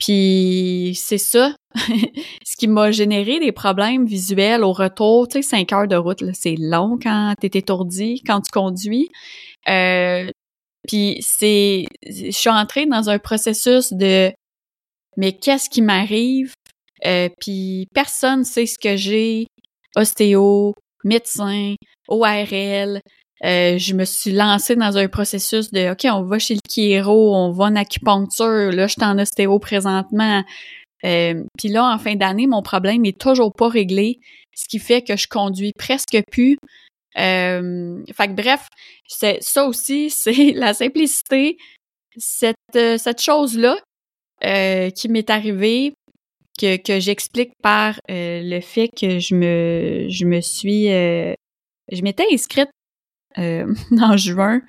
Puis 0.00 0.94
c'est 0.96 1.18
ça, 1.18 1.54
ce 1.76 2.56
qui 2.58 2.66
m'a 2.66 2.90
généré 2.90 3.38
des 3.38 3.52
problèmes 3.52 4.06
visuels 4.06 4.64
au 4.64 4.72
retour. 4.72 5.28
Tu 5.28 5.42
sais, 5.42 5.42
cinq 5.42 5.72
heures 5.72 5.88
de 5.88 5.96
route, 5.96 6.24
c'est 6.32 6.56
long 6.58 6.98
quand 7.00 7.34
t'es 7.38 7.58
étourdi, 7.58 8.22
quand 8.26 8.40
tu 8.40 8.50
conduis. 8.50 9.08
Euh, 9.68 10.30
puis 10.88 11.18
c'est, 11.20 11.86
je 12.06 12.30
suis 12.30 12.50
entrée 12.50 12.86
dans 12.86 13.10
un 13.10 13.18
processus 13.18 13.92
de, 13.92 14.32
mais 15.16 15.32
qu'est-ce 15.32 15.68
qui 15.68 15.82
m'arrive? 15.82 16.54
Euh, 17.06 17.28
puis 17.40 17.86
personne 17.94 18.44
sait 18.44 18.66
ce 18.66 18.78
que 18.78 18.96
j'ai, 18.96 19.46
ostéo, 19.96 20.74
médecin, 21.04 21.74
ORL, 22.08 23.00
euh, 23.44 23.78
je 23.78 23.94
me 23.94 24.04
suis 24.04 24.32
lancée 24.32 24.76
dans 24.76 24.98
un 24.98 25.08
processus 25.08 25.70
de 25.70 25.92
OK, 25.92 26.04
on 26.04 26.22
va 26.22 26.38
chez 26.38 26.54
le 26.54 26.60
chiro, 26.68 27.34
on 27.34 27.50
va 27.52 27.64
en 27.64 27.76
acupuncture, 27.76 28.70
là, 28.72 28.86
je 28.86 28.92
suis 28.92 29.04
en 29.04 29.18
ostéo 29.18 29.58
présentement. 29.58 30.44
Euh, 31.04 31.42
Puis 31.58 31.68
là, 31.68 31.84
en 31.84 31.98
fin 31.98 32.14
d'année, 32.16 32.46
mon 32.46 32.62
problème 32.62 33.02
n'est 33.02 33.12
toujours 33.12 33.52
pas 33.52 33.68
réglé, 33.68 34.20
ce 34.54 34.68
qui 34.68 34.78
fait 34.78 35.02
que 35.02 35.16
je 35.16 35.26
conduis 35.26 35.72
presque 35.78 36.20
plus. 36.30 36.58
Euh, 37.18 38.02
fait 38.14 38.28
que 38.28 38.32
bref, 38.32 38.68
c'est 39.08 39.38
ça 39.40 39.66
aussi, 39.66 40.10
c'est 40.10 40.52
la 40.52 40.74
simplicité, 40.74 41.56
cette, 42.16 42.56
euh, 42.76 42.98
cette 42.98 43.22
chose-là 43.22 43.78
euh, 44.44 44.90
qui 44.90 45.08
m'est 45.08 45.30
arrivée, 45.30 45.94
que, 46.58 46.76
que 46.76 47.00
j'explique 47.00 47.52
par 47.62 47.98
le 48.08 48.60
fait 48.60 48.88
que 48.88 49.18
je 49.18 49.34
me 49.34 50.08
je 50.10 50.26
me 50.26 50.42
suis 50.42 50.88
je 50.88 52.02
m'étais 52.02 52.26
inscrite 52.30 52.68
euh, 53.38 53.72
en 54.00 54.16
juin, 54.16 54.62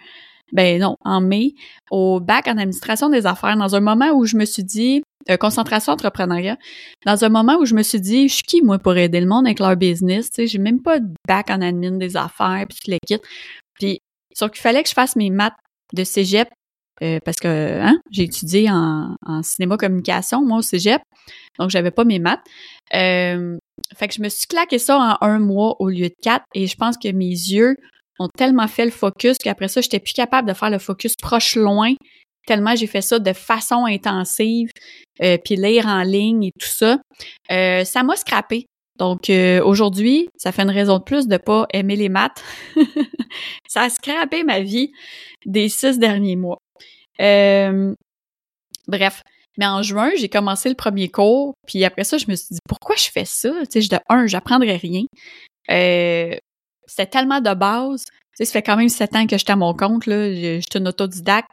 ben 0.52 0.80
non, 0.80 0.98
en 1.04 1.22
mai, 1.22 1.54
au 1.90 2.20
bac 2.20 2.48
en 2.48 2.52
administration 2.52 3.10
des 3.10 3.26
affaires, 3.26 3.56
dans 3.58 3.76
un 3.76 3.80
moment 3.80 4.12
où 4.12 4.26
je 4.26 4.36
me 4.36 4.46
suis 4.46 4.64
dit, 4.64 5.02
euh, 5.30 5.38
concentration 5.38 5.94
entrepreneuriat, 5.94 6.58
dans 7.06 7.24
un 7.24 7.30
moment 7.30 7.58
où 7.58 7.66
je 7.66 7.76
me 7.76 7.84
suis 7.84 8.02
dit, 8.02 8.28
je 8.28 8.36
suis 8.36 8.44
qui 8.44 8.62
moi 8.62 8.80
pour 8.80 8.98
aider 8.98 9.20
le 9.20 9.28
monde 9.28 9.46
avec 9.46 9.60
leur 9.60 9.76
business, 9.76 10.30
tu 10.30 10.36
sais, 10.36 10.48
j'ai 10.48 10.60
même 10.60 10.82
pas 10.82 11.00
de 11.00 11.08
bac 11.28 11.50
en 11.50 11.62
admin 11.62 11.98
des 11.98 12.18
affaires, 12.18 12.66
puis 12.68 12.80
tout 12.84 12.92
le 12.92 12.98
kit. 13.06 13.22
Puis, 13.76 14.00
sauf 14.34 14.52
qu'il 14.52 14.62
fallait 14.62 14.84
que 14.84 14.90
je 14.90 14.94
fasse 14.94 15.16
mes 15.16 15.30
maths 15.30 15.56
de 15.94 16.04
cégep, 16.04 16.50
euh, 17.02 17.20
parce 17.24 17.38
que 17.38 17.82
hein, 17.82 18.00
j'ai 18.12 18.24
étudié 18.24 18.70
en, 18.70 19.16
en, 19.26 19.42
cinéma 19.44 19.78
communication, 19.78 20.44
moi, 20.44 20.60
au 20.60 20.62
cégep, 20.62 21.02
donc 21.60 21.70
j'avais 21.70 21.92
pas 21.92 22.04
mes 22.04 22.20
maths. 22.20 22.44
Euh, 22.94 23.58
fait 23.96 24.08
que 24.08 24.14
je 24.14 24.22
me 24.22 24.30
suis 24.30 24.48
claqué 24.48 24.80
ça 24.80 24.98
en 24.98 25.26
un 25.26 25.40
mois 25.40 25.76
au 25.80 25.90
lieu 25.90 26.10
de 26.10 26.16
quatre, 26.22 26.46
et 26.56 26.68
je 26.68 26.76
pense 26.76 26.98
que 26.98 27.12
mes 27.12 27.30
yeux 27.30 27.76
tellement 28.30 28.68
fait 28.68 28.86
le 28.86 28.92
focus 28.92 29.38
qu'après 29.38 29.68
ça, 29.68 29.82
j'étais 29.82 30.00
plus 30.00 30.14
capable 30.14 30.48
de 30.48 30.54
faire 30.54 30.70
le 30.70 30.80
focus 30.80 31.16
proche-loin, 31.16 31.94
tellement 32.46 32.76
j'ai 32.76 32.88
fait 32.88 33.02
ça 33.02 33.20
de 33.20 33.34
façon 33.34 33.86
intensive, 33.86 34.70
euh, 35.22 35.38
puis 35.44 35.56
lire 35.56 35.88
en 35.88 36.04
ligne 36.04 36.46
et 36.46 36.52
tout 36.60 36.68
ça. 36.68 37.00
Euh, 37.52 37.84
ça 37.84 38.04
m'a 38.04 38.16
scrappé. 38.16 38.66
Donc 38.98 39.30
euh, 39.30 39.64
aujourd'hui, 39.64 40.30
ça 40.38 40.52
fait 40.52 40.64
une 40.64 40.70
raison 40.70 40.98
de 41.00 41.04
plus 41.04 41.28
de 41.28 41.38
pas 41.38 41.66
aimer 41.74 41.96
les 41.96 42.10
maths. 42.10 42.44
ça 43.68 43.84
a 43.84 43.90
scrappé 43.90 44.44
ma 44.44 44.60
vie 44.60 44.92
des 45.46 45.70
six 45.70 45.98
derniers 45.98 46.36
mois. 46.36 46.58
bref, 48.88 49.22
mais 49.58 49.66
en 49.66 49.82
juin, 49.84 50.12
j'ai 50.18 50.30
commencé 50.30 50.70
le 50.70 50.76
premier 50.76 51.10
cours, 51.10 51.54
puis 51.68 51.84
après 51.84 52.04
ça, 52.04 52.18
je 52.18 52.26
me 52.28 52.36
suis 52.36 52.56
dit 52.56 52.60
pourquoi 52.68 52.96
je 52.96 53.10
fais 53.10 53.26
ça? 53.26 53.52
Tu 53.72 53.82
sais, 53.82 53.88
de 53.88 54.00
un, 54.10 54.26
j'apprendrai 54.28 54.78
rien. 54.78 55.04
Euh, 55.70 56.36
c'était 56.88 57.10
tellement 57.10 57.42
de 57.42 57.54
base. 57.54 58.04
Tu 58.06 58.12
sais, 58.38 58.46
ça 58.46 58.54
fait 58.54 58.64
quand 58.64 58.78
même 58.78 58.90
sept 58.90 59.16
ans 59.16 59.28
que 59.28 59.38
j'étais 59.38 59.52
à 59.52 59.56
mon 59.56 59.74
compte, 59.74 60.06
là. 60.06 60.34
J'étais 60.34 60.80
une 60.80 60.88
autodidacte. 60.88 61.50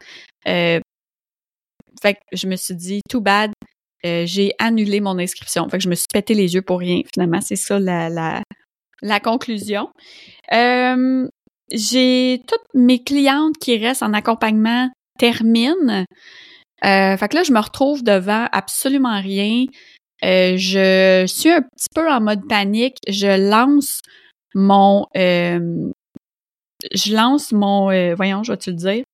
Euh, 0.46 0.80
fait 2.00 2.14
que 2.14 2.20
je 2.32 2.46
me 2.46 2.56
suis 2.56 2.74
dit, 2.74 3.00
too 3.10 3.20
bad, 3.20 3.52
euh, 4.06 4.24
j'ai 4.26 4.52
annulé 4.58 5.00
mon 5.00 5.18
inscription. 5.18 5.68
Fait 5.68 5.78
que 5.78 5.84
je 5.84 5.88
me 5.88 5.94
suis 5.94 6.06
pété 6.12 6.34
les 6.34 6.54
yeux 6.54 6.62
pour 6.62 6.78
rien. 6.78 7.00
Finalement, 7.12 7.40
c'est 7.40 7.56
ça 7.56 7.80
la, 7.80 8.08
la, 8.08 8.42
la 9.02 9.20
conclusion. 9.20 9.88
Euh, 10.52 11.28
j'ai 11.72 12.42
toutes 12.46 12.74
mes 12.74 13.02
clientes 13.02 13.58
qui 13.58 13.76
restent 13.76 14.02
en 14.02 14.14
accompagnement 14.14 14.88
terminent. 15.18 16.04
Euh, 16.84 17.16
fait 17.16 17.28
que 17.28 17.34
là, 17.34 17.42
je 17.42 17.52
me 17.52 17.60
retrouve 17.60 18.04
devant 18.04 18.46
absolument 18.52 19.20
rien. 19.20 19.64
Euh, 20.24 20.56
je 20.56 21.26
suis 21.26 21.50
un 21.50 21.62
petit 21.62 21.88
peu 21.94 22.08
en 22.08 22.20
mode 22.20 22.46
panique. 22.48 22.98
Je 23.08 23.50
lance 23.50 24.00
mon 24.54 25.06
euh, 25.16 25.90
je 26.94 27.14
lance 27.14 27.52
mon 27.52 27.90
euh, 27.90 28.14
voyons, 28.14 28.42
je 28.42 28.52
vais 28.52 28.58
te 28.58 28.70
le 28.70 28.76
dire, 28.76 29.04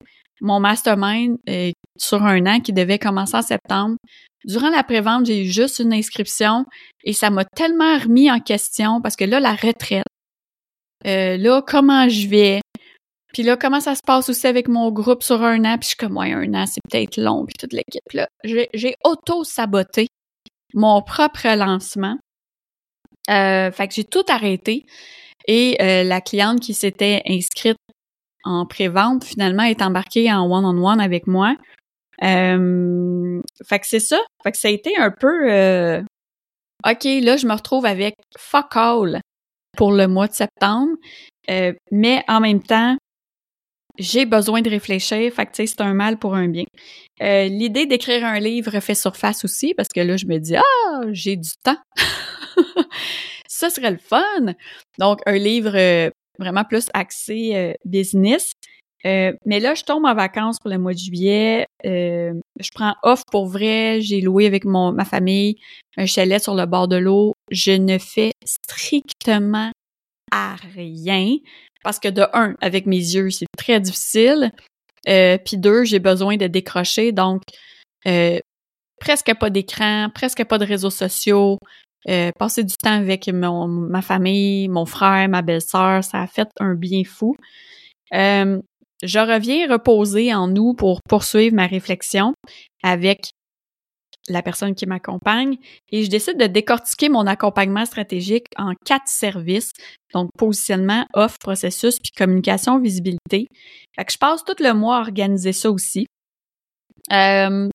mon 0.41 0.61
mastermind 0.61 1.39
euh, 1.49 1.71
sur 1.99 2.23
un 2.23 2.47
an 2.47 2.61
qui 2.61 2.73
devait 2.73 2.99
commencer 2.99 3.37
en 3.37 3.43
septembre. 3.43 3.97
durant 4.45 4.71
la 4.71 4.85
prévente, 4.85 5.27
j'ai 5.27 5.45
eu 5.45 5.51
juste 5.51 5.79
une 5.79 5.93
inscription 5.93 6.67
et 7.05 7.13
ça 7.13 7.31
m'a 7.31 7.45
tellement 7.45 7.99
remis 7.99 8.31
en 8.31 8.41
question 8.41 9.01
parce 9.01 9.17
que 9.17 9.25
là, 9.25 9.41
la 9.41 9.55
retraite, 9.55 10.05
là, 11.05 11.63
comment 11.67 12.09
je 12.09 12.29
vais, 12.29 12.61
puis 13.33 13.43
là, 13.43 13.57
comment 13.57 13.81
ça 13.81 13.95
se 13.95 14.03
passe 14.07 14.29
aussi 14.29 14.47
avec 14.47 14.69
mon 14.69 14.91
groupe 14.91 15.23
sur 15.23 15.43
un 15.43 15.65
an, 15.65 15.79
puis 15.79 15.85
je 15.85 15.89
suis 15.89 15.97
comme, 15.97 16.19
un 16.19 16.55
an, 16.55 16.67
c'est 16.67 16.81
peut-être 16.91 17.17
long, 17.17 17.45
puis 17.47 17.55
toute 17.59 17.73
l'équipe. 17.73 18.13
Là, 18.13 18.29
j'ai 18.45 18.95
auto-saboté 19.05 20.07
mon 20.75 21.03
propre 21.03 21.49
lancement. 21.57 22.19
Fait 23.29 23.89
que 23.89 23.95
j'ai 23.95 24.05
tout 24.05 24.25
arrêté. 24.29 24.85
Et 25.47 25.77
euh, 25.81 26.05
la 26.05 26.21
cliente 26.21 26.61
qui 26.61 26.75
s'était 26.75 27.23
inscrite 27.27 27.77
en 28.45 28.67
pré-vente, 28.67 29.25
finalement, 29.25 29.63
est 29.63 29.83
embarquée 29.83 30.33
en 30.33 30.51
one-on-one 30.51 31.01
avec 31.01 31.27
moi. 31.27 31.55
Euh, 32.23 33.41
fait 33.67 33.79
que 33.79 33.87
c'est 33.87 34.01
ça. 34.01 34.21
Fait 34.43 34.53
que 34.53 34.59
ça 34.59 34.69
a 34.69 34.71
été 34.71 34.97
un 34.97 35.11
peu... 35.11 35.51
Euh, 35.51 36.03
OK, 36.87 37.05
là, 37.05 37.37
je 37.37 37.47
me 37.47 37.55
retrouve 37.55 37.87
avec 37.87 38.15
fuck 38.39 38.77
all 38.77 39.21
pour 39.77 39.93
le 39.93 40.07
mois 40.07 40.29
de 40.29 40.35
septembre. 40.35 40.93
Mais 41.91 42.23
en 42.29 42.41
même 42.41 42.63
temps, 42.63 42.97
j'ai 43.99 44.27
besoin 44.27 44.61
de 44.61 44.69
réfléchir. 44.69 45.33
Fait 45.33 45.47
que, 45.47 45.53
c'est 45.55 45.81
un 45.81 45.95
mal 45.95 46.19
pour 46.19 46.35
un 46.35 46.49
bien. 46.49 46.65
L'idée 47.21 47.87
d'écrire 47.87 48.25
un 48.25 48.39
livre 48.39 48.79
fait 48.81 48.95
surface 48.95 49.45
aussi 49.45 49.73
parce 49.75 49.89
que 49.89 50.01
là, 50.01 50.19
je 50.19 50.27
me 50.27 50.39
dis, 50.39 50.57
ah, 50.57 51.01
j'ai 51.13 51.37
du 51.37 51.51
temps. 51.63 51.79
ça 53.55 53.71
serait 53.71 53.93
le 53.93 53.99
fun. 53.99 54.55
Donc, 54.99 55.21
un 55.27 55.37
livre 55.37 55.77
euh, 55.77 56.11
vraiment 56.39 56.65
plus 56.65 56.87
axé 56.93 57.53
euh, 57.55 57.73
business. 57.85 58.53
Euh, 59.07 59.33
mais 59.47 59.61
là, 59.61 59.75
je 59.75 59.85
tombe 59.85 60.05
en 60.07 60.15
vacances 60.15 60.59
pour 60.59 60.71
le 60.71 60.79
mois 60.79 60.95
de 60.95 60.99
juillet. 60.99 61.67
je 61.85 62.71
prends 62.75 62.97
off 63.03 63.23
pour 63.31 63.47
vrai. 63.47 64.01
J'ai 64.01 64.21
loué 64.21 64.47
avec 64.47 64.65
mon, 64.65 64.93
ma 64.93 65.05
famille 65.05 65.57
un 65.97 66.07
chalet 66.07 66.43
sur 66.43 66.55
le 66.55 66.67
bord 66.67 66.89
de 66.89 66.97
l'eau. 66.97 67.35
Je 67.51 67.73
ne 67.73 67.99
fais 67.99 68.33
strictement 68.45 69.71
à 70.33 70.57
rien 70.75 71.37
parce 71.85 72.01
que 72.01 72.09
de 72.09 72.25
un, 72.33 72.57
avec 72.61 72.87
mes 72.87 72.97
yeux, 72.97 73.31
c'est 73.31 73.47
très 73.57 73.79
difficile. 73.79 74.51
Puis 75.05 75.59
deux, 75.59 75.85
j'ai 75.85 75.99
besoin 75.99 76.37
de 76.39 76.47
décrocher. 76.47 77.13
Donc, 77.13 77.43
presque 78.99 79.35
pas 79.39 79.51
d'écran, 79.51 80.09
presque 80.15 80.45
pas 80.45 80.57
de 80.57 80.65
réseaux 80.65 80.89
sociaux. 80.89 81.59
Euh, 82.09 82.31
passer 82.39 82.65
du 82.65 82.77
temps 82.77 82.93
avec 82.93 83.29
mon, 83.29 83.67
ma 83.67 84.03
famille, 84.03 84.69
mon 84.69 84.85
frère, 84.85 85.29
ma 85.29 85.43
belle-sœur, 85.43 86.05
ça 86.05 86.21
a 86.23 86.27
fait 86.27 86.49
un 86.61 86.75
bien 86.75 87.03
fou. 87.05 87.37
Euh, 88.13 88.61
je 89.03 89.19
reviens 89.19 89.71
reposer 89.71 90.35
en 90.35 90.49
nous 90.49 90.75
pour 90.75 91.01
poursuivre 91.09 91.55
ma 91.55 91.67
réflexion 91.67 92.35
avec 92.83 93.31
la 94.29 94.43
personne 94.43 94.75
qui 94.75 94.87
m'accompagne 94.87 95.57
et 95.91 96.03
je 96.03 96.11
décide 96.11 96.39
de 96.39 96.47
décortiquer 96.47 97.09
mon 97.09 97.27
accompagnement 97.27 97.85
stratégique 97.85 98.47
en 98.57 98.73
quatre 98.85 99.09
services, 99.09 99.73
donc 100.15 100.31
positionnement, 100.39 101.05
offre, 101.13 101.39
processus, 101.39 101.99
puis 101.99 102.13
communication, 102.17 102.79
visibilité. 102.79 103.49
Fait 103.97 104.05
que 104.05 104.13
je 104.13 104.19
passe 104.19 104.45
tout 104.45 104.57
le 104.61 104.73
mois 104.73 104.99
à 104.99 105.01
organiser 105.01 105.53
ça 105.53 105.71
aussi. 105.71 106.07
Euh, 107.13 107.69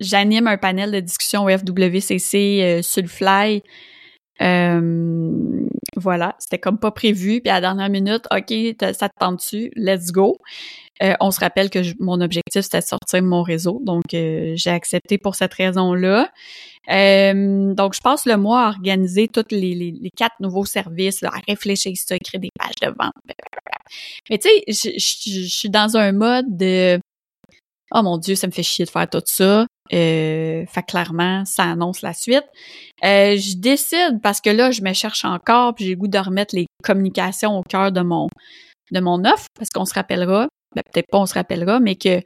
j'anime 0.00 0.46
un 0.46 0.56
panel 0.56 0.90
de 0.92 1.00
discussion 1.00 1.44
au 1.44 1.48
FWCC 1.48 2.60
euh, 2.62 2.82
sur 2.82 3.02
le 3.02 3.08
fly. 3.08 3.62
Euh, 4.42 5.68
voilà, 5.96 6.34
c'était 6.38 6.58
comme 6.58 6.78
pas 6.78 6.90
prévu. 6.90 7.40
Puis 7.40 7.50
à 7.50 7.54
la 7.54 7.60
dernière 7.60 7.88
minute, 7.88 8.26
OK, 8.32 8.52
ça 8.80 9.08
te 9.08 9.14
tente 9.18 9.36
dessus, 9.36 9.70
let's 9.76 10.10
go. 10.10 10.36
Euh, 11.02 11.14
on 11.20 11.30
se 11.30 11.40
rappelle 11.40 11.70
que 11.70 11.80
mon 12.00 12.20
objectif, 12.20 12.62
c'était 12.62 12.80
de 12.80 12.84
sortir 12.84 13.22
mon 13.22 13.42
réseau. 13.42 13.80
Donc, 13.82 14.02
j'ai 14.10 14.70
accepté 14.70 15.18
pour 15.18 15.34
cette 15.34 15.54
raison-là. 15.54 16.30
donc, 16.88 17.94
je 17.94 18.00
passe 18.00 18.26
le 18.26 18.36
mois 18.36 18.66
à 18.66 18.68
organiser 18.68 19.28
tous 19.28 19.44
les, 19.50 20.10
quatre 20.16 20.36
nouveaux 20.40 20.64
services, 20.64 21.22
à 21.22 21.30
réfléchir 21.48 21.92
ça, 21.96 22.16
écrire 22.16 22.40
des 22.40 22.50
pages 22.58 22.76
de 22.82 22.88
vente. 22.88 23.12
Mais 24.30 24.38
tu 24.38 24.48
sais, 24.48 24.64
je 24.98 25.48
suis 25.48 25.70
dans 25.70 25.96
un 25.96 26.12
mode 26.12 26.56
de 26.56 26.98
oh 27.92 28.02
mon 28.02 28.18
Dieu, 28.18 28.34
ça 28.34 28.46
me 28.46 28.52
fait 28.52 28.62
chier 28.62 28.84
de 28.84 28.90
faire 28.90 29.08
tout 29.08 29.22
ça. 29.24 29.66
Euh, 29.92 30.64
fait 30.66 30.82
clairement, 30.82 31.44
ça 31.44 31.64
annonce 31.64 32.00
la 32.00 32.14
suite. 32.14 32.44
Euh, 33.04 33.36
je 33.36 33.56
décide 33.56 34.20
parce 34.22 34.40
que 34.40 34.50
là, 34.50 34.70
je 34.70 34.82
me 34.82 34.92
cherche 34.94 35.24
encore, 35.24 35.74
puis 35.74 35.84
j'ai 35.84 35.94
goût 35.94 36.08
de 36.08 36.18
remettre 36.18 36.54
les 36.54 36.66
communications 36.82 37.58
au 37.58 37.62
cœur 37.62 37.92
de 37.92 38.00
mon 38.00 38.28
de 38.90 39.00
mon 39.00 39.24
offre, 39.24 39.46
parce 39.58 39.70
qu'on 39.70 39.84
se 39.84 39.94
rappellera, 39.94 40.48
ben, 40.74 40.82
peut-être 40.92 41.06
pas 41.10 41.18
on 41.18 41.26
se 41.26 41.34
rappellera, 41.34 41.80
mais 41.80 41.96
que 41.96 42.20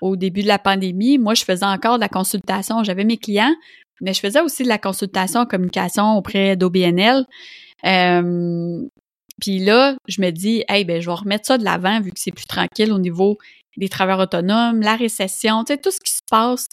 au 0.00 0.16
début 0.16 0.42
de 0.42 0.48
la 0.48 0.58
pandémie, 0.58 1.18
moi, 1.18 1.34
je 1.34 1.44
faisais 1.44 1.64
encore 1.64 1.96
de 1.96 2.00
la 2.00 2.08
consultation. 2.08 2.82
J'avais 2.84 3.04
mes 3.04 3.16
clients, 3.16 3.54
mais 4.00 4.12
je 4.12 4.20
faisais 4.20 4.40
aussi 4.40 4.64
de 4.64 4.68
la 4.68 4.78
consultation 4.78 5.40
en 5.40 5.46
communication 5.46 6.16
auprès 6.16 6.56
d'OBNL. 6.56 7.24
Euh, 7.86 8.82
puis 9.40 9.58
là, 9.60 9.96
je 10.08 10.20
me 10.20 10.30
dis, 10.30 10.64
hey, 10.68 10.84
ben, 10.84 11.00
je 11.00 11.06
vais 11.06 11.14
remettre 11.14 11.46
ça 11.46 11.58
de 11.58 11.64
l'avant 11.64 12.00
vu 12.00 12.10
que 12.10 12.18
c'est 12.18 12.32
plus 12.32 12.46
tranquille 12.46 12.92
au 12.92 12.98
niveau 12.98 13.38
des 13.76 13.88
travailleurs 13.88 14.20
autonomes, 14.20 14.80
la 14.80 14.96
récession, 14.96 15.64
tu 15.64 15.72
sais, 15.72 15.78
tout 15.78 15.90
ce 15.90 15.98
qui 16.00 16.12
se 16.12 16.22
passe 16.30 16.68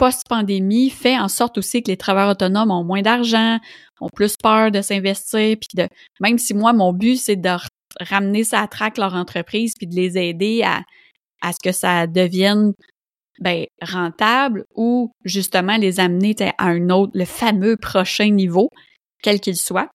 post-pandémie 0.00 0.88
fait 0.88 1.18
en 1.18 1.28
sorte 1.28 1.58
aussi 1.58 1.82
que 1.82 1.90
les 1.90 1.98
travailleurs 1.98 2.30
autonomes 2.30 2.70
ont 2.70 2.82
moins 2.82 3.02
d'argent, 3.02 3.58
ont 4.00 4.08
plus 4.08 4.34
peur 4.42 4.70
de 4.70 4.80
s'investir, 4.80 5.58
puis 5.60 5.68
de 5.74 5.88
même 6.20 6.38
si 6.38 6.54
moi 6.54 6.72
mon 6.72 6.94
but 6.94 7.16
c'est 7.16 7.36
de 7.36 7.50
ramener 8.00 8.44
ça 8.44 8.62
à 8.62 8.66
traque 8.66 8.96
leur 8.96 9.14
entreprise 9.14 9.74
puis 9.76 9.86
de 9.86 9.94
les 9.94 10.16
aider 10.16 10.62
à, 10.64 10.80
à 11.42 11.52
ce 11.52 11.58
que 11.62 11.72
ça 11.72 12.06
devienne 12.06 12.72
ben, 13.40 13.66
rentable 13.82 14.64
ou 14.74 15.12
justement 15.26 15.76
les 15.76 16.00
amener 16.00 16.34
à 16.56 16.68
un 16.68 16.88
autre, 16.88 17.12
le 17.14 17.26
fameux 17.26 17.76
prochain 17.76 18.30
niveau, 18.30 18.70
quel 19.22 19.38
qu'il 19.38 19.56
soit. 19.56 19.90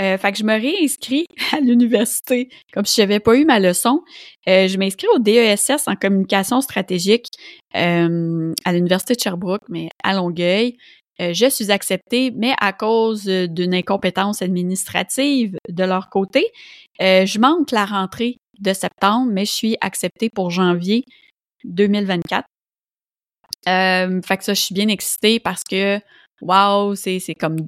Euh, 0.00 0.18
fait 0.18 0.32
que 0.32 0.38
je 0.38 0.44
me 0.44 0.52
réinscris 0.52 1.26
à 1.52 1.60
l'université 1.60 2.50
comme 2.72 2.84
si 2.84 3.00
j'avais 3.00 3.20
pas 3.20 3.36
eu 3.36 3.44
ma 3.44 3.58
leçon. 3.58 4.02
Euh, 4.48 4.68
je 4.68 4.78
m'inscris 4.78 5.06
au 5.14 5.18
DESS 5.18 5.86
en 5.86 5.96
communication 5.96 6.60
stratégique 6.60 7.28
euh, 7.74 8.52
à 8.64 8.72
l'université 8.72 9.14
de 9.14 9.20
Sherbrooke, 9.20 9.68
mais 9.68 9.88
à 10.02 10.14
Longueuil. 10.14 10.76
Euh, 11.20 11.32
je 11.32 11.48
suis 11.48 11.70
acceptée, 11.70 12.30
mais 12.30 12.54
à 12.60 12.74
cause 12.74 13.24
d'une 13.24 13.74
incompétence 13.74 14.42
administrative 14.42 15.56
de 15.68 15.84
leur 15.84 16.10
côté, 16.10 16.46
je 17.00 17.38
manque 17.38 17.70
la 17.70 17.86
rentrée 17.86 18.36
de 18.60 18.72
septembre, 18.74 19.30
mais 19.32 19.46
je 19.46 19.52
suis 19.52 19.76
acceptée 19.80 20.28
pour 20.28 20.50
janvier 20.50 21.04
2024. 21.64 22.46
fait 23.64 24.36
que 24.36 24.44
ça, 24.44 24.52
je 24.52 24.60
suis 24.60 24.74
bien 24.74 24.88
excitée 24.88 25.40
parce 25.40 25.62
que, 25.64 25.98
wow, 26.42 26.94
c'est 26.94 27.34
comme 27.38 27.66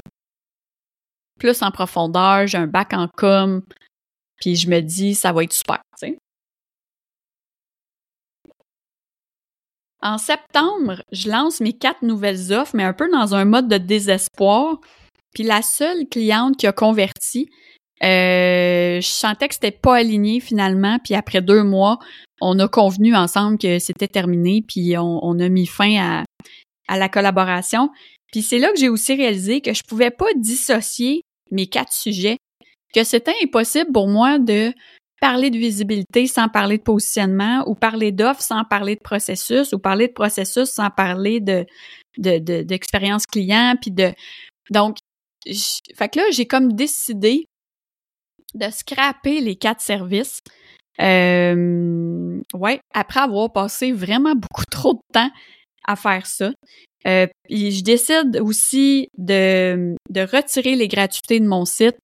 plus 1.38 1.62
en 1.62 1.70
profondeur, 1.70 2.46
j'ai 2.46 2.59
un 2.59 2.66
bac 2.66 2.92
en 2.92 3.09
com, 3.09 3.62
puis 4.37 4.57
je 4.57 4.68
me 4.68 4.81
dis, 4.81 5.14
ça 5.14 5.33
va 5.33 5.44
être 5.44 5.53
super. 5.53 5.81
En 10.01 10.16
septembre, 10.18 11.03
je 11.11 11.29
lance 11.29 11.61
mes 11.61 11.72
quatre 11.72 12.03
nouvelles 12.03 12.53
offres, 12.53 12.77
mais 12.77 12.85
un 12.85 12.92
peu 12.92 13.11
dans 13.11 13.35
un 13.35 13.44
mode 13.44 13.68
de 13.68 13.79
désespoir. 13.79 14.79
Puis 15.35 15.42
la 15.42 15.61
seule 15.61 16.07
cliente 16.09 16.57
qui 16.57 16.68
a 16.68 16.72
converti, 16.72 17.48
euh, 18.05 19.01
je 19.01 19.07
sentais 19.09 19.48
que 19.48 19.55
c'était 19.55 19.72
pas 19.72 19.96
aligné 19.96 20.38
finalement. 20.38 20.98
Puis 21.03 21.14
après 21.14 21.42
deux 21.42 21.64
mois, 21.64 21.98
on 22.40 22.59
a 22.61 22.68
convenu 22.68 23.16
ensemble 23.16 23.59
que 23.59 23.81
c'était 23.81 24.07
terminé, 24.07 24.62
puis 24.66 24.96
on, 24.96 25.38
a 25.40 25.48
mis 25.48 25.66
fin 25.66 25.96
à, 25.98 26.24
à 26.87 26.96
la 26.96 27.09
collaboration. 27.09 27.90
Puis 28.33 28.42
c'est 28.42 28.61
là 28.61 28.70
que 28.72 28.79
j'ai 28.79 28.88
aussi 28.88 29.16
réalisé 29.16 29.61
que 29.61 29.74
je 29.74 29.83
pouvais 29.83 30.12
pas 30.12 30.33
dissocier 30.37 31.22
mes 31.51 31.67
quatre 31.67 31.93
sujets, 31.93 32.39
que 32.95 33.05
c'était 33.05 33.35
impossible 33.43 33.93
pour 33.93 34.09
moi 34.09 34.39
de 34.39 34.73
parler 35.21 35.51
de 35.51 35.59
visibilité 35.59 36.27
sans 36.27 36.49
parler 36.49 36.79
de 36.79 36.83
positionnement 36.83 37.65
ou 37.67 37.75
parler 37.75 38.13
d'offres 38.13 38.43
sans 38.43 38.65
parler 38.65 38.95
de 38.95 39.01
processus 39.01 39.73
ou 39.73 39.79
parler 39.79 40.09
de 40.09 40.13
processus 40.13 40.71
sans 40.71 40.91
parler 40.91 41.41
de 41.41 41.67
d'expérience 42.17 43.27
client 43.27 43.75
puis 43.81 43.91
de 43.91 44.13
donc 44.71 44.97
fait 45.95 46.09
que 46.09 46.19
là 46.19 46.25
j'ai 46.31 46.47
comme 46.47 46.73
décidé 46.73 47.47
de 48.55 48.71
scraper 48.71 49.41
les 49.41 49.57
quatre 49.57 49.81
services. 49.81 50.41
Euh, 51.01 52.41
ouais 52.55 52.81
après 52.93 53.21
avoir 53.21 53.53
passé 53.53 53.93
vraiment 53.93 54.35
beaucoup 54.35 54.65
trop 54.71 54.95
de 54.95 55.01
temps 55.13 55.31
à 55.87 55.95
faire 55.95 56.27
ça 56.27 56.51
euh, 57.07 57.27
je 57.49 57.83
décide 57.83 58.41
aussi 58.43 59.09
de, 59.17 59.95
de 60.11 60.21
retirer 60.21 60.75
les 60.75 60.89
gratuités 60.89 61.41
de 61.41 61.47
mon 61.47 61.65
site 61.65 61.97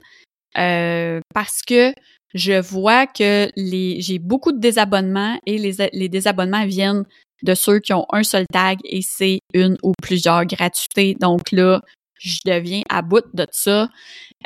euh, 0.56 1.20
parce 1.34 1.62
que 1.62 1.92
je 2.34 2.60
vois 2.60 3.06
que 3.06 3.48
les 3.56 4.00
j'ai 4.00 4.18
beaucoup 4.18 4.52
de 4.52 4.58
désabonnements 4.58 5.38
et 5.46 5.58
les, 5.58 5.88
les 5.92 6.08
désabonnements 6.08 6.66
viennent 6.66 7.04
de 7.42 7.54
ceux 7.54 7.78
qui 7.78 7.92
ont 7.92 8.06
un 8.12 8.22
seul 8.22 8.46
tag 8.52 8.78
et 8.84 9.02
c'est 9.02 9.40
une 9.52 9.76
ou 9.82 9.92
plusieurs 10.02 10.46
gratuités. 10.46 11.14
Donc 11.20 11.52
là, 11.52 11.80
je 12.18 12.38
deviens 12.46 12.82
à 12.88 13.02
bout 13.02 13.24
de 13.34 13.46
ça. 13.50 13.88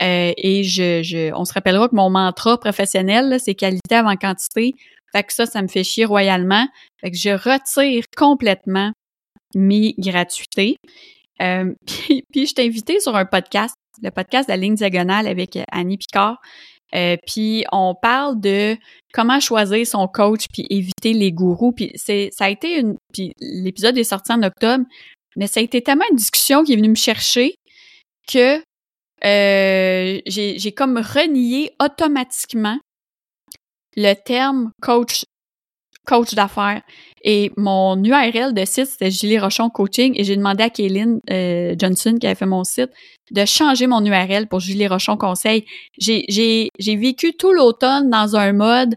Euh, 0.01 0.33
et 0.37 0.65
je, 0.65 1.03
je, 1.03 1.33
on 1.35 1.45
se 1.45 1.53
rappellera 1.53 1.89
que 1.89 1.95
mon 1.95 2.11
mantra 2.11 2.59
professionnel, 2.59 3.39
c'est 3.41 3.55
qualité 3.55 3.95
avant 3.95 4.17
quantité. 4.17 4.75
Fait 5.13 5.23
que 5.23 5.33
ça, 5.33 5.47
ça 5.47 5.63
me 5.63 5.69
fait 5.69 5.85
chier 5.85 6.05
royalement. 6.05 6.67
Fait 7.01 7.11
que 7.11 7.17
je 7.17 7.31
retire 7.31 8.05
complètement 8.17 8.93
mes 9.55 9.95
gratuités. 9.99 10.77
Euh, 11.41 11.73
puis, 12.33 12.47
je 12.47 12.55
t'ai 12.55 12.67
invité 12.67 13.01
sur 13.01 13.17
un 13.17 13.25
podcast, 13.25 13.75
le 14.03 14.11
podcast 14.11 14.49
de 14.49 14.53
la 14.53 14.57
ligne 14.57 14.75
diagonale 14.75 15.27
avec 15.27 15.59
Annie 15.71 15.99
Picard. 15.99 16.39
Euh, 16.95 17.17
puis 17.27 17.65
on 17.71 17.95
parle 17.95 18.41
de 18.41 18.77
comment 19.13 19.41
choisir 19.41 19.87
son 19.87 20.09
coach 20.09 20.47
puis 20.53 20.67
éviter 20.71 21.13
les 21.13 21.33
gourous. 21.33 21.73
Puis 21.73 21.93
c'est 21.97 22.31
ça 22.33 22.47
a 22.47 22.49
été 22.49 22.79
une 22.79 22.97
puis 23.13 23.33
l'épisode 23.41 23.99
est 23.99 24.05
sorti 24.05 24.33
en 24.33 24.43
octobre, 24.43 24.85
mais 25.37 25.47
ça 25.47 25.61
a 25.61 25.63
été 25.63 25.83
tellement 25.83 26.07
une 26.11 26.17
discussion 26.17 26.65
qui 26.65 26.73
est 26.73 26.77
venue 26.77 26.89
me 26.89 26.95
chercher 26.95 27.57
que 28.27 28.63
euh, 29.25 30.21
j'ai 30.27 30.73
comme 30.73 30.97
renié 30.99 31.73
automatiquement 31.83 32.79
le 33.97 34.15
terme 34.15 34.71
coach 34.81 35.25
coach 36.09 36.35
d'affaires. 36.35 36.83
Et 37.23 37.53
mon 37.57 38.03
URL 38.03 38.55
de 38.55 38.65
site, 38.65 38.87
c'était 38.87 39.11
Julie 39.11 39.39
Rochon 39.39 39.69
Coaching. 39.69 40.15
Et 40.17 40.25
j'ai 40.25 40.37
demandé 40.37 40.65
à 40.65 40.71
Kaylin 40.71 41.19
euh, 41.31 41.75
Johnson, 41.79 42.17
qui 42.19 42.27
avait 42.27 42.35
fait 42.35 42.47
mon 42.47 42.65
site, 42.65 42.91
de 43.31 43.45
changer 43.45 43.87
mon 43.87 44.05
URL 44.05 44.49
pour 44.49 44.61
Julie 44.61 44.89
Rochon 44.89 45.17
Conseil. 45.17 45.67
J'ai 45.99 46.71
vécu 46.81 47.35
tout 47.37 47.53
l'automne 47.53 48.09
dans 48.09 48.37
un 48.37 48.53
mode, 48.53 48.97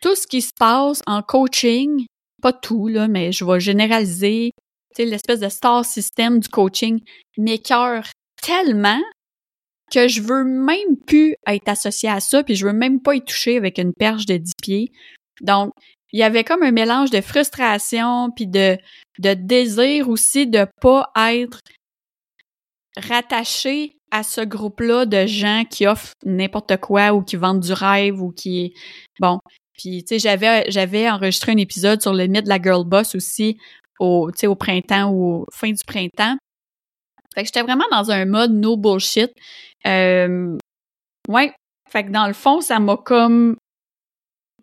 tout 0.00 0.14
ce 0.14 0.26
qui 0.26 0.40
se 0.40 0.52
passe 0.58 1.02
en 1.06 1.22
coaching, 1.22 2.06
pas 2.40 2.52
tout, 2.52 2.88
là, 2.88 3.08
mais 3.08 3.32
je 3.32 3.44
vais 3.44 3.60
généraliser, 3.60 4.52
l'espèce 4.98 5.40
de 5.40 5.48
star 5.48 5.84
system 5.84 6.40
du 6.40 6.48
coaching 6.48 7.00
m'écœure 7.38 8.04
tellement 8.42 9.00
que 9.90 10.08
je 10.08 10.20
veux 10.20 10.44
même 10.44 10.96
plus 11.06 11.34
être 11.46 11.68
associée 11.68 12.08
à 12.08 12.20
ça, 12.20 12.42
puis 12.44 12.54
je 12.54 12.66
veux 12.66 12.72
même 12.72 13.00
pas 13.00 13.14
y 13.14 13.24
toucher 13.24 13.56
avec 13.56 13.78
une 13.78 13.92
perche 13.92 14.26
de 14.26 14.36
10 14.36 14.52
pieds. 14.62 14.92
Donc, 15.40 15.72
il 16.12 16.20
y 16.20 16.22
avait 16.22 16.44
comme 16.44 16.62
un 16.62 16.72
mélange 16.72 17.10
de 17.10 17.20
frustration 17.20 18.30
puis 18.30 18.46
de, 18.46 18.78
de 19.18 19.34
désir 19.34 20.08
aussi 20.08 20.46
de 20.46 20.66
pas 20.80 21.10
être 21.16 21.60
rattaché 22.96 23.96
à 24.10 24.22
ce 24.22 24.40
groupe-là 24.40 25.06
de 25.06 25.26
gens 25.26 25.64
qui 25.68 25.86
offrent 25.86 26.14
n'importe 26.24 26.76
quoi 26.78 27.12
ou 27.12 27.22
qui 27.22 27.36
vendent 27.36 27.60
du 27.60 27.72
rêve 27.72 28.20
ou 28.20 28.32
qui 28.32 28.74
bon. 29.20 29.38
Puis 29.78 30.04
tu 30.04 30.08
sais 30.08 30.18
j'avais 30.18 30.68
j'avais 30.70 31.08
enregistré 31.08 31.52
un 31.52 31.56
épisode 31.56 32.02
sur 32.02 32.12
le 32.12 32.26
mythe 32.26 32.44
de 32.44 32.48
la 32.48 32.60
girl 32.60 32.84
boss 32.84 33.14
aussi 33.14 33.58
au 34.00 34.30
tu 34.32 34.40
sais 34.40 34.46
au 34.46 34.56
printemps 34.56 35.12
ou 35.12 35.46
fin 35.52 35.70
du 35.70 35.84
printemps. 35.86 36.36
Fait 37.34 37.42
que 37.42 37.46
j'étais 37.46 37.62
vraiment 37.62 37.84
dans 37.92 38.10
un 38.10 38.24
mode 38.24 38.50
no 38.52 38.76
bullshit. 38.76 39.30
Euh, 39.86 40.58
ouais. 41.28 41.52
Fait 41.88 42.04
que 42.04 42.10
dans 42.10 42.26
le 42.26 42.32
fond 42.32 42.60
ça 42.60 42.80
m'a 42.80 42.96
comme 42.96 43.56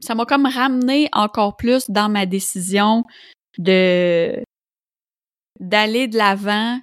ça 0.01 0.15
m'a 0.15 0.25
comme 0.25 0.45
ramené 0.45 1.09
encore 1.13 1.57
plus 1.57 1.89
dans 1.89 2.09
ma 2.09 2.25
décision 2.25 3.03
de 3.57 4.43
d'aller 5.59 6.07
de 6.07 6.17
l'avant 6.17 6.79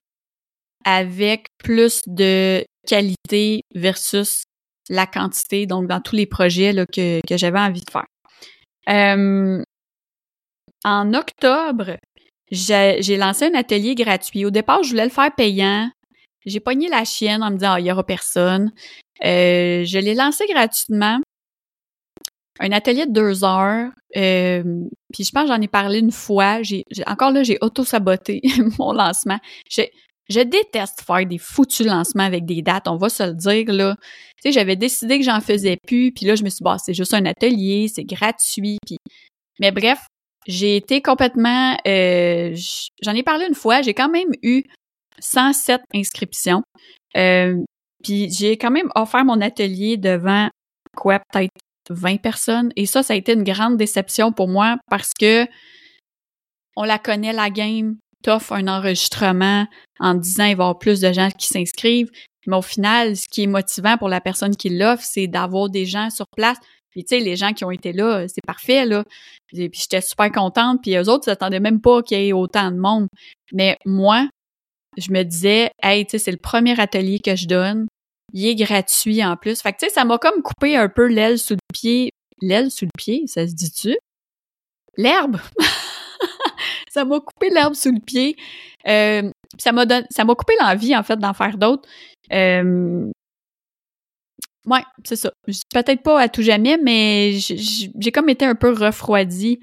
avec 0.85 1.47
plus 1.59 2.03
de 2.07 2.65
qualité 2.87 3.63
versus 3.75 4.45
la 4.91 5.07
quantité, 5.07 5.67
donc 5.67 5.87
dans 5.87 6.01
tous 6.01 6.17
les 6.17 6.27
projets 6.27 6.73
là, 6.73 6.85
que, 6.87 7.21
que 7.27 7.37
j'avais 7.37 7.59
envie 7.59 7.81
de 7.81 7.91
faire. 7.91 8.07
Euh, 8.89 9.63
en 10.85 11.15
octobre, 11.15 11.97
j'ai 12.51 13.17
lancé 13.17 13.47
un 13.47 13.55
atelier 13.55 13.95
gratuit. 13.95 14.45
Au 14.45 14.51
départ, 14.51 14.83
je 14.83 14.91
voulais 14.91 15.05
le 15.05 15.11
faire 15.11 15.35
payant. 15.35 15.91
J'ai 16.45 16.61
pogné 16.61 16.89
la 16.89 17.05
chienne 17.05 17.43
en 17.43 17.51
me 17.51 17.57
disant, 17.57 17.73
ah, 17.73 17.81
il 17.81 17.87
y 17.87 17.93
aura 17.93 18.05
personne. 18.05 18.73
Euh, 19.25 19.85
je 19.85 19.99
l'ai 19.99 20.15
lancé 20.15 20.47
gratuitement 20.47 21.21
un 22.61 22.73
atelier 22.73 23.07
de 23.07 23.13
deux 23.13 23.45
heures. 23.45 23.91
Euh, 24.17 24.63
puis 25.13 25.25
je 25.25 25.31
pense 25.33 25.49
j'en 25.49 25.61
ai 25.61 25.69
parlé 25.69 25.99
une 25.99 26.13
fois. 26.13 26.63
J'ai, 26.63 26.85
encore 27.07 27.31
là, 27.31 27.43
j'ai 27.43 27.59
auto-saboté 27.61 28.41
mon 28.79 28.93
lancement. 28.93 29.39
Je, 29.71 30.41
déteste 30.41 31.03
faire 31.03 31.27
des 31.27 31.39
foutus 31.39 31.87
lancements 31.87 32.23
avec 32.23 32.47
des 32.47 32.63
dates, 32.63 32.89
on 32.89 32.97
va 32.97 33.09
se 33.09 33.23
le 33.23 33.35
dire, 33.35 33.73
là. 33.73 33.97
Tu 34.43 34.49
sais, 34.49 34.53
j'avais 34.53 34.77
décidé 34.77 35.19
que 35.19 35.25
j'en 35.25 35.41
faisais 35.41 35.77
plus, 35.87 36.13
puis 36.13 36.27
là, 36.27 36.35
je 36.35 36.45
me 36.45 36.49
suis 36.49 36.59
dit, 36.59 36.65
bah, 36.65 36.77
c'est 36.79 36.95
juste 36.95 37.15
un 37.15 37.27
atelier, 37.27 37.89
c'est 37.93 38.05
gratuit. 38.05 38.79
Mais 39.61 39.71
bref, 39.71 40.07
j'ai 40.47 40.77
été 40.77 41.03
complètement... 41.03 41.77
Euh, 41.87 42.55
j'en 43.03 43.15
ai 43.15 43.23
parlé 43.23 43.47
une 43.47 43.55
fois, 43.55 43.83
j'ai 43.83 43.95
quand 43.95 44.09
même 44.09 44.31
eu 44.43 44.63
107 45.19 45.83
inscriptions. 45.95 46.63
Euh, 47.17 47.57
puis 48.03 48.31
j'ai 48.31 48.57
quand 48.57 48.71
même 48.71 48.91
offert 48.95 49.25
mon 49.25 49.41
atelier 49.41 49.97
devant 49.97 50.49
quoi, 50.97 51.21
peut-être 51.33 51.53
20 51.91 52.21
personnes. 52.21 52.73
Et 52.77 52.87
ça, 52.87 53.03
ça 53.03 53.15
a 53.15 53.17
été 53.17 53.33
une 53.33 53.45
grande 53.45 53.77
déception 53.77 54.33
pour 54.33 54.49
moi 54.49 54.77
parce 54.91 55.13
que 55.19 55.47
on 56.77 56.85
la 56.85 56.99
connaît, 56.99 57.33
la 57.33 57.51
game, 57.51 57.97
t'offre 58.23 58.53
un 58.53 58.67
enregistrement 58.69 59.67
en 60.01 60.15
disant 60.15 60.45
il 60.45 60.57
va 60.57 60.65
y 60.65 60.67
avoir 60.67 60.79
plus 60.79 61.01
de 61.01 61.13
gens 61.13 61.29
qui 61.31 61.47
s'inscrivent. 61.47 62.11
Mais 62.47 62.57
au 62.57 62.63
final, 62.63 63.17
ce 63.17 63.27
qui 63.31 63.45
est 63.45 63.47
motivant 63.47 63.97
pour 63.97 64.09
la 64.09 64.21
personne 64.21 64.57
qui 64.57 64.71
l'offre, 64.71 65.05
c'est 65.05 65.27
d'avoir 65.27 65.71
des 65.71 65.87
gens 65.87 66.11
sur 66.11 66.27
place. 66.37 66.59
Puis 66.91 67.05
tu 67.05 67.17
sais, 67.17 67.25
les 67.25 67.37
gens 67.37 67.53
qui 67.53 67.65
ont 67.65 67.71
été 67.71 67.93
là, 67.93 68.27
c'est 68.29 68.45
parfait, 68.47 68.87
là. 68.87 69.05
Et 69.53 69.69
puis 69.69 69.81
j'étais 69.81 70.01
super 70.01 70.31
contente. 70.31 70.81
Puis 70.83 70.97
eux 70.97 71.09
autres, 71.09 71.25
ils 71.27 71.31
s'attendaient 71.31 71.61
même 71.61 71.81
pas 71.81 72.03
qu'il 72.03 72.19
y 72.21 72.29
ait 72.29 72.33
autant 72.33 72.71
de 72.71 72.77
monde. 72.77 73.09
Mais 73.53 73.77
moi, 73.85 74.29
je 74.97 75.11
me 75.11 75.23
disais, 75.23 75.71
hey, 75.83 76.05
tu 76.05 76.13
sais, 76.13 76.19
c'est 76.19 76.31
le 76.31 76.39
premier 76.39 76.79
atelier 76.79 77.19
que 77.19 77.35
je 77.35 77.47
donne 77.47 77.87
il 78.35 78.47
est 78.47 78.57
gratuit 78.57 79.25
en 79.25 79.37
plus. 79.37 79.63
Fait 79.63 79.73
que 79.73 79.79
tu 79.79 79.87
sais, 79.87 79.95
ça 79.95 80.05
m'a 80.05 80.19
comme 80.19 80.43
coupé 80.43 80.77
un 80.77 80.89
peu 80.89 81.07
l'aile 81.07 81.39
sous 81.39 81.55
le 81.55 81.61
pied. 81.73 82.11
L'aile 82.43 82.71
sous 82.71 82.85
le 82.85 82.91
pied, 82.99 83.23
ça 83.27 83.47
se 83.47 83.55
dit-tu? 83.55 83.97
L'herbe! 84.97 85.39
ça 86.91 87.05
m'a 87.05 87.21
coupé 87.21 87.49
l'herbe 87.51 87.75
sous 87.75 87.93
le 87.93 88.01
pied. 88.05 88.37
Euh, 88.89 89.31
ça 89.57 89.71
m'a 89.71 89.87
ça 90.11 90.25
m'a 90.25 90.35
coupé 90.35 90.55
l'envie, 90.61 90.97
en 90.97 91.05
fait, 91.05 91.17
d'en 91.17 91.33
faire 91.33 91.57
d'autres. 91.57 91.89
Euh, 92.33 93.09
ouais, 94.67 94.83
c'est 95.05 95.17
ça. 95.17 95.31
Peut-être 95.73 96.03
pas 96.03 96.21
à 96.21 96.29
tout 96.29 96.43
jamais, 96.43 96.77
mais 96.77 97.35
j'ai 97.39 98.13
comme 98.13 98.29
été 98.29 98.45
un 98.45 98.57
peu 98.57 98.73
refroidie 98.73 99.61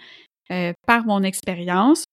euh, 0.49 0.71
par 0.87 1.05
mon 1.05 1.23
expérience. 1.23 2.05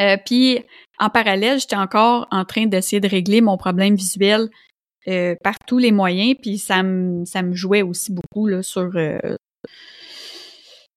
Euh, 0.00 0.16
puis 0.26 0.58
en 0.98 1.10
parallèle, 1.10 1.60
j'étais 1.60 1.76
encore 1.76 2.26
en 2.32 2.44
train 2.44 2.66
d'essayer 2.66 2.98
de 2.98 3.08
régler 3.08 3.40
mon 3.40 3.56
problème 3.56 3.94
visuel 3.94 4.48
euh, 5.06 5.34
par 5.42 5.54
tous 5.66 5.76
les 5.76 5.92
moyens, 5.92 6.34
puis 6.40 6.56
ça 6.56 6.82
me 6.82 7.26
ça 7.26 7.42
me 7.42 7.54
jouait 7.54 7.82
aussi 7.82 8.10
beaucoup 8.10 8.46
là, 8.46 8.62
sur 8.62 8.90
euh, 8.94 9.36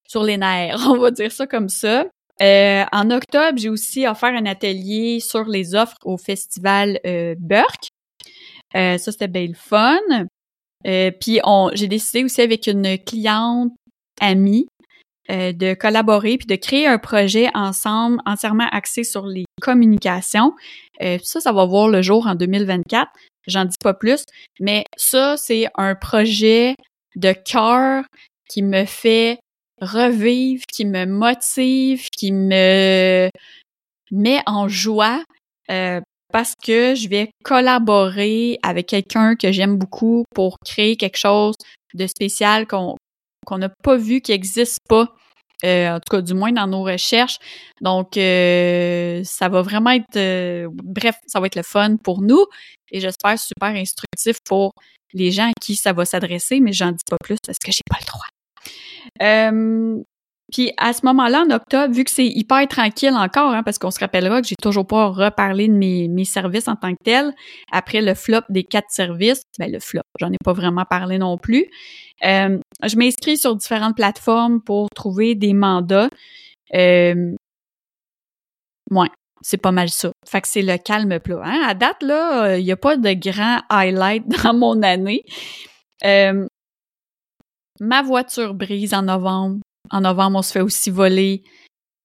sur 0.08 0.24
les 0.24 0.38
nerfs, 0.38 0.80
on 0.90 0.98
va 0.98 1.12
dire 1.12 1.32
ça 1.32 1.46
comme 1.46 1.68
ça. 1.68 2.06
Euh, 2.42 2.86
en 2.94 3.12
octobre, 3.12 3.58
j'ai 3.58 3.68
aussi 3.68 4.08
offert 4.08 4.34
un 4.34 4.46
atelier 4.46 5.20
sur 5.20 5.44
les 5.44 5.76
offres 5.76 5.98
au 6.06 6.18
festival 6.18 7.00
Burke. 7.40 7.90
ça, 8.74 8.98
c'était 8.98 9.28
bien 9.28 9.48
le 9.48 9.56
fun. 9.56 10.00
puis 10.84 11.42
j'ai 11.74 11.88
décidé 11.88 12.24
aussi 12.24 12.42
avec 12.42 12.68
une 12.68 12.98
cliente 13.00 13.74
amie 14.22 14.68
de 15.30 15.74
collaborer 15.74 16.38
puis 16.38 16.46
de 16.46 16.56
créer 16.56 16.88
un 16.88 17.00
projet 17.00 17.50
ensemble 17.56 18.20
entièrement 18.26 18.68
axé 18.72 19.04
sur 19.04 19.26
les 19.26 19.46
communications. 19.62 20.54
ça, 21.02 21.42
ça 21.42 21.52
va 21.52 21.66
voir 21.66 21.90
le 21.90 22.02
jour 22.04 22.28
en 22.28 22.36
2024. 22.36 23.12
J'en 23.48 23.66
dis 23.66 23.78
pas 23.82 23.94
plus, 23.94 24.24
mais 24.60 24.86
ça, 24.98 25.38
c'est 25.38 25.68
un 25.76 25.96
projet 25.96 26.76
de 27.16 27.32
cœur 27.34 28.04
qui 28.50 28.62
me 28.62 28.86
fait 28.86 29.40
revivre, 29.82 30.64
qui 30.72 30.86
me 30.86 31.06
motive, 31.06 32.08
qui 32.16 32.32
me 32.32 33.30
met 34.12 34.42
en 34.46 34.68
joie 34.68 35.24
euh, 35.70 36.02
parce 36.32 36.54
que 36.62 36.96
je 36.96 37.08
vais 37.08 37.30
collaborer 37.44 38.60
avec 38.64 38.88
quelqu'un 38.88 39.36
que 39.36 39.52
j'aime 39.52 39.78
beaucoup 39.78 40.24
pour 40.34 40.58
créer 40.66 40.98
quelque 40.98 41.18
chose 41.18 41.56
de 41.94 42.08
spécial 42.08 42.68
qu'on 42.68 42.98
n'a 43.52 43.70
pas 43.84 43.98
vu, 43.98 44.22
qui 44.22 44.32
n'existe 44.32 44.80
pas 44.90 45.14
euh, 45.66 45.96
en 45.96 46.00
tout 46.00 46.16
cas 46.16 46.22
du 46.22 46.34
moins 46.34 46.52
dans 46.52 46.68
nos 46.68 46.84
recherches. 46.84 47.40
Donc, 47.82 48.18
euh, 48.18 49.22
ça 49.24 49.50
va 49.50 49.62
vraiment 49.62 49.92
être, 49.92 50.16
euh, 50.16 50.68
bref, 50.72 51.16
ça 51.26 51.40
va 51.40 51.48
être 51.48 51.56
le 51.56 51.64
fun 51.64 51.98
pour 51.98 52.22
nous 52.22 52.46
et 52.92 53.00
j'espère 53.00 53.40
super 53.40 53.70
instructif 53.70 54.38
pour 54.46 54.74
les 55.14 55.32
gens 55.32 55.50
à 55.50 55.54
qui 55.60 55.76
ça 55.76 55.94
va 55.94 56.06
s'adresser, 56.06 56.60
mais 56.60 56.74
j'en 56.74 56.92
dis 56.92 57.04
pas 57.10 57.18
plus 57.24 57.38
parce 57.46 57.58
que 57.60 57.72
j'ai 57.72 57.82
pas 57.90 57.98
le 58.00 58.06
droit. 58.06 58.28
Puis 60.52 60.72
à 60.78 60.94
ce 60.94 61.06
moment-là, 61.06 61.44
en 61.44 61.52
octobre, 61.52 61.94
vu 61.94 62.04
que 62.06 62.12
c'est 62.12 62.28
hyper 62.28 62.66
tranquille 62.68 63.14
encore, 63.14 63.52
hein, 63.52 63.64
parce 63.64 63.78
qu'on 63.78 63.92
se 63.92 64.00
rappellera 64.00 64.42
que 64.42 64.48
j'ai 64.48 64.56
toujours 64.62 64.88
pas 64.88 65.08
reparlé 65.08 65.68
de 65.68 65.74
mes, 65.74 66.08
mes 66.08 66.24
services 66.24 66.70
en 66.70 66.76
tant 66.76 66.94
que 66.94 67.04
tel, 67.04 67.34
après 67.72 68.02
le 68.02 68.14
flop 68.14 68.42
des 68.50 68.64
quatre 68.64 68.90
services, 68.90 69.42
ben 69.60 69.72
le 69.72 69.80
flop, 69.80 70.04
j'en 70.20 70.32
ai 70.32 70.38
pas 70.44 70.54
vraiment 70.54 70.86
parlé 70.86 71.18
non 71.18 71.38
plus. 71.38 71.70
Euh, 72.24 72.58
je 72.84 72.96
m'inscris 72.96 73.38
sur 73.38 73.56
différentes 73.56 73.96
plateformes 73.96 74.62
pour 74.62 74.90
trouver 74.96 75.36
des 75.36 75.54
mandats. 75.54 76.10
Euh, 76.74 77.36
ouais, 78.92 79.10
c'est 79.42 79.58
pas 79.58 79.72
mal 79.72 79.90
ça. 79.90 80.12
Fait 80.26 80.42
que 80.42 80.48
c'est 80.48 80.62
le 80.62 80.78
calme 80.78 81.20
plat. 81.20 81.42
Hein? 81.44 81.62
À 81.68 81.74
date, 81.74 82.02
là, 82.04 82.58
il 82.58 82.64
n'y 82.64 82.72
a 82.72 82.78
pas 82.78 82.96
de 82.96 83.14
grand 83.14 83.62
highlight 83.70 84.24
dans 84.44 84.54
mon 84.54 84.82
année. 84.82 85.24
Euh, 86.06 86.48
ma 87.80 88.02
voiture 88.02 88.54
brise 88.54 88.94
en 88.94 89.04
novembre. 89.04 89.60
En 89.90 90.02
novembre, 90.02 90.40
on 90.40 90.42
se 90.42 90.52
fait 90.52 90.62
aussi 90.62 90.90
voler 90.90 91.44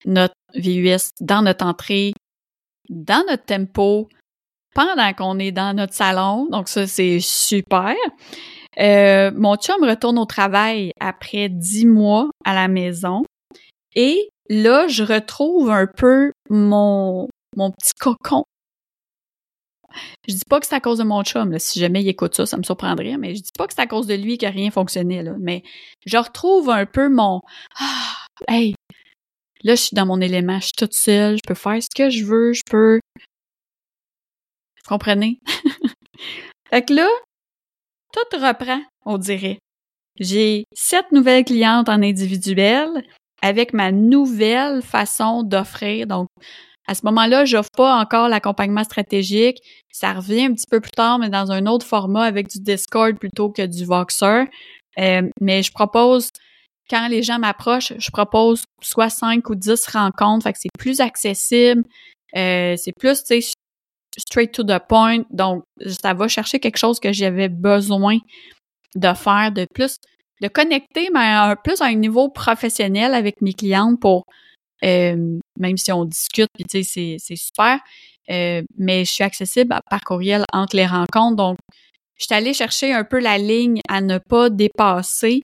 notre 0.05 0.35
VUS 0.55 1.11
dans 1.21 1.43
notre 1.43 1.65
entrée 1.65 2.13
dans 2.89 3.25
notre 3.29 3.45
tempo 3.45 4.09
pendant 4.75 5.13
qu'on 5.15 5.39
est 5.39 5.53
dans 5.53 5.75
notre 5.75 5.95
salon. 5.95 6.47
Donc 6.51 6.69
ça, 6.69 6.87
c'est 6.87 7.21
super. 7.21 7.95
Euh, 8.79 9.31
mon 9.35 9.57
chum 9.57 9.83
retourne 9.85 10.19
au 10.19 10.25
travail 10.25 10.93
après 11.01 11.49
dix 11.49 11.87
mois 11.87 12.31
à 12.45 12.55
la 12.55 12.69
maison. 12.69 13.23
Et 13.95 14.31
là, 14.49 14.89
je 14.89 15.05
retrouve 15.05 15.71
un 15.71 15.87
peu 15.87 16.33
mon, 16.49 17.29
mon 17.57 17.71
petit 17.71 17.93
cocon. 18.01 18.45
Je 20.29 20.35
dis 20.35 20.45
pas 20.49 20.61
que 20.61 20.67
c'est 20.67 20.75
à 20.75 20.81
cause 20.81 20.99
de 20.99 21.05
mon 21.05 21.23
chum, 21.23 21.59
si 21.59 21.81
jamais 21.81 22.03
il 22.03 22.09
écoute 22.09 22.35
ça, 22.35 22.47
ça 22.47 22.57
me 22.57 22.63
surprendrait, 22.63 23.17
mais 23.19 23.35
je 23.35 23.43
dis 23.43 23.51
pas 23.57 23.67
que 23.67 23.75
c'est 23.75 23.81
à 23.83 23.87
cause 23.87 24.07
de 24.07 24.15
lui 24.15 24.39
que 24.39 24.47
rien 24.47 24.71
fonctionnait. 24.71 25.25
Mais 25.41 25.63
je 26.07 26.17
retrouve 26.17 26.71
un 26.71 26.87
peu 26.87 27.09
mon 27.09 27.41
Ah, 27.79 28.17
hey, 28.49 28.75
là, 29.65 29.75
je 29.75 29.83
suis 29.83 29.95
dans 29.95 30.07
mon 30.07 30.21
élément, 30.21 30.59
je 30.61 30.67
suis 30.67 30.73
toute 30.73 30.95
seule, 30.95 31.37
je 31.37 31.43
peux 31.47 31.55
faire 31.55 31.83
ce 31.83 31.89
que 31.95 32.11
je 32.11 32.25
veux, 32.25 32.53
je 32.53 32.63
peux. 32.71 33.01
Vous 34.85 34.89
comprenez? 34.89 35.39
fait 36.71 36.83
que 36.85 36.95
là, 36.95 37.09
tout 38.13 38.39
reprend, 38.39 38.83
on 39.07 39.19
dirait. 39.19 39.59
J'ai 40.21 40.65
sept 40.75 41.11
nouvelles 41.13 41.45
clientes 41.45 41.89
en 41.89 42.03
individuel 42.03 42.89
avec 43.41 43.73
ma 43.73 43.91
nouvelle 43.91 44.83
façon 44.83 45.43
d'offrir. 45.43 46.07
Donc, 46.07 46.29
à 46.93 46.95
ce 46.95 47.07
moment-là, 47.07 47.47
j'offre 47.47 47.71
pas 47.75 47.97
encore 47.99 48.29
l'accompagnement 48.29 48.85
stratégique. 48.85 49.59
Ça 49.91 50.13
revient 50.13 50.45
un 50.45 50.53
petit 50.53 50.67
peu 50.71 50.79
plus 50.79 50.91
tard, 50.91 51.19
mais 51.19 51.31
dans 51.31 51.51
un 51.51 51.65
autre 51.65 51.87
format 51.87 52.25
avec 52.25 52.49
du 52.49 52.61
Discord 52.61 53.19
plutôt 53.19 53.51
que 53.51 53.65
du 53.65 53.87
Voxer. 53.87 54.45
Euh, 54.99 55.23
mais 55.41 55.63
je 55.63 55.73
propose, 55.73 56.29
quand 56.91 57.09
les 57.09 57.23
gens 57.23 57.39
m'approchent, 57.39 57.95
je 57.97 58.11
propose 58.11 58.65
soit 58.83 59.09
5 59.09 59.49
ou 59.49 59.55
10 59.55 59.87
rencontres. 59.87 60.45
Fait 60.45 60.53
que 60.53 60.59
c'est 60.61 60.69
plus 60.79 61.01
accessible. 61.01 61.83
Euh, 62.37 62.75
c'est 62.77 62.93
plus, 62.93 63.25
tu 63.25 63.41
sais, 63.41 63.53
straight 64.19 64.53
to 64.53 64.63
the 64.63 64.79
point. 64.87 65.25
Donc, 65.31 65.63
ça 65.87 66.13
va 66.13 66.29
chercher 66.29 66.61
quelque 66.61 66.79
chose 66.79 67.01
que 67.01 67.11
j'avais 67.11 67.49
besoin 67.49 68.19
de 68.97 69.15
faire, 69.15 69.51
de 69.51 69.67
plus, 69.75 69.97
de 70.43 70.49
connecter, 70.49 71.09
mais 71.15 71.55
plus 71.65 71.81
à 71.81 71.87
un 71.87 71.95
niveau 71.95 72.29
professionnel 72.29 73.15
avec 73.15 73.41
mes 73.41 73.55
clientes 73.55 73.99
pour, 73.99 74.25
euh, 74.85 75.39
même 75.59 75.77
si 75.77 75.93
on 75.93 76.05
discute, 76.05 76.49
puis 76.55 76.65
tu 76.65 76.83
sais, 76.83 77.17
c'est 77.19 77.37
super, 77.37 77.79
euh, 78.31 78.63
mais 78.79 79.05
je 79.05 79.13
suis 79.13 79.25
accessible 79.25 79.75
par 79.91 80.01
courriel 80.03 80.45
entre 80.53 80.77
les 80.77 80.87
rencontres. 80.87 81.37
Donc, 81.37 81.59
je 82.19 82.25
suis 82.25 82.35
allée 82.35 82.55
chercher 82.55 82.93
un 82.93 83.05
peu 83.05 83.19
la 83.19 83.39
ligne 83.39 83.81
à 83.89 84.01
ne 84.01 84.19
pas 84.19 84.51
dépasser. 84.51 85.43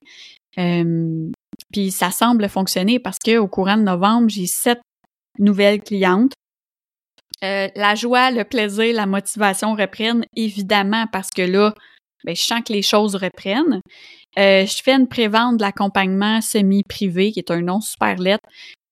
Euh, 0.57 1.29
puis 1.71 1.91
ça 1.91 2.11
semble 2.11 2.47
fonctionner 2.49 2.99
parce 2.99 3.17
qu'au 3.19 3.47
courant 3.47 3.77
de 3.77 3.83
novembre, 3.83 4.29
j'ai 4.29 4.47
sept 4.47 4.79
nouvelles 5.37 5.81
clientes. 5.81 6.33
Euh, 7.43 7.69
la 7.75 7.95
joie, 7.95 8.31
le 8.31 8.43
plaisir, 8.43 8.93
la 8.93 9.05
motivation 9.05 9.73
reprennent, 9.73 10.25
évidemment, 10.35 11.05
parce 11.11 11.29
que 11.29 11.41
là, 11.41 11.73
ben, 12.25 12.35
je 12.35 12.41
sens 12.41 12.61
que 12.65 12.73
les 12.73 12.81
choses 12.81 13.15
reprennent. 13.15 13.81
Euh, 14.37 14.65
je 14.65 14.81
fais 14.83 14.93
une 14.93 15.07
prévente 15.07 15.57
de 15.57 15.63
l'accompagnement 15.63 16.41
semi-privé, 16.41 17.31
qui 17.31 17.39
est 17.39 17.51
un 17.51 17.61
nom 17.61 17.79
super 17.79 18.17
lettre 18.17 18.47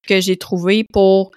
que 0.08 0.22
j'ai 0.22 0.38
trouvé 0.38 0.86
pour 0.92 1.32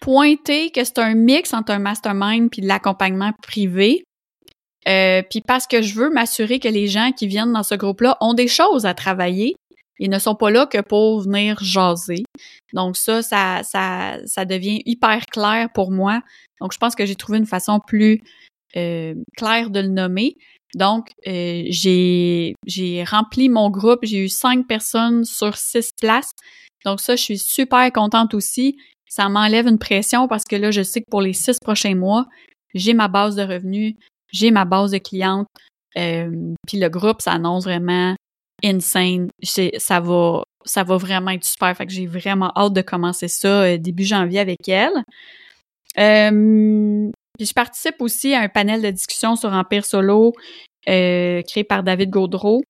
pointer 0.00 0.70
que 0.70 0.84
c'est 0.84 0.98
un 0.98 1.14
mix 1.14 1.54
entre 1.54 1.72
un 1.72 1.78
mastermind 1.78 2.50
puis 2.50 2.62
de 2.62 2.66
l'accompagnement 2.66 3.32
privé. 3.42 4.04
Euh, 4.86 5.22
puis 5.30 5.40
parce 5.40 5.66
que 5.66 5.80
je 5.80 5.94
veux 5.94 6.10
m'assurer 6.10 6.58
que 6.58 6.68
les 6.68 6.88
gens 6.88 7.12
qui 7.12 7.26
viennent 7.26 7.52
dans 7.52 7.62
ce 7.62 7.74
groupe-là 7.74 8.18
ont 8.20 8.34
des 8.34 8.48
choses 8.48 8.84
à 8.84 8.92
travailler, 8.92 9.54
ils 9.98 10.10
ne 10.10 10.18
sont 10.18 10.34
pas 10.34 10.50
là 10.50 10.66
que 10.66 10.80
pour 10.80 11.20
venir 11.20 11.58
jaser. 11.62 12.24
Donc 12.72 12.96
ça, 12.96 13.22
ça, 13.22 13.62
ça, 13.62 14.18
ça 14.26 14.44
devient 14.44 14.82
hyper 14.84 15.24
clair 15.26 15.68
pour 15.72 15.90
moi. 15.90 16.20
Donc 16.60 16.72
je 16.72 16.78
pense 16.78 16.94
que 16.94 17.06
j'ai 17.06 17.16
trouvé 17.16 17.38
une 17.38 17.46
façon 17.46 17.80
plus 17.80 18.22
euh, 18.76 19.14
claire 19.36 19.70
de 19.70 19.80
le 19.80 19.88
nommer. 19.88 20.36
Donc 20.74 21.10
euh, 21.26 21.62
j'ai 21.68 22.54
j'ai 22.66 23.04
rempli 23.04 23.48
mon 23.48 23.70
groupe. 23.70 24.00
J'ai 24.02 24.24
eu 24.24 24.28
cinq 24.28 24.66
personnes 24.66 25.24
sur 25.24 25.56
six 25.56 25.90
places. 26.00 26.32
Donc 26.84 27.00
ça, 27.00 27.16
je 27.16 27.22
suis 27.22 27.38
super 27.38 27.90
contente 27.92 28.34
aussi. 28.34 28.76
Ça 29.08 29.28
m'enlève 29.28 29.66
une 29.66 29.78
pression 29.78 30.28
parce 30.28 30.44
que 30.44 30.56
là, 30.56 30.70
je 30.70 30.82
sais 30.82 31.00
que 31.00 31.10
pour 31.10 31.22
les 31.22 31.32
six 31.32 31.58
prochains 31.60 31.94
mois, 31.94 32.26
j'ai 32.74 32.94
ma 32.94 33.08
base 33.08 33.36
de 33.36 33.42
revenus, 33.42 33.94
j'ai 34.32 34.50
ma 34.50 34.64
base 34.64 34.90
de 34.90 34.98
clientes. 34.98 35.46
Euh, 35.96 36.54
puis 36.66 36.78
le 36.78 36.88
groupe, 36.88 37.22
ça 37.22 37.32
annonce 37.32 37.64
vraiment 37.64 38.16
insane. 38.62 39.28
Ça 39.42 40.00
va, 40.00 40.42
ça 40.64 40.82
va 40.82 40.96
vraiment 40.96 41.30
être 41.30 41.44
super. 41.44 41.76
Fait 41.76 41.86
que 41.86 41.92
j'ai 41.92 42.06
vraiment 42.06 42.52
hâte 42.56 42.72
de 42.72 42.82
commencer 42.82 43.28
ça 43.28 43.62
euh, 43.62 43.78
début 43.78 44.04
janvier 44.04 44.40
avec 44.40 44.68
elle. 44.68 45.04
Euh, 45.96 47.10
je 47.40 47.52
participe 47.52 48.00
aussi 48.00 48.34
à 48.34 48.40
un 48.40 48.48
panel 48.48 48.82
de 48.82 48.90
discussion 48.90 49.36
sur 49.36 49.52
Empire 49.52 49.84
Solo 49.84 50.32
créé 50.86 51.64
par 51.66 51.82
David 51.82 52.10
Gaudreau 52.10 52.62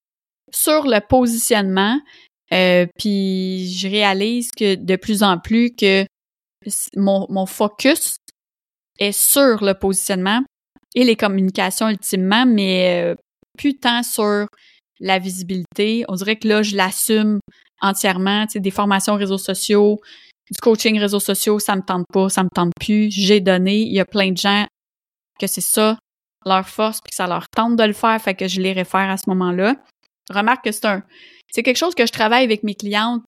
sur 0.52 0.86
le 0.86 1.00
positionnement. 1.00 1.98
Puis 2.98 3.74
je 3.76 3.88
réalise 3.88 4.50
que 4.50 4.74
de 4.74 4.96
plus 4.96 5.22
en 5.22 5.38
plus 5.38 5.74
que 5.74 6.06
mon, 6.96 7.26
mon 7.28 7.46
focus 7.46 8.16
est 8.98 9.12
sur 9.12 9.64
le 9.64 9.74
positionnement 9.74 10.42
et 10.94 11.04
les 11.04 11.16
communications 11.16 11.88
ultimement, 11.88 12.46
mais 12.46 13.14
plus 13.58 13.78
tant 13.78 14.02
sur 14.02 14.46
la 15.00 15.18
visibilité. 15.18 16.04
On 16.08 16.14
dirait 16.14 16.36
que 16.36 16.48
là, 16.48 16.62
je 16.62 16.76
l'assume 16.76 17.40
entièrement. 17.80 18.46
Tu 18.46 18.54
sais, 18.54 18.60
des 18.60 18.70
formations 18.70 19.16
réseaux 19.16 19.38
sociaux, 19.38 20.00
du 20.50 20.58
coaching 20.60 20.98
réseaux 20.98 21.20
sociaux, 21.20 21.58
ça 21.58 21.76
me 21.76 21.82
tente 21.82 22.06
pas, 22.12 22.28
ça 22.28 22.42
me 22.42 22.48
tente 22.48 22.72
plus. 22.80 23.10
J'ai 23.10 23.40
donné. 23.40 23.82
Il 23.82 23.92
y 23.92 24.00
a 24.00 24.04
plein 24.04 24.32
de 24.32 24.36
gens 24.36 24.66
que 25.38 25.46
c'est 25.46 25.60
ça 25.60 25.98
leur 26.46 26.68
force 26.68 27.00
puis 27.00 27.10
que 27.10 27.16
ça 27.16 27.26
leur 27.26 27.48
tente 27.48 27.76
de 27.76 27.84
le 27.84 27.94
faire, 27.94 28.20
fait 28.20 28.34
que 28.34 28.46
je 28.46 28.60
les 28.60 28.72
réfère 28.72 29.08
à 29.08 29.16
ce 29.16 29.24
moment-là. 29.28 29.76
Remarque 30.30 30.64
que 30.64 30.72
c'est 30.72 30.84
un, 30.84 31.02
c'est 31.54 31.62
quelque 31.62 31.76
chose 31.76 31.94
que 31.94 32.04
je 32.04 32.10
travaille 32.10 32.42
avec 32.42 32.64
mes 32.64 32.74
clientes 32.74 33.22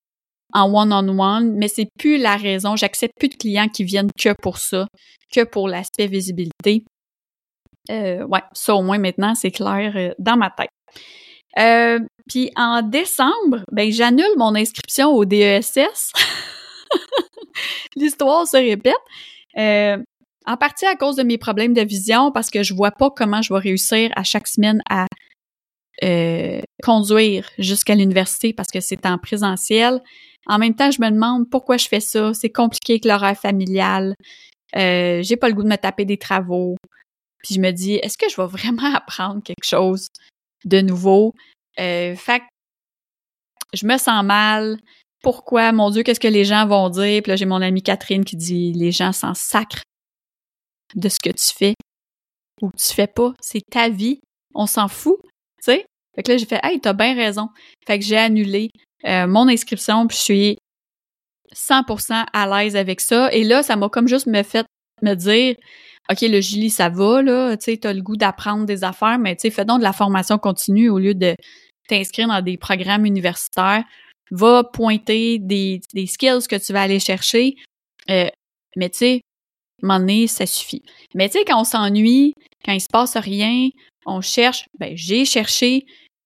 en 0.52 0.72
one-on-one, 0.72 1.54
mais 1.54 1.68
c'est 1.68 1.86
plus 1.96 2.18
la 2.18 2.36
raison. 2.36 2.74
J'accepte 2.74 3.14
plus 3.18 3.28
de 3.28 3.36
clients 3.36 3.68
qui 3.68 3.84
viennent 3.84 4.10
que 4.18 4.34
pour 4.42 4.58
ça, 4.58 4.88
que 5.32 5.44
pour 5.44 5.68
l'aspect 5.68 6.08
visibilité. 6.08 6.82
Euh, 7.88 8.24
ouais, 8.26 8.42
ça 8.52 8.74
au 8.74 8.82
moins 8.82 8.98
maintenant, 8.98 9.36
c'est 9.36 9.52
clair 9.52 9.92
euh, 9.94 10.12
dans 10.18 10.36
ma 10.36 10.50
tête. 10.50 10.70
Euh, 11.58 12.00
puis 12.28 12.50
en 12.56 12.82
décembre, 12.82 13.62
ben 13.70 13.92
j'annule 13.92 14.36
mon 14.36 14.56
inscription 14.56 15.12
au 15.12 15.24
DESS. 15.24 16.10
L'histoire 17.96 18.48
se 18.48 18.56
répète. 18.56 18.94
En 20.48 20.56
partie 20.56 20.86
à 20.86 20.96
cause 20.96 21.14
de 21.14 21.22
mes 21.22 21.38
problèmes 21.38 21.74
de 21.74 21.82
vision, 21.82 22.32
parce 22.32 22.50
que 22.50 22.64
je 22.64 22.74
vois 22.74 22.90
pas 22.90 23.10
comment 23.10 23.40
je 23.40 23.52
vais 23.54 23.60
réussir 23.60 24.10
à 24.16 24.24
chaque 24.24 24.48
semaine 24.48 24.80
à 24.90 25.06
euh, 26.04 26.61
conduire 26.82 27.48
jusqu'à 27.59 27.94
l'université 27.94 28.52
parce 28.52 28.70
que 28.70 28.80
c'est 28.80 29.06
en 29.06 29.18
présentiel. 29.18 30.02
En 30.46 30.59
même 30.59 30.74
temps, 30.74 30.90
je 30.90 31.00
me 31.00 31.11
demande 31.11 31.48
pourquoi 31.50 31.76
je 31.76 31.88
fais 31.88 32.00
ça. 32.00 32.32
C'est 32.35 32.50
compliqué 32.50 32.94
avec 32.94 33.04
l'horaire 33.04 33.37
familial. 33.37 34.14
Euh, 34.76 35.22
j'ai 35.22 35.37
pas 35.37 35.48
le 35.48 35.54
goût 35.54 35.62
de 35.62 35.68
me 35.68 35.76
taper 35.76 36.04
des 36.04 36.18
travaux. 36.18 36.76
Puis 37.42 37.54
je 37.54 37.61
me 37.61 37.70
dis, 37.70 37.94
est-ce 37.94 38.18
que 38.18 38.28
je 38.28 38.37
vais 38.37 38.46
vraiment 38.46 38.94
apprendre 38.94 39.42
quelque 39.42 39.64
chose 39.64 40.09
de 40.64 40.80
nouveau? 40.80 41.32
Euh, 41.78 42.14
fait 42.16 42.42
je 43.72 43.87
me 43.87 43.98
sens 43.98 44.24
mal. 44.24 44.78
Pourquoi? 45.22 45.72
Mon 45.72 45.90
Dieu, 45.90 46.02
qu'est-ce 46.02 46.20
que 46.20 46.28
les 46.28 46.44
gens 46.44 46.66
vont 46.66 46.88
dire? 46.88 47.22
Puis 47.22 47.30
là, 47.30 47.37
j'ai 47.37 47.46
mon 47.46 47.61
amie 47.61 47.82
Catherine 47.82 48.24
qui 48.24 48.37
dit 48.37 48.72
les 48.72 48.92
gens 48.92 49.12
s'en 49.12 49.35
sacrent 49.35 49.82
de 50.94 51.09
ce 51.09 51.18
que 51.20 51.30
tu 51.30 51.54
fais 51.54 51.74
ou 52.62 52.70
tu 52.76 52.94
fais 52.94 53.06
pas. 53.06 53.32
C'est 53.40 53.62
ta 53.70 53.88
vie. 53.88 54.20
On 54.54 54.66
s'en 54.66 54.88
fout. 54.88 55.18
Fait 55.74 56.22
que 56.22 56.33
là, 56.33 56.38
j'ai 56.38 56.46
fait 56.46 56.61
Hey, 56.62 56.81
t'as 56.81 56.92
bien 56.92 57.14
raison. 57.14 57.48
Fait 57.87 57.98
que 57.98 58.05
j'ai 58.05 58.16
annulé 58.16 58.70
euh, 59.05 59.26
mon 59.26 59.48
inscription, 59.48 60.07
puis 60.07 60.16
je 60.16 60.22
suis 60.22 60.59
100% 61.55 62.26
à 62.33 62.46
l'aise 62.46 62.76
avec 62.76 63.00
ça. 63.00 63.33
Et 63.33 63.44
là, 63.44 63.62
ça 63.62 63.76
m'a 63.76 63.88
comme 63.88 64.09
juste 64.09 64.26
me 64.26 64.43
fait 64.43 64.66
me 65.03 65.14
dire 65.14 65.57
OK, 66.11 66.20
le 66.22 66.40
Julie, 66.40 66.70
ça 66.70 66.88
va, 66.88 67.20
là, 67.20 67.57
tu 67.57 67.64
sais, 67.64 67.76
t'as 67.76 67.93
le 67.93 68.01
goût 68.01 68.16
d'apprendre 68.16 68.64
des 68.64 68.84
affaires, 68.84 69.18
mais 69.18 69.34
tu 69.34 69.43
sais, 69.43 69.51
fais 69.51 69.64
donc 69.64 69.80
de 69.80 69.84
la 69.84 69.93
formation 69.93 70.38
continue 70.38 70.88
au 70.88 70.99
lieu 70.99 71.14
de 71.14 71.34
t'inscrire 71.88 72.28
dans 72.28 72.43
des 72.43 72.57
programmes 72.57 73.05
universitaires. 73.05 73.84
Va 74.30 74.64
pointer 74.64 75.38
des, 75.38 75.80
des 75.95 76.07
skills 76.07 76.47
que 76.49 76.57
tu 76.57 76.72
vas 76.72 76.82
aller 76.82 77.01
chercher. 77.01 77.57
Euh, 78.11 78.28
mais 78.76 78.90
tu 78.90 78.99
sais, 78.99 79.20
à 79.82 79.86
un 79.86 79.88
moment 79.88 80.01
donné, 80.01 80.26
ça 80.26 80.47
suffit. 80.47 80.82
Mais 81.14 81.28
tu 81.28 81.38
sais, 81.38 81.45
quand 81.45 81.61
on 81.61 81.64
s'ennuie, 81.64 82.34
quand 82.64 82.72
il 82.72 82.80
se 82.80 82.88
passe 82.90 83.16
rien, 83.16 83.68
on 84.07 84.20
cherche, 84.20 84.68
ben 84.78 84.92
j'ai 84.96 85.24
cherché 85.24 85.84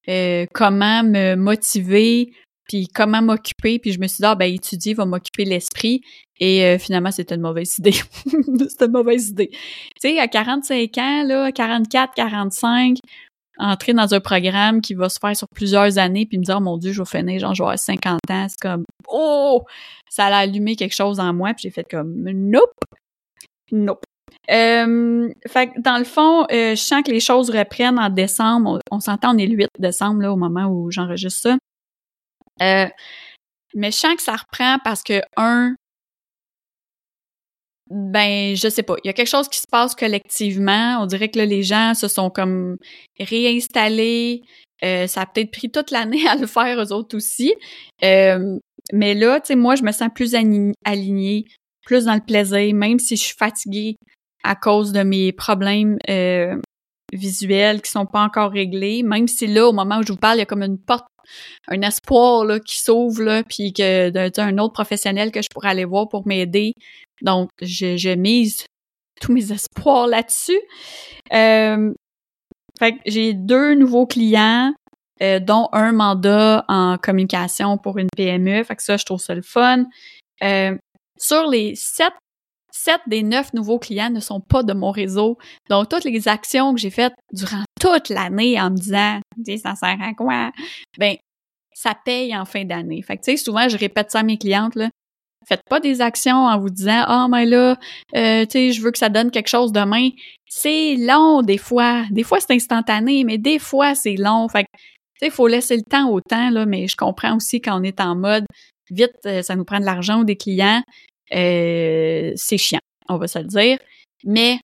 euh, 0.08 0.46
comment 0.54 1.02
me 1.02 1.34
motiver, 1.34 2.32
puis 2.68 2.86
comment 2.88 3.22
m'occuper, 3.22 3.78
puis 3.78 3.92
je 3.92 4.00
me 4.00 4.06
suis 4.06 4.18
dit, 4.18 4.24
ah, 4.24 4.34
ben, 4.34 4.52
étudier 4.52 4.94
va 4.94 5.04
m'occuper 5.04 5.44
l'esprit, 5.44 6.02
et 6.38 6.64
euh, 6.64 6.78
finalement, 6.78 7.10
c'était 7.10 7.34
une 7.34 7.40
mauvaise 7.40 7.74
idée. 7.78 7.92
c'était 8.68 8.86
une 8.86 8.92
mauvaise 8.92 9.30
idée. 9.30 9.48
Tu 9.50 9.58
sais, 10.00 10.18
à 10.18 10.28
45 10.28 10.98
ans, 10.98 11.24
là, 11.24 11.52
44, 11.52 12.14
45, 12.14 12.98
entrer 13.58 13.92
dans 13.92 14.14
un 14.14 14.20
programme 14.20 14.80
qui 14.80 14.94
va 14.94 15.08
se 15.08 15.18
faire 15.20 15.36
sur 15.36 15.48
plusieurs 15.54 15.98
années, 15.98 16.26
puis 16.26 16.38
me 16.38 16.44
dire, 16.44 16.56
oh, 16.58 16.62
mon 16.62 16.78
Dieu, 16.78 16.92
je 16.92 17.02
vais 17.02 17.08
finir, 17.08 17.40
genre, 17.40 17.54
je 17.54 17.62
vais 17.62 17.66
avoir 17.66 17.78
50 17.78 18.18
ans, 18.30 18.46
c'est 18.48 18.60
comme, 18.60 18.84
oh! 19.08 19.62
Ça 20.08 20.26
a 20.26 20.38
allumé 20.38 20.76
quelque 20.76 20.94
chose 20.94 21.20
en 21.20 21.32
moi, 21.32 21.54
puis 21.54 21.62
j'ai 21.64 21.70
fait 21.70 21.88
comme, 21.88 22.14
nope! 22.14 22.72
Nope. 23.72 24.04
Euh, 24.50 25.28
fait 25.46 25.70
dans 25.78 25.98
le 25.98 26.04
fond, 26.04 26.42
euh, 26.50 26.70
je 26.70 26.80
sens 26.80 27.02
que 27.04 27.10
les 27.10 27.20
choses 27.20 27.50
reprennent 27.50 27.98
en 27.98 28.10
décembre. 28.10 28.80
On, 28.90 29.00
s'entend, 29.00 29.34
on 29.34 29.38
est 29.38 29.46
le 29.46 29.56
8 29.56 29.68
décembre, 29.78 30.22
là, 30.22 30.32
au 30.32 30.36
moment 30.36 30.66
où 30.66 30.90
j'enregistre 30.90 31.40
ça. 31.42 31.58
Euh, 32.62 32.88
mais 33.74 33.90
je 33.90 33.96
sens 33.96 34.16
que 34.16 34.22
ça 34.22 34.36
reprend 34.36 34.78
parce 34.84 35.02
que, 35.02 35.20
un, 35.36 35.74
ben, 37.90 38.54
je 38.56 38.68
sais 38.68 38.82
pas. 38.82 38.96
Il 39.02 39.08
y 39.08 39.10
a 39.10 39.12
quelque 39.12 39.28
chose 39.28 39.48
qui 39.48 39.58
se 39.58 39.66
passe 39.70 39.94
collectivement. 39.94 40.98
On 41.00 41.06
dirait 41.06 41.28
que 41.28 41.38
là, 41.38 41.44
les 41.46 41.62
gens 41.62 41.94
se 41.94 42.08
sont 42.08 42.30
comme 42.30 42.76
réinstallés. 43.18 44.42
Euh, 44.84 45.06
ça 45.06 45.22
a 45.22 45.26
peut-être 45.26 45.50
pris 45.50 45.70
toute 45.70 45.90
l'année 45.90 46.26
à 46.28 46.36
le 46.36 46.46
faire, 46.46 46.80
eux 46.80 46.92
autres 46.92 47.16
aussi. 47.16 47.54
Euh, 48.04 48.58
mais 48.92 49.14
là, 49.14 49.40
tu 49.40 49.48
sais, 49.48 49.56
moi, 49.56 49.74
je 49.74 49.82
me 49.82 49.92
sens 49.92 50.08
plus 50.14 50.34
alignée, 50.84 51.44
plus 51.84 52.04
dans 52.04 52.14
le 52.14 52.20
plaisir, 52.20 52.74
même 52.74 52.98
si 52.98 53.16
je 53.16 53.22
suis 53.22 53.36
fatiguée 53.36 53.96
à 54.42 54.54
cause 54.54 54.92
de 54.92 55.02
mes 55.02 55.32
problèmes 55.32 55.98
euh, 56.08 56.56
visuels 57.12 57.82
qui 57.82 57.90
sont 57.90 58.06
pas 58.06 58.22
encore 58.22 58.52
réglés. 58.52 59.02
Même 59.02 59.28
si 59.28 59.46
là, 59.46 59.68
au 59.68 59.72
moment 59.72 59.98
où 59.98 60.02
je 60.02 60.12
vous 60.12 60.18
parle, 60.18 60.36
il 60.36 60.40
y 60.40 60.42
a 60.42 60.46
comme 60.46 60.62
une 60.62 60.78
porte, 60.78 61.06
un 61.68 61.82
espoir 61.82 62.44
là, 62.44 62.58
qui 62.60 62.80
s'ouvre, 62.80 63.42
puis 63.48 63.72
que 63.72 64.10
d'un 64.28 64.58
autre 64.58 64.72
professionnel 64.72 65.30
que 65.30 65.42
je 65.42 65.48
pourrais 65.52 65.68
aller 65.68 65.84
voir 65.84 66.08
pour 66.08 66.26
m'aider. 66.26 66.74
Donc, 67.22 67.50
je, 67.60 68.14
mise 68.14 68.64
tous 69.20 69.32
mes 69.32 69.52
espoirs 69.52 70.06
là-dessus. 70.06 70.60
Euh, 71.32 71.92
fait 72.78 72.92
que 72.92 72.98
j'ai 73.04 73.34
deux 73.34 73.74
nouveaux 73.74 74.06
clients, 74.06 74.72
euh, 75.22 75.38
dont 75.38 75.68
un 75.72 75.92
mandat 75.92 76.64
en 76.68 76.96
communication 76.96 77.76
pour 77.76 77.98
une 77.98 78.08
PME. 78.16 78.64
Fait 78.64 78.76
que 78.76 78.82
ça, 78.82 78.96
je 78.96 79.04
trouve 79.04 79.20
ça 79.20 79.34
le 79.34 79.42
fun. 79.42 79.84
Sur 81.18 81.46
les 81.48 81.74
sept, 81.74 82.14
sept 82.84 83.00
des 83.06 83.22
neuf 83.22 83.52
nouveaux 83.52 83.78
clients 83.78 84.10
ne 84.10 84.20
sont 84.20 84.40
pas 84.40 84.62
de 84.62 84.72
mon 84.72 84.90
réseau. 84.90 85.36
Donc, 85.68 85.88
toutes 85.88 86.04
les 86.04 86.28
actions 86.28 86.74
que 86.74 86.80
j'ai 86.80 86.90
faites 86.90 87.14
durant 87.32 87.62
toute 87.80 88.08
l'année 88.08 88.60
en 88.60 88.70
me 88.70 88.76
disant, 88.76 89.20
ça 89.62 89.74
sert 89.74 89.98
à 90.00 90.14
quoi? 90.14 90.50
Ben, 90.98 91.16
ça 91.74 91.94
paye 91.94 92.36
en 92.36 92.44
fin 92.44 92.64
d'année. 92.64 93.02
Fait 93.02 93.16
que, 93.16 93.22
tu 93.22 93.32
sais, 93.32 93.36
souvent, 93.36 93.68
je 93.68 93.76
répète 93.76 94.10
ça 94.10 94.20
à 94.20 94.22
mes 94.22 94.38
clientes, 94.38 94.74
là. 94.74 94.88
Faites 95.48 95.62
pas 95.68 95.80
des 95.80 96.02
actions 96.02 96.36
en 96.36 96.58
vous 96.58 96.68
disant 96.68 97.02
Ah, 97.06 97.26
mais 97.30 97.46
là, 97.46 97.76
euh, 98.14 98.44
tu 98.44 98.50
sais, 98.50 98.72
je 98.72 98.82
veux 98.82 98.90
que 98.90 98.98
ça 98.98 99.08
donne 99.08 99.30
quelque 99.30 99.48
chose 99.48 99.72
demain. 99.72 100.10
C'est 100.46 100.96
long 100.96 101.40
des 101.40 101.56
fois. 101.56 102.04
Des 102.10 102.24
fois, 102.24 102.40
c'est 102.40 102.52
instantané, 102.52 103.24
mais 103.24 103.38
des 103.38 103.58
fois, 103.58 103.94
c'est 103.94 104.16
long. 104.16 104.46
Fait 104.48 104.64
que, 104.64 104.68
tu 104.74 104.80
sais, 105.20 105.26
il 105.28 105.32
faut 105.32 105.46
laisser 105.46 105.76
le 105.76 105.82
temps 105.82 106.10
au 106.10 106.20
temps, 106.20 106.50
là, 106.50 106.66
mais 106.66 106.86
je 106.88 106.96
comprends 106.96 107.36
aussi 107.36 107.62
quand 107.62 107.80
on 107.80 107.82
est 107.82 108.00
en 108.00 108.16
mode 108.16 108.44
vite, 108.90 109.16
euh, 109.26 109.42
ça 109.42 109.56
nous 109.56 109.64
prend 109.64 109.80
de 109.80 109.84
l'argent 109.84 110.20
ou 110.20 110.24
des 110.24 110.36
clients. 110.36 110.82
Euh, 111.34 112.32
c'est 112.36 112.58
chiant, 112.58 112.80
on 113.08 113.16
va 113.16 113.28
se 113.28 113.38
le 113.38 113.46
dire. 113.46 113.78
Mais 114.24 114.58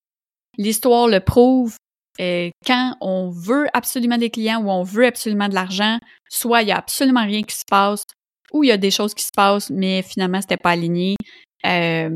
l'histoire 0.58 1.08
le 1.08 1.20
prouve. 1.20 1.76
quand 2.18 2.96
on 3.00 3.30
veut 3.30 3.66
absolument 3.74 4.18
des 4.18 4.30
clients 4.30 4.62
ou 4.62 4.70
on 4.70 4.82
veut 4.82 5.06
absolument 5.06 5.48
de 5.48 5.54
l'argent, 5.54 5.98
soit 6.28 6.62
il 6.62 6.68
y 6.68 6.72
a 6.72 6.78
absolument 6.78 7.24
rien 7.24 7.42
qui 7.42 7.54
se 7.54 7.64
passe, 7.68 8.04
où 8.52 8.64
il 8.64 8.68
y 8.68 8.72
a 8.72 8.76
des 8.76 8.90
choses 8.90 9.14
qui 9.14 9.24
se 9.24 9.32
passent, 9.34 9.70
mais 9.70 10.02
finalement, 10.02 10.40
c'était 10.40 10.56
pas 10.56 10.70
aligné. 10.70 11.16
Euh, 11.64 12.10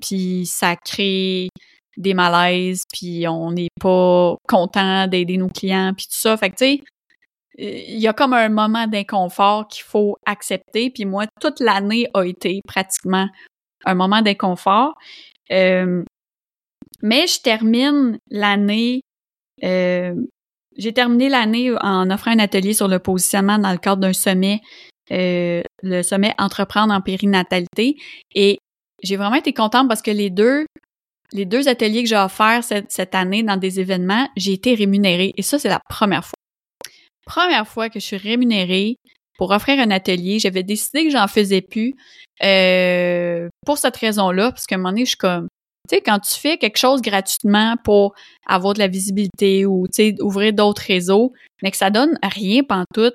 puis 0.00 0.46
ça 0.46 0.76
crée 0.76 1.48
des 1.96 2.14
malaises, 2.14 2.82
puis 2.92 3.26
on 3.28 3.52
n'est 3.52 3.68
pas 3.80 4.36
content 4.48 5.06
d'aider 5.06 5.36
nos 5.36 5.48
clients, 5.48 5.92
puis 5.96 6.06
tout 6.06 6.18
ça. 6.18 6.36
Fait 6.36 6.50
que, 6.50 6.56
tu 6.56 6.64
sais, 6.64 6.82
il 7.58 7.98
y 7.98 8.08
a 8.08 8.12
comme 8.12 8.32
un 8.32 8.48
moment 8.48 8.86
d'inconfort 8.86 9.68
qu'il 9.68 9.84
faut 9.84 10.16
accepter. 10.26 10.90
Puis 10.90 11.04
moi, 11.04 11.26
toute 11.40 11.60
l'année 11.60 12.08
a 12.14 12.24
été 12.24 12.60
pratiquement 12.66 13.28
un 13.84 13.94
moment 13.94 14.22
d'inconfort. 14.22 14.94
Euh, 15.50 16.02
mais 17.02 17.26
je 17.26 17.40
termine 17.40 18.18
l'année 18.30 19.02
euh, 19.64 20.14
j'ai 20.76 20.94
terminé 20.94 21.28
l'année 21.28 21.70
en 21.82 22.10
offrant 22.10 22.30
un 22.30 22.38
atelier 22.38 22.72
sur 22.72 22.88
le 22.88 22.98
positionnement 22.98 23.58
dans 23.58 23.72
le 23.72 23.78
cadre 23.78 24.00
d'un 24.00 24.14
sommet 24.14 24.62
euh, 25.10 25.62
le 25.82 26.02
sommet 26.02 26.34
Entreprendre 26.38 26.94
en 26.94 27.00
périnatalité. 27.00 27.96
Et 28.34 28.58
j'ai 29.02 29.16
vraiment 29.16 29.34
été 29.34 29.52
contente 29.52 29.88
parce 29.88 30.00
que 30.00 30.10
les 30.10 30.30
deux, 30.30 30.64
les 31.32 31.44
deux 31.44 31.68
ateliers 31.68 32.02
que 32.02 32.08
j'ai 32.08 32.16
offerts 32.16 32.64
cette, 32.64 32.90
cette 32.90 33.14
année 33.14 33.42
dans 33.42 33.56
des 33.56 33.80
événements, 33.80 34.28
j'ai 34.36 34.52
été 34.52 34.74
rémunérée. 34.74 35.34
Et 35.36 35.42
ça, 35.42 35.58
c'est 35.58 35.68
la 35.68 35.80
première 35.88 36.24
fois. 36.24 36.41
Première 37.26 37.66
fois 37.66 37.88
que 37.88 38.00
je 38.00 38.04
suis 38.04 38.16
rémunérée 38.16 38.96
pour 39.38 39.50
offrir 39.50 39.78
un 39.80 39.90
atelier. 39.90 40.38
J'avais 40.38 40.62
décidé 40.62 41.04
que 41.04 41.10
j'en 41.10 41.26
faisais 41.26 41.62
plus 41.62 41.96
euh, 42.42 43.48
pour 43.66 43.78
cette 43.78 43.96
raison-là, 43.96 44.50
parce 44.50 44.66
qu'à 44.66 44.76
un 44.76 44.78
moment 44.78 44.90
donné, 44.90 45.04
je 45.04 45.10
suis 45.10 45.16
comme, 45.16 45.48
tu 45.88 45.96
sais, 45.96 46.02
quand 46.02 46.18
tu 46.20 46.38
fais 46.38 46.58
quelque 46.58 46.78
chose 46.78 47.02
gratuitement 47.02 47.76
pour 47.84 48.14
avoir 48.46 48.74
de 48.74 48.78
la 48.78 48.88
visibilité 48.88 49.66
ou, 49.66 49.86
tu 49.88 49.94
sais, 49.94 50.14
ouvrir 50.20 50.52
d'autres 50.52 50.82
réseaux, 50.86 51.32
mais 51.62 51.70
que 51.70 51.76
ça 51.76 51.90
donne 51.90 52.18
rien 52.22 52.62
tout 52.94 53.12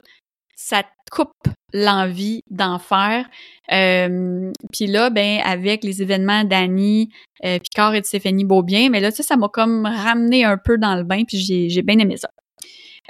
ça 0.58 0.84
te 0.84 0.89
coupe 1.12 1.32
l'envie 1.72 2.41
d'en 2.49 2.80
faire. 2.80 3.30
Euh, 3.72 4.51
puis 4.72 4.88
là, 4.88 5.10
ben 5.10 5.39
avec 5.45 5.84
les 5.84 6.01
événements 6.01 6.43
d'Annie 6.43 7.10
euh, 7.45 7.60
Picard 7.60 7.93
et 7.93 8.01
de 8.01 8.05
Stéphanie 8.05 8.43
Beaubien, 8.43 8.89
mais 8.89 8.99
là, 8.99 9.12
tu 9.12 9.18
sais, 9.18 9.24
ça 9.24 9.38
m'a 9.38 9.47
comme 9.49 9.86
ramené 9.86 10.43
un 10.43 10.58
peu 10.58 10.78
dans 10.78 10.95
le 10.95 11.03
bain, 11.03 11.24
puis 11.26 11.38
j'ai 11.38 11.82
bien 11.84 11.99
aimé 11.99 12.18
ça. 12.18 12.30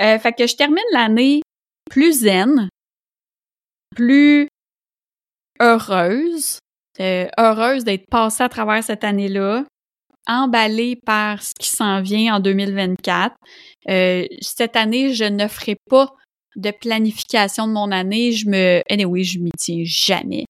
Euh, 0.01 0.19
fait 0.19 0.33
que 0.33 0.47
je 0.47 0.55
termine 0.55 0.83
l'année 0.91 1.41
plus 1.89 2.21
zen, 2.21 2.69
plus 3.95 4.47
heureuse, 5.59 6.59
euh, 6.99 7.27
heureuse 7.37 7.83
d'être 7.83 8.05
passée 8.09 8.43
à 8.43 8.49
travers 8.49 8.83
cette 8.83 9.03
année-là, 9.03 9.63
emballée 10.27 10.95
par 10.95 11.41
ce 11.41 11.53
qui 11.59 11.69
s'en 11.69 12.01
vient 12.01 12.35
en 12.35 12.39
2024. 12.39 13.35
Euh, 13.89 14.25
cette 14.41 14.75
année, 14.75 15.13
je 15.13 15.23
ne 15.23 15.47
ferai 15.47 15.77
pas 15.89 16.13
de 16.57 16.71
planification 16.71 17.67
de 17.67 17.73
mon 17.73 17.91
année, 17.91 18.31
je 18.31 18.47
me 18.49 18.81
anyway, 18.89 19.23
je 19.23 19.39
m'y 19.39 19.51
tiens 19.57 19.83
jamais. 19.85 20.45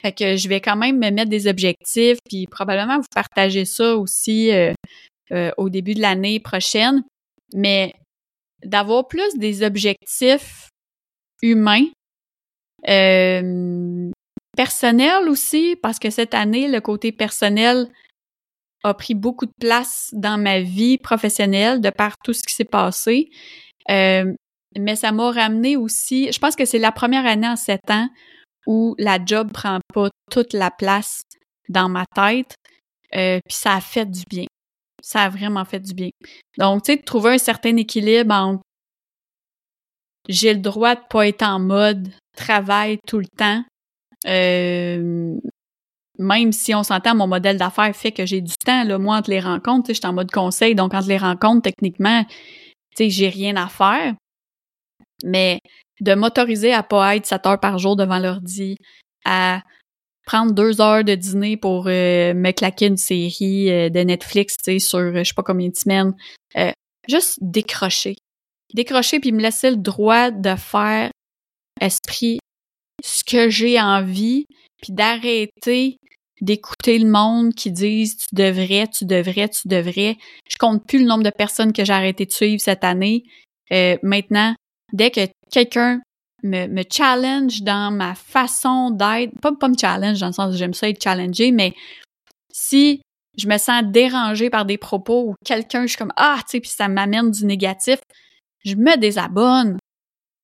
Fait 0.00 0.12
que 0.12 0.36
je 0.36 0.48
vais 0.48 0.60
quand 0.60 0.76
même 0.76 0.98
me 0.98 1.10
mettre 1.10 1.30
des 1.30 1.46
objectifs 1.46 2.18
puis 2.28 2.46
probablement 2.46 2.96
vous 2.96 3.06
partager 3.14 3.66
ça 3.66 3.94
aussi 3.96 4.50
euh, 4.50 4.72
euh, 5.32 5.50
au 5.58 5.68
début 5.68 5.94
de 5.94 6.00
l'année 6.00 6.40
prochaine, 6.40 7.04
mais 7.54 7.92
d'avoir 8.64 9.08
plus 9.08 9.36
des 9.36 9.62
objectifs 9.62 10.68
humains 11.42 11.86
euh, 12.88 14.10
personnels 14.56 15.28
aussi 15.28 15.76
parce 15.82 15.98
que 15.98 16.10
cette 16.10 16.34
année 16.34 16.68
le 16.68 16.80
côté 16.80 17.12
personnel 17.12 17.88
a 18.82 18.94
pris 18.94 19.14
beaucoup 19.14 19.46
de 19.46 19.52
place 19.60 20.10
dans 20.12 20.38
ma 20.38 20.60
vie 20.60 20.98
professionnelle 20.98 21.80
de 21.80 21.90
par 21.90 22.14
tout 22.24 22.32
ce 22.32 22.42
qui 22.42 22.54
s'est 22.54 22.64
passé. 22.64 23.28
Euh, 23.90 24.32
mais 24.78 24.96
ça 24.96 25.12
m'a 25.12 25.30
ramené 25.30 25.76
aussi, 25.76 26.30
je 26.32 26.38
pense 26.38 26.56
que 26.56 26.64
c'est 26.64 26.78
la 26.78 26.92
première 26.92 27.26
année 27.26 27.48
en 27.48 27.56
sept 27.56 27.90
ans 27.90 28.08
où 28.66 28.94
la 28.98 29.18
job 29.24 29.50
prend 29.52 29.80
pas 29.92 30.08
toute 30.30 30.52
la 30.52 30.70
place 30.70 31.22
dans 31.68 31.88
ma 31.88 32.04
tête, 32.14 32.54
euh, 33.14 33.40
puis 33.46 33.56
ça 33.56 33.74
a 33.74 33.80
fait 33.80 34.06
du 34.06 34.22
bien. 34.28 34.46
Ça 35.02 35.24
a 35.24 35.28
vraiment 35.28 35.64
fait 35.64 35.80
du 35.80 35.94
bien. 35.94 36.10
Donc, 36.58 36.82
tu 36.82 36.92
sais, 36.92 36.98
de 36.98 37.02
trouver 37.02 37.34
un 37.34 37.38
certain 37.38 37.76
équilibre 37.76 38.34
entre 38.34 38.62
j'ai 40.28 40.54
le 40.54 40.60
droit 40.60 40.94
de 40.94 41.00
pas 41.08 41.26
être 41.26 41.42
en 41.42 41.58
mode 41.58 42.08
travail 42.36 42.98
tout 43.06 43.18
le 43.18 43.26
temps, 43.26 43.64
euh, 44.26 45.36
même 46.18 46.52
si 46.52 46.74
on 46.74 46.82
s'entend, 46.82 47.14
mon 47.14 47.26
modèle 47.26 47.56
d'affaires 47.56 47.94
fait 47.96 48.12
que 48.12 48.26
j'ai 48.26 48.40
du 48.40 48.54
temps, 48.64 48.84
là, 48.84 48.98
moi, 48.98 49.16
entre 49.16 49.30
les 49.30 49.40
rencontres, 49.40 49.88
je 49.88 49.94
suis 49.94 50.06
en 50.06 50.12
mode 50.12 50.30
conseil, 50.30 50.74
donc 50.74 50.94
entre 50.94 51.08
les 51.08 51.16
rencontres, 51.16 51.62
techniquement, 51.62 52.24
tu 52.24 53.04
sais, 53.04 53.10
j'ai 53.10 53.28
rien 53.28 53.56
à 53.56 53.68
faire. 53.68 54.14
Mais 55.24 55.60
de 56.00 56.14
m'autoriser 56.14 56.72
à 56.72 56.82
pas 56.82 57.16
être 57.16 57.26
7 57.26 57.46
heures 57.46 57.60
par 57.60 57.78
jour 57.78 57.96
devant 57.96 58.18
l'ordi, 58.18 58.76
à 59.24 59.62
prendre 60.30 60.52
deux 60.52 60.80
heures 60.80 61.02
de 61.02 61.16
dîner 61.16 61.56
pour 61.56 61.88
euh, 61.88 62.34
me 62.34 62.52
claquer 62.52 62.86
une 62.86 62.96
série 62.96 63.68
euh, 63.68 63.88
de 63.88 63.98
Netflix, 63.98 64.56
tu 64.58 64.64
sais, 64.64 64.78
sur 64.78 64.98
euh, 64.98 65.18
je 65.18 65.24
sais 65.24 65.34
pas 65.34 65.42
combien 65.42 65.68
de 65.68 65.74
semaines. 65.74 66.14
juste 67.08 67.38
décrocher. 67.40 68.14
Décrocher 68.72 69.18
puis 69.18 69.32
me 69.32 69.40
laisser 69.40 69.70
le 69.70 69.76
droit 69.76 70.30
de 70.30 70.54
faire 70.54 71.10
esprit 71.80 72.38
ce 73.02 73.24
que 73.24 73.50
j'ai 73.50 73.80
envie 73.80 74.46
puis 74.80 74.92
d'arrêter 74.92 75.96
d'écouter 76.40 76.98
le 76.98 77.10
monde 77.10 77.52
qui 77.52 77.72
disent 77.72 78.16
tu 78.16 78.32
devrais, 78.32 78.86
tu 78.86 79.06
devrais, 79.06 79.48
tu 79.48 79.66
devrais. 79.66 80.16
Je 80.48 80.56
compte 80.58 80.86
plus 80.86 81.00
le 81.00 81.06
nombre 81.06 81.24
de 81.24 81.30
personnes 81.30 81.72
que 81.72 81.84
j'ai 81.84 81.92
arrêté 81.92 82.24
de 82.24 82.30
suivre 82.30 82.60
cette 82.60 82.84
année. 82.84 83.24
maintenant, 84.02 84.54
dès 84.92 85.10
que 85.10 85.26
quelqu'un 85.50 86.00
me, 86.42 86.82
challenge 86.90 87.62
dans 87.62 87.92
ma 87.92 88.14
façon 88.14 88.90
d'être, 88.90 89.38
pas, 89.40 89.52
pas 89.52 89.68
me 89.68 89.76
challenge 89.78 90.20
dans 90.20 90.28
le 90.28 90.32
sens 90.32 90.54
où 90.54 90.56
j'aime 90.56 90.74
ça 90.74 90.88
être 90.88 91.02
challengé, 91.02 91.52
mais 91.52 91.74
si 92.52 93.00
je 93.38 93.48
me 93.48 93.58
sens 93.58 93.82
dérangée 93.84 94.50
par 94.50 94.64
des 94.64 94.78
propos 94.78 95.30
ou 95.30 95.34
quelqu'un, 95.44 95.82
je 95.82 95.88
suis 95.88 95.98
comme 95.98 96.12
ah, 96.16 96.38
tu 96.40 96.52
sais, 96.52 96.60
puis 96.60 96.70
ça 96.70 96.88
m'amène 96.88 97.30
du 97.30 97.44
négatif, 97.44 98.00
je 98.64 98.74
me 98.74 98.96
désabonne. 98.96 99.78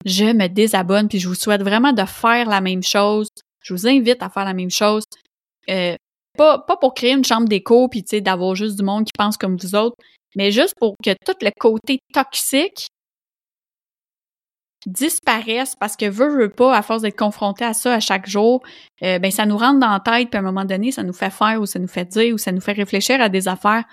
Je 0.04 0.24
me 0.24 0.46
désabonne, 0.46 1.08
puis 1.08 1.18
je 1.18 1.28
vous 1.28 1.34
souhaite 1.34 1.62
vraiment 1.62 1.92
de 1.92 2.04
faire 2.04 2.48
la 2.48 2.60
même 2.60 2.82
chose. 2.82 3.28
Je 3.60 3.74
vous 3.74 3.88
invite 3.88 4.22
à 4.22 4.28
faire 4.28 4.44
la 4.44 4.54
même 4.54 4.70
chose. 4.70 5.02
Euh, 5.68 5.96
pas, 6.38 6.60
pas 6.60 6.76
pour 6.76 6.94
créer 6.94 7.12
une 7.12 7.24
chambre 7.24 7.48
d'écho 7.48 7.88
puis 7.88 8.04
d'avoir 8.20 8.54
juste 8.54 8.76
du 8.76 8.84
monde 8.84 9.04
qui 9.04 9.12
pense 9.18 9.36
comme 9.36 9.56
vous 9.56 9.74
autres, 9.74 9.96
mais 10.36 10.52
juste 10.52 10.74
pour 10.78 10.94
que 11.02 11.10
tout 11.24 11.34
le 11.40 11.50
côté 11.58 11.98
toxique 12.12 12.86
disparaissent 14.84 15.74
parce 15.74 15.96
que 15.96 16.06
veut, 16.06 16.28
veut 16.28 16.50
pas, 16.50 16.76
à 16.76 16.82
force 16.82 17.02
d'être 17.02 17.18
confronté 17.18 17.64
à 17.64 17.74
ça 17.74 17.94
à 17.94 18.00
chaque 18.00 18.28
jour, 18.28 18.62
euh, 19.02 19.18
ben 19.18 19.30
ça 19.30 19.46
nous 19.46 19.56
rentre 19.56 19.80
dans 19.80 19.90
la 19.90 20.00
tête, 20.00 20.30
puis 20.30 20.36
à 20.36 20.40
un 20.40 20.44
moment 20.44 20.64
donné, 20.64 20.92
ça 20.92 21.02
nous 21.02 21.12
fait 21.12 21.30
faire 21.30 21.60
ou 21.60 21.66
ça 21.66 21.78
nous 21.78 21.88
fait 21.88 22.04
dire 22.04 22.34
ou 22.34 22.38
ça 22.38 22.52
nous 22.52 22.60
fait 22.60 22.72
réfléchir 22.72 23.20
à 23.20 23.28
des 23.28 23.48
affaires 23.48 23.84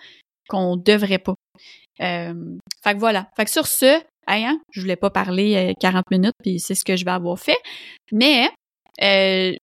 qu'on 0.49 0.75
devrait 0.75 1.19
pas. 1.19 1.35
Euh, 2.01 2.33
fait 2.83 2.93
que 2.93 2.99
voilà. 2.99 3.27
Fait 3.35 3.45
que 3.45 3.51
sur 3.51 3.67
ce, 3.67 4.01
hein, 4.27 4.59
je 4.71 4.81
voulais 4.81 4.95
pas 4.95 5.09
parler 5.09 5.73
40 5.79 5.97
euh, 5.97 6.01
minutes, 6.17 6.35
puis 6.43 6.59
c'est 6.59 6.75
ce 6.75 6.83
que 6.83 6.95
je 6.95 7.05
vais 7.05 7.11
avoir 7.11 7.39
fait. 7.39 7.57
Mais 8.11 8.49
euh, 9.01 9.53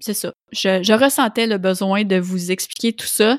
c'est 0.00 0.14
ça. 0.14 0.32
Je, 0.52 0.92
ressentais 0.92 1.46
le 1.46 1.58
besoin 1.58 2.04
de 2.04 2.16
vous 2.16 2.50
expliquer 2.50 2.92
tout 2.92 3.06
ça. 3.06 3.38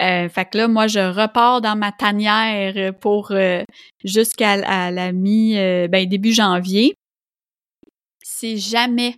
Euh, 0.00 0.28
fait 0.28 0.44
que 0.46 0.58
là, 0.58 0.68
moi, 0.68 0.86
je 0.86 1.00
repars 1.00 1.60
dans 1.60 1.76
ma 1.76 1.92
tanière 1.92 2.94
pour 2.98 3.32
euh, 3.32 3.62
jusqu'à 4.04 4.90
la 4.90 5.12
mi, 5.12 5.58
euh, 5.58 5.88
ben, 5.88 6.08
début 6.08 6.32
janvier. 6.32 6.94
Si 8.22 8.58
jamais 8.58 9.16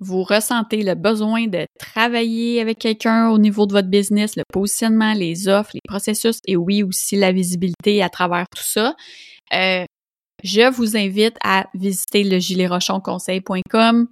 vous 0.00 0.22
ressentez 0.22 0.82
le 0.82 0.94
besoin 0.94 1.46
de 1.46 1.66
travailler 1.78 2.60
avec 2.60 2.78
quelqu'un 2.78 3.30
au 3.30 3.38
niveau 3.38 3.66
de 3.66 3.72
votre 3.72 3.88
business, 3.88 4.36
le 4.36 4.42
positionnement, 4.52 5.14
les 5.14 5.48
offres, 5.48 5.70
les 5.74 5.80
processus 5.86 6.38
et 6.46 6.56
oui 6.56 6.82
aussi 6.82 7.16
la 7.16 7.32
visibilité 7.32 8.02
à 8.02 8.08
travers 8.08 8.46
tout 8.54 8.62
ça, 8.62 8.96
je 9.52 10.70
vous 10.70 10.96
invite 10.96 11.36
à 11.44 11.66
visiter 11.74 12.24
le 12.24 12.38
giletrochonconseil.com 12.38 14.08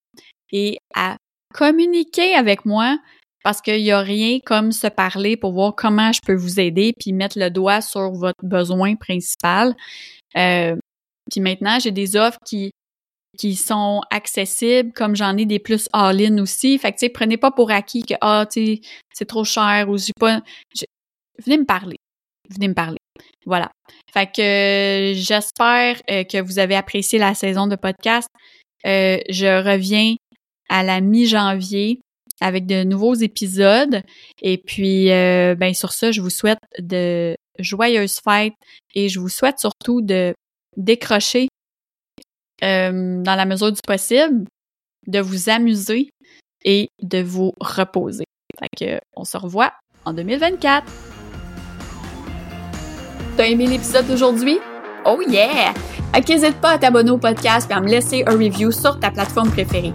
et 0.52 0.78
à 0.94 1.16
communiquer 1.52 2.34
avec 2.34 2.64
moi 2.64 2.98
parce 3.44 3.60
qu'il 3.60 3.82
n'y 3.82 3.90
a 3.90 4.00
rien 4.00 4.38
comme 4.44 4.72
se 4.72 4.86
parler 4.86 5.36
pour 5.36 5.52
voir 5.52 5.74
comment 5.74 6.12
je 6.12 6.20
peux 6.24 6.34
vous 6.34 6.60
aider 6.60 6.92
puis 6.98 7.12
mettre 7.12 7.38
le 7.38 7.50
doigt 7.50 7.80
sur 7.80 8.12
votre 8.12 8.44
besoin 8.44 8.94
principal. 8.94 9.74
Euh, 10.36 10.76
puis 11.30 11.40
maintenant, 11.40 11.78
j'ai 11.80 11.90
des 11.90 12.16
offres 12.16 12.38
qui 12.46 12.70
qui 13.38 13.56
sont 13.56 14.02
accessibles, 14.10 14.92
comme 14.92 15.16
j'en 15.16 15.36
ai 15.36 15.46
des 15.46 15.58
plus 15.58 15.88
all-in 15.92 16.38
aussi. 16.38 16.78
Fait 16.78 16.92
que, 16.92 16.98
tu 16.98 17.06
sais, 17.06 17.08
prenez 17.08 17.36
pas 17.36 17.50
pour 17.50 17.70
acquis 17.70 18.02
que, 18.02 18.14
ah, 18.20 18.46
tu 18.50 18.78
c'est 19.12 19.24
trop 19.24 19.44
cher 19.44 19.88
ou 19.88 19.96
j'ai 19.96 20.12
pas... 20.18 20.40
Venez 21.44 21.58
me 21.58 21.64
parler. 21.64 21.96
Venez 22.50 22.68
me 22.68 22.74
parler. 22.74 22.98
Voilà. 23.46 23.70
Fait 24.12 24.26
que 24.26 25.12
j'espère 25.14 26.00
euh, 26.10 26.24
que 26.24 26.40
vous 26.42 26.58
avez 26.58 26.76
apprécié 26.76 27.18
la 27.18 27.34
saison 27.34 27.66
de 27.66 27.76
podcast. 27.76 28.28
Euh, 28.86 29.18
je 29.30 29.64
reviens 29.64 30.16
à 30.68 30.82
la 30.82 31.00
mi-janvier 31.00 32.00
avec 32.40 32.66
de 32.66 32.82
nouveaux 32.84 33.14
épisodes. 33.14 34.02
Et 34.40 34.58
puis, 34.58 35.10
euh, 35.10 35.54
ben 35.54 35.72
sur 35.74 35.92
ça, 35.92 36.10
je 36.10 36.20
vous 36.20 36.30
souhaite 36.30 36.58
de 36.78 37.36
joyeuses 37.58 38.18
fêtes 38.18 38.54
et 38.94 39.08
je 39.08 39.20
vous 39.20 39.28
souhaite 39.28 39.58
surtout 39.58 40.02
de 40.02 40.34
décrocher 40.76 41.48
euh, 42.62 43.22
dans 43.22 43.34
la 43.34 43.44
mesure 43.44 43.72
du 43.72 43.80
possible, 43.86 44.46
de 45.06 45.20
vous 45.20 45.48
amuser 45.48 46.10
et 46.64 46.88
de 47.00 47.22
vous 47.22 47.52
reposer. 47.60 48.24
Fait 48.58 48.68
que, 48.76 49.00
on 49.16 49.24
se 49.24 49.36
revoit 49.36 49.72
en 50.04 50.12
2024. 50.12 50.86
T'as 53.36 53.46
aimé 53.46 53.66
l'épisode 53.66 54.06
d'aujourd'hui? 54.06 54.58
Oh 55.04 55.20
yeah! 55.28 55.72
N'hésite 56.28 56.60
pas 56.60 56.72
à 56.72 56.78
t'abonner 56.78 57.10
au 57.10 57.18
podcast 57.18 57.70
et 57.70 57.74
à 57.74 57.80
me 57.80 57.88
laisser 57.88 58.22
un 58.26 58.32
review 58.32 58.70
sur 58.70 59.00
ta 59.00 59.10
plateforme 59.10 59.50
préférée. 59.50 59.94